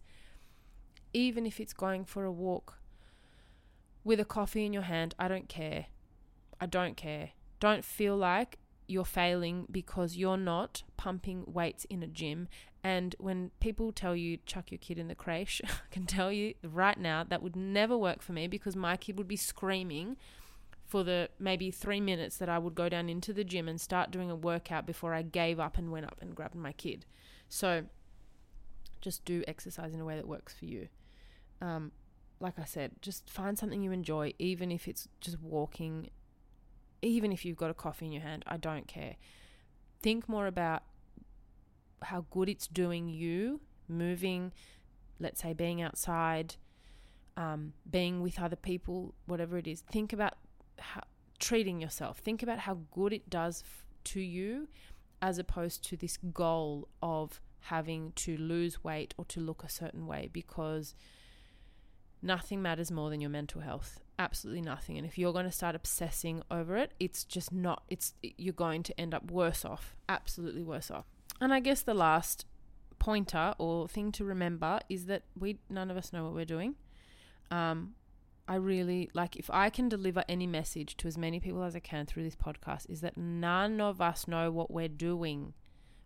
even 1.14 1.46
if 1.46 1.60
it's 1.60 1.74
going 1.74 2.04
for 2.06 2.26
a 2.26 2.32
walk 2.32 2.80
with 4.04 4.20
a 4.20 4.26
coffee 4.26 4.66
in 4.66 4.74
your 4.74 4.84
hand, 4.84 5.14
I 5.20 5.28
don't 5.28 5.48
care. 5.48 5.88
I 6.60 6.66
don't 6.66 6.98
care. 6.98 7.32
Don't 7.60 7.86
feel 7.86 8.18
like 8.18 8.58
you're 8.88 9.06
failing 9.06 9.68
because 9.72 10.16
you're 10.16 10.38
not 10.38 10.84
pumping 10.98 11.44
weights 11.48 11.86
in 11.86 12.04
a 12.04 12.08
gym. 12.08 12.48
And 12.84 13.16
when 13.20 13.52
people 13.60 13.92
tell 13.92 14.16
you 14.16 14.38
chuck 14.46 14.72
your 14.72 14.78
kid 14.78 15.00
in 15.00 15.08
the 15.08 15.16
creche, 15.16 15.62
I 15.66 15.70
can 15.92 16.06
tell 16.06 16.32
you 16.32 16.54
right 16.64 17.00
now 17.00 17.24
that 17.24 17.42
would 17.42 17.56
never 17.56 17.98
work 17.98 18.22
for 18.22 18.34
me 18.34 18.48
because 18.48 18.76
my 18.76 18.96
kid 18.98 19.18
would 19.18 19.28
be 19.28 19.36
screaming 19.36 20.18
for 20.86 21.04
the 21.04 21.30
maybe 21.40 21.72
three 21.72 22.00
minutes 22.00 22.38
that 22.38 22.48
I 22.48 22.60
would 22.60 22.76
go 22.76 22.90
down 22.90 23.10
into 23.10 23.34
the 23.34 23.44
gym 23.44 23.68
and 23.68 23.82
start 23.82 24.12
doing 24.12 24.30
a 24.30 24.36
workout 24.36 24.86
before 24.86 25.14
I 25.14 25.24
gave 25.24 25.60
up 25.60 25.78
and 25.78 25.92
went 25.92 26.06
up 26.06 26.20
and 26.22 26.36
grabbed 26.36 26.56
my 26.56 26.74
kid. 26.74 27.06
So 27.50 27.86
just 29.02 29.26
do 29.26 29.44
exercise 29.48 29.94
in 29.94 30.00
a 30.00 30.06
way 30.06 30.16
that 30.16 30.28
works 30.28 30.54
for 30.54 30.66
you. 30.66 30.88
Um, 31.62 31.92
like 32.40 32.60
I 32.60 32.66
said, 32.66 32.92
just 33.02 33.30
find 33.30 33.58
something 33.58 33.82
you 33.82 33.92
enjoy, 33.92 34.34
even 34.38 34.72
if 34.72 34.88
it's 34.88 35.08
just 35.22 35.42
walking 35.42 36.10
even 37.02 37.32
if 37.32 37.46
you've 37.46 37.58
got 37.58 37.70
a 37.70 37.74
coffee 37.74 38.06
in 38.06 38.12
your 38.12 38.22
hand, 38.22 38.44
I 38.48 38.58
don't 38.58 38.88
care. 38.88 39.16
Think 40.02 40.28
more 40.28 40.48
about 40.48 40.84
how 42.02 42.26
good 42.30 42.50
it's 42.50 42.68
doing 42.68 43.10
you, 43.10 43.62
moving, 43.88 44.52
let's 45.20 45.42
say 45.42 45.54
being 45.54 45.82
outside, 45.82 46.56
um, 47.38 47.74
being 47.90 48.22
with 48.22 48.40
other 48.40 48.56
people, 48.56 49.14
whatever 49.26 49.58
it 49.58 49.68
is. 49.68 49.82
Think 49.82 50.14
about 50.14 50.36
how, 50.80 51.02
treating 51.40 51.82
yourself. 51.82 52.20
Think 52.20 52.44
about 52.44 52.60
how 52.60 52.80
good 52.92 53.14
it 53.14 53.30
does 53.30 53.64
f- 53.66 53.86
to 54.06 54.20
you 54.20 54.68
as 55.22 55.38
opposed 55.38 55.84
to 55.86 55.98
this 55.98 56.18
goal 56.34 56.88
of 57.02 57.42
having 57.62 58.12
to 58.16 58.38
lose 58.38 58.84
weight 58.84 59.14
or 59.18 59.26
to 59.26 59.40
look 59.40 59.64
a 59.64 59.70
certain 59.70 60.06
way 60.06 60.30
because 60.32 60.94
nothing 62.22 62.62
matters 62.62 62.92
more 62.92 63.10
than 63.10 63.22
your 63.22 63.30
mental 63.30 63.62
health 63.62 64.02
absolutely 64.18 64.62
nothing. 64.62 64.98
And 64.98 65.06
if 65.06 65.18
you're 65.18 65.34
going 65.34 65.46
to 65.46 65.52
start 65.52 65.76
obsessing 65.76 66.42
over 66.50 66.78
it 66.78 66.94
it's 67.00 67.24
just 67.24 67.52
not 67.52 67.84
it's 67.90 68.14
you're 68.22 68.54
going 68.54 68.84
to 68.84 69.00
end 69.00 69.14
up 69.14 69.30
worse 69.32 69.66
off 69.66 69.96
absolutely 70.10 70.64
worse 70.64 70.90
off. 70.90 71.06
And 71.42 71.54
i 71.54 71.60
guess 71.60 71.82
the 71.82 71.94
last 71.94 72.46
pointer 73.00 73.54
or 73.58 73.88
thing 73.88 74.12
to 74.14 74.24
remember 74.24 74.80
is 74.90 75.06
that 75.08 75.24
we 75.38 75.60
none 75.70 75.92
of 75.92 75.98
us 75.98 76.14
know 76.14 76.24
what 76.24 76.34
we're 76.34 76.46
doing. 76.46 76.76
Um 77.52 77.96
i 78.48 78.56
really 78.56 79.10
like 79.16 79.36
if 79.36 79.50
i 79.50 79.72
can 79.72 79.90
deliver 79.90 80.24
any 80.30 80.46
message 80.46 80.96
to 80.98 81.08
as 81.08 81.18
many 81.18 81.40
people 81.40 81.64
as 81.64 81.76
i 81.76 81.80
can 81.80 82.06
through 82.06 82.24
this 82.24 82.36
podcast 82.36 82.88
is 82.92 83.02
that 83.02 83.18
none 83.18 83.82
of 83.82 84.00
us 84.00 84.28
know 84.28 84.52
what 84.52 84.70
we're 84.70 84.88
doing. 84.88 85.54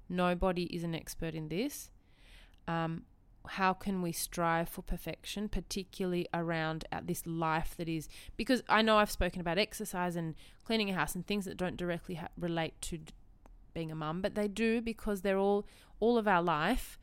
Nobody 0.07 0.64
is 0.64 0.84
an 0.84 0.95
expert 0.95 1.36
in 1.36 1.49
this. 1.49 1.91
Um, 2.68 3.03
how 3.51 3.73
can 3.73 4.01
we 4.01 4.11
strive 4.11 4.69
for 4.69 4.81
perfection, 4.81 5.49
particularly 5.49 6.27
around 6.33 6.85
at 6.91 7.07
this 7.07 7.25
life 7.25 7.75
that 7.77 7.89
is 7.89 8.07
because 8.37 8.63
I 8.69 8.81
know 8.81 8.97
I've 8.97 9.11
spoken 9.11 9.41
about 9.41 9.57
exercise 9.57 10.15
and 10.15 10.35
cleaning 10.65 10.89
a 10.89 10.93
house 10.93 11.15
and 11.15 11.25
things 11.25 11.45
that 11.45 11.57
don't 11.57 11.77
directly 11.77 12.15
ha- 12.15 12.27
relate 12.37 12.79
to 12.83 12.97
d- 12.97 13.13
being 13.73 13.91
a 13.91 13.95
mum, 13.95 14.21
but 14.21 14.35
they 14.35 14.47
do 14.47 14.81
because 14.81 15.21
they're 15.21 15.37
all 15.37 15.65
all 15.99 16.17
of 16.17 16.27
our 16.27 16.41
life 16.41 16.97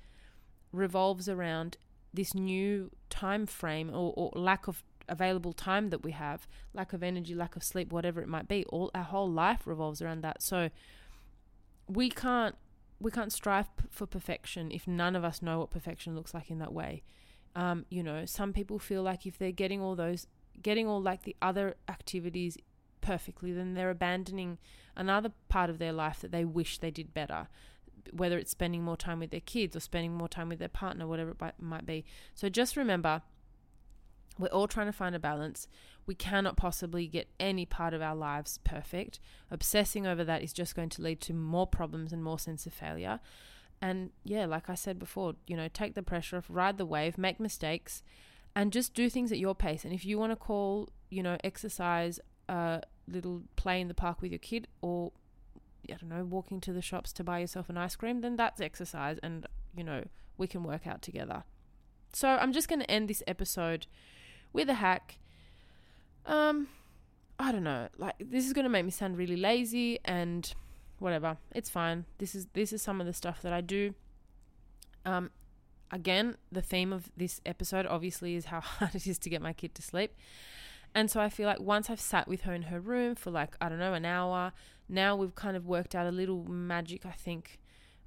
revolves 0.73 1.29
around 1.29 1.77
this 2.13 2.35
new 2.35 2.91
time 3.11 3.47
frame 3.47 3.91
or, 3.91 4.13
or 4.17 4.33
lack 4.35 4.67
of 4.69 4.83
available 5.09 5.53
time 5.53 5.91
that 5.91 6.03
we 6.03 6.13
have, 6.13 6.49
lack 6.75 6.93
of 6.93 7.03
energy, 7.03 7.35
lack 7.35 7.57
of 7.57 7.63
sleep, 7.63 7.93
whatever 7.93 8.21
it 8.21 8.29
might 8.29 8.49
be. 8.49 8.65
All 8.67 8.91
our 8.95 9.05
whole 9.05 9.31
life 9.31 9.67
revolves 9.67 10.03
around 10.03 10.23
that. 10.23 10.43
So 10.43 10.71
we 11.89 12.11
can't 12.11 12.57
we 13.01 13.11
can't 13.11 13.33
strive 13.33 13.67
for 13.91 14.07
perfection 14.07 14.71
if 14.71 14.87
none 14.87 15.17
of 15.17 15.25
us 15.25 15.43
know 15.43 15.59
what 15.59 15.71
perfection 15.71 16.15
looks 16.15 16.33
like 16.35 16.51
in 16.51 16.59
that 16.59 16.73
way. 16.73 17.03
Um, 17.55 17.87
you 17.89 18.03
know, 18.03 18.27
some 18.27 18.53
people 18.53 18.79
feel 18.79 19.03
like 19.03 19.27
if 19.27 19.39
they're 19.39 19.53
getting 19.53 19.81
all 19.81 19.97
those, 19.97 20.27
getting 20.63 20.87
all 20.87 21.01
like 21.01 21.23
the 21.23 21.37
other 21.41 21.77
activities 21.89 22.57
perfectly, 23.01 23.53
then 23.53 23.75
they're 23.75 23.91
abandoning 23.91 24.59
another 24.97 25.33
part 25.49 25.71
of 25.71 25.79
their 25.79 25.93
life 25.93 26.21
that 26.21 26.33
they 26.33 26.45
wish 26.45 26.79
they 26.79 26.91
did 26.91 27.15
better. 27.15 27.49
Whether 28.13 28.39
it's 28.39 28.51
spending 28.51 28.83
more 28.83 28.97
time 28.97 29.19
with 29.21 29.31
their 29.31 29.41
kids 29.41 29.75
or 29.75 29.81
spending 29.81 30.15
more 30.15 30.29
time 30.29 30.49
with 30.49 30.59
their 30.59 30.69
partner, 30.69 31.07
whatever 31.07 31.31
it 31.31 31.55
might 31.61 31.87
be. 31.87 32.05
So 32.35 32.49
just 32.49 32.77
remember, 32.77 33.23
we're 34.39 34.49
all 34.49 34.69
trying 34.69 34.87
to 34.87 34.93
find 34.93 35.15
a 35.15 35.21
balance. 35.21 35.69
We 36.07 36.15
cannot 36.15 36.57
possibly 36.57 37.07
get 37.07 37.29
any 37.41 37.67
part 37.67 37.95
of 37.95 38.03
our 38.03 38.15
lives 38.15 38.59
perfect. 38.65 39.19
Obsessing 39.51 40.07
over 40.07 40.25
that 40.25 40.43
is 40.43 40.53
just 40.53 40.75
going 40.75 40.91
to 40.91 41.03
lead 41.03 41.21
to 41.23 41.35
more 41.35 41.67
problems 41.67 42.13
and 42.13 42.23
more 42.23 42.39
sense 42.39 42.67
of 42.67 42.73
failure. 42.73 43.21
And 43.81 44.11
yeah, 44.25 44.47
like 44.47 44.71
I 44.71 44.75
said 44.75 44.99
before, 44.99 45.35
you 45.47 45.57
know, 45.57 45.69
take 45.69 45.95
the 45.95 46.03
pressure 46.03 46.37
off, 46.37 46.47
ride 46.49 46.79
the 46.79 46.87
wave, 46.87 47.19
make 47.19 47.41
mistakes, 47.41 48.03
and 48.55 48.73
just 48.73 48.95
do 48.95 49.11
things 49.11 49.33
at 49.33 49.39
your 49.39 49.55
pace. 49.55 49.85
And 49.85 49.93
if 49.93 50.05
you 50.05 50.19
want 50.19 50.33
to 50.33 50.37
call, 50.37 50.89
you 51.11 51.23
know, 51.23 51.37
exercise 51.45 52.21
a 52.49 52.83
little 53.09 53.43
play 53.57 53.81
in 53.81 53.89
the 53.89 53.95
park 53.95 54.23
with 54.23 54.31
your 54.31 54.39
kid 54.39 54.69
or 54.81 55.13
I 55.89 55.95
don't 55.95 56.09
know, 56.09 56.25
walking 56.25 56.61
to 56.63 56.73
the 56.73 56.83
shops 56.83 57.13
to 57.15 57.25
buy 57.25 57.39
yourself 57.39 57.69
an 57.69 57.77
ice 57.77 57.97
cream, 57.97 58.21
then 58.21 58.37
that's 58.37 58.61
exercise 58.61 59.19
and, 59.23 59.47
you 59.77 59.85
know, 59.85 60.05
we 60.37 60.47
can 60.47 60.65
work 60.65 60.87
out 60.87 61.03
together. 61.03 61.45
So 62.13 62.29
I'm 62.29 62.53
just 62.53 62.69
going 62.69 62.81
to 62.81 62.91
end 62.91 63.09
this 63.09 63.23
episode 63.27 63.87
with 64.57 64.69
a 64.71 64.75
hack. 64.75 65.19
Um, 66.25 66.69
I 67.39 67.53
don't 67.53 67.63
know. 67.63 67.89
Like 67.99 68.15
this 68.19 68.47
is 68.47 68.53
gonna 68.53 68.71
make 68.71 68.85
me 68.85 68.91
sound 68.91 69.17
really 69.19 69.37
lazy 69.37 70.01
and 70.05 70.53
whatever. 70.99 71.37
It's 71.55 71.71
fine. 71.71 72.07
This 72.19 72.35
is 72.35 72.47
this 72.55 72.73
is 72.73 72.83
some 72.83 73.01
of 73.01 73.07
the 73.07 73.13
stuff 73.13 73.43
that 73.43 73.53
I 73.53 73.61
do. 73.61 73.95
Um, 75.05 75.31
again, 75.91 76.37
the 76.51 76.63
theme 76.63 76.93
of 76.93 77.13
this 77.17 77.41
episode 77.45 77.87
obviously 77.87 78.35
is 78.35 78.47
how 78.47 78.61
hard 78.79 78.95
it 78.95 79.07
is 79.07 79.19
to 79.21 79.31
get 79.31 79.43
my 79.43 79.53
kid 79.53 79.75
to 79.77 79.83
sleep. 79.83 80.13
And 80.95 81.11
so 81.11 81.21
I 81.21 81.29
feel 81.29 81.47
like 81.47 81.61
once 81.61 81.91
I've 81.91 82.01
sat 82.01 82.27
with 82.27 82.43
her 82.43 82.55
in 82.55 82.63
her 82.63 82.81
room 82.81 83.15
for 83.15 83.31
like, 83.31 83.55
I 83.61 83.69
don't 83.69 83.79
know, 83.79 83.93
an 83.93 84.07
hour, 84.07 84.53
now 84.89 85.15
we've 85.15 85.35
kind 85.35 85.55
of 85.55 85.67
worked 85.67 85.95
out 85.95 86.07
a 86.07 86.11
little 86.11 86.45
magic, 86.45 87.05
I 87.05 87.11
think, 87.11 87.59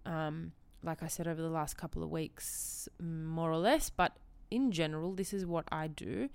um, 0.08 0.54
like 0.82 1.04
I 1.04 1.08
said, 1.08 1.28
over 1.28 1.40
the 1.40 1.50
last 1.50 1.78
couple 1.78 2.02
of 2.02 2.10
weeks, 2.10 2.90
more 3.00 3.52
or 3.52 3.58
less. 3.60 3.92
But 3.92 4.18
in 4.52 4.72
general, 4.72 5.14
this 5.14 5.34
is 5.34 5.46
what 5.46 5.66
I 5.72 5.88
do. 5.88 6.30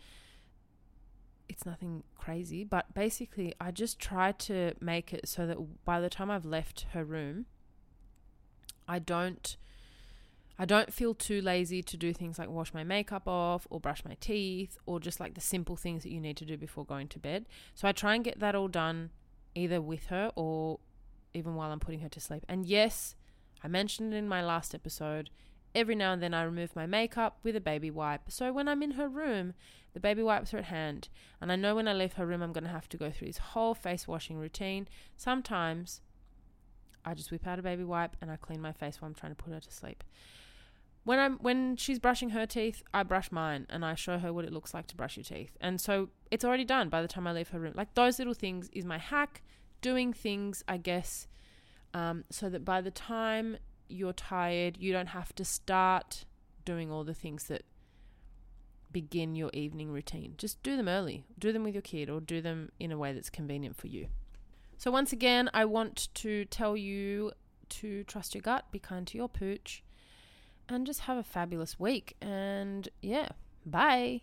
It's 1.48 1.66
nothing 1.66 2.04
crazy, 2.16 2.64
but 2.64 2.94
basically, 2.94 3.54
I 3.60 3.70
just 3.70 3.98
try 3.98 4.32
to 4.32 4.72
make 4.80 5.12
it 5.12 5.28
so 5.28 5.46
that 5.46 5.84
by 5.84 6.00
the 6.00 6.08
time 6.08 6.30
I've 6.30 6.46
left 6.46 6.86
her 6.92 7.04
room, 7.04 7.46
I 8.88 8.98
don't. 8.98 9.56
I 10.56 10.66
don't 10.66 10.92
feel 10.92 11.14
too 11.14 11.42
lazy 11.42 11.82
to 11.82 11.96
do 11.96 12.12
things 12.12 12.38
like 12.38 12.48
wash 12.48 12.72
my 12.72 12.84
makeup 12.84 13.26
off 13.26 13.66
or 13.70 13.80
brush 13.80 14.04
my 14.04 14.16
teeth 14.20 14.78
or 14.86 15.00
just 15.00 15.18
like 15.18 15.34
the 15.34 15.40
simple 15.40 15.74
things 15.74 16.04
that 16.04 16.12
you 16.12 16.20
need 16.20 16.36
to 16.36 16.44
do 16.44 16.56
before 16.56 16.84
going 16.84 17.08
to 17.08 17.18
bed. 17.18 17.46
So 17.74 17.88
I 17.88 17.92
try 17.92 18.14
and 18.14 18.22
get 18.22 18.38
that 18.38 18.54
all 18.54 18.68
done 18.68 19.10
either 19.56 19.80
with 19.80 20.06
her 20.06 20.30
or 20.36 20.78
even 21.32 21.56
while 21.56 21.72
I'm 21.72 21.80
putting 21.80 22.00
her 22.00 22.08
to 22.08 22.20
sleep. 22.20 22.44
And 22.48 22.64
yes, 22.64 23.16
I 23.64 23.68
mentioned 23.68 24.14
in 24.14 24.28
my 24.28 24.44
last 24.44 24.76
episode, 24.76 25.30
Every 25.74 25.94
now 25.94 26.12
and 26.12 26.22
then 26.22 26.34
I 26.34 26.44
remove 26.44 26.76
my 26.76 26.86
makeup 26.86 27.38
with 27.42 27.56
a 27.56 27.60
baby 27.60 27.90
wipe. 27.90 28.30
So 28.30 28.52
when 28.52 28.68
I'm 28.68 28.82
in 28.82 28.92
her 28.92 29.08
room, 29.08 29.54
the 29.92 30.00
baby 30.00 30.22
wipes 30.22 30.54
are 30.54 30.58
at 30.58 30.64
hand. 30.64 31.08
And 31.40 31.50
I 31.50 31.56
know 31.56 31.74
when 31.74 31.88
I 31.88 31.92
leave 31.92 32.14
her 32.14 32.26
room, 32.26 32.42
I'm 32.42 32.52
going 32.52 32.64
to 32.64 32.70
have 32.70 32.88
to 32.90 32.96
go 32.96 33.10
through 33.10 33.28
this 33.28 33.38
whole 33.38 33.74
face 33.74 34.06
washing 34.06 34.36
routine. 34.36 34.88
Sometimes 35.16 36.00
I 37.04 37.14
just 37.14 37.30
whip 37.30 37.46
out 37.46 37.58
a 37.58 37.62
baby 37.62 37.84
wipe 37.84 38.16
and 38.20 38.30
I 38.30 38.36
clean 38.36 38.60
my 38.60 38.72
face 38.72 39.00
while 39.00 39.08
I'm 39.08 39.14
trying 39.14 39.34
to 39.34 39.42
put 39.42 39.52
her 39.52 39.60
to 39.60 39.70
sleep. 39.70 40.04
When 41.04 41.18
I'm 41.18 41.36
when 41.38 41.76
she's 41.76 41.98
brushing 41.98 42.30
her 42.30 42.46
teeth, 42.46 42.82
I 42.94 43.02
brush 43.02 43.30
mine 43.30 43.66
and 43.68 43.84
I 43.84 43.94
show 43.94 44.18
her 44.18 44.32
what 44.32 44.46
it 44.46 44.52
looks 44.52 44.72
like 44.72 44.86
to 44.86 44.96
brush 44.96 45.16
your 45.16 45.24
teeth. 45.24 45.56
And 45.60 45.78
so 45.80 46.08
it's 46.30 46.44
already 46.44 46.64
done 46.64 46.88
by 46.88 47.02
the 47.02 47.08
time 47.08 47.26
I 47.26 47.32
leave 47.32 47.48
her 47.48 47.60
room. 47.60 47.74
Like 47.76 47.94
those 47.94 48.18
little 48.18 48.32
things 48.32 48.70
is 48.72 48.86
my 48.86 48.96
hack, 48.96 49.42
doing 49.82 50.14
things, 50.14 50.64
I 50.66 50.78
guess, 50.78 51.28
um, 51.92 52.24
so 52.30 52.48
that 52.48 52.64
by 52.64 52.80
the 52.80 52.90
time 52.90 53.58
you're 53.88 54.12
tired, 54.12 54.76
you 54.78 54.92
don't 54.92 55.08
have 55.08 55.34
to 55.36 55.44
start 55.44 56.24
doing 56.64 56.90
all 56.90 57.04
the 57.04 57.14
things 57.14 57.44
that 57.44 57.62
begin 58.92 59.34
your 59.34 59.50
evening 59.52 59.90
routine. 59.90 60.34
Just 60.38 60.62
do 60.62 60.76
them 60.76 60.88
early. 60.88 61.24
Do 61.38 61.52
them 61.52 61.64
with 61.64 61.74
your 61.74 61.82
kid 61.82 62.08
or 62.08 62.20
do 62.20 62.40
them 62.40 62.70
in 62.78 62.92
a 62.92 62.98
way 62.98 63.12
that's 63.12 63.30
convenient 63.30 63.76
for 63.76 63.88
you. 63.88 64.06
So, 64.78 64.90
once 64.90 65.12
again, 65.12 65.50
I 65.52 65.64
want 65.64 66.08
to 66.14 66.44
tell 66.46 66.76
you 66.76 67.32
to 67.70 68.04
trust 68.04 68.34
your 68.34 68.42
gut, 68.42 68.70
be 68.70 68.78
kind 68.78 69.06
to 69.06 69.18
your 69.18 69.28
pooch, 69.28 69.82
and 70.68 70.86
just 70.86 71.00
have 71.00 71.16
a 71.16 71.22
fabulous 71.22 71.78
week. 71.78 72.16
And 72.20 72.88
yeah, 73.02 73.28
bye. 73.66 74.22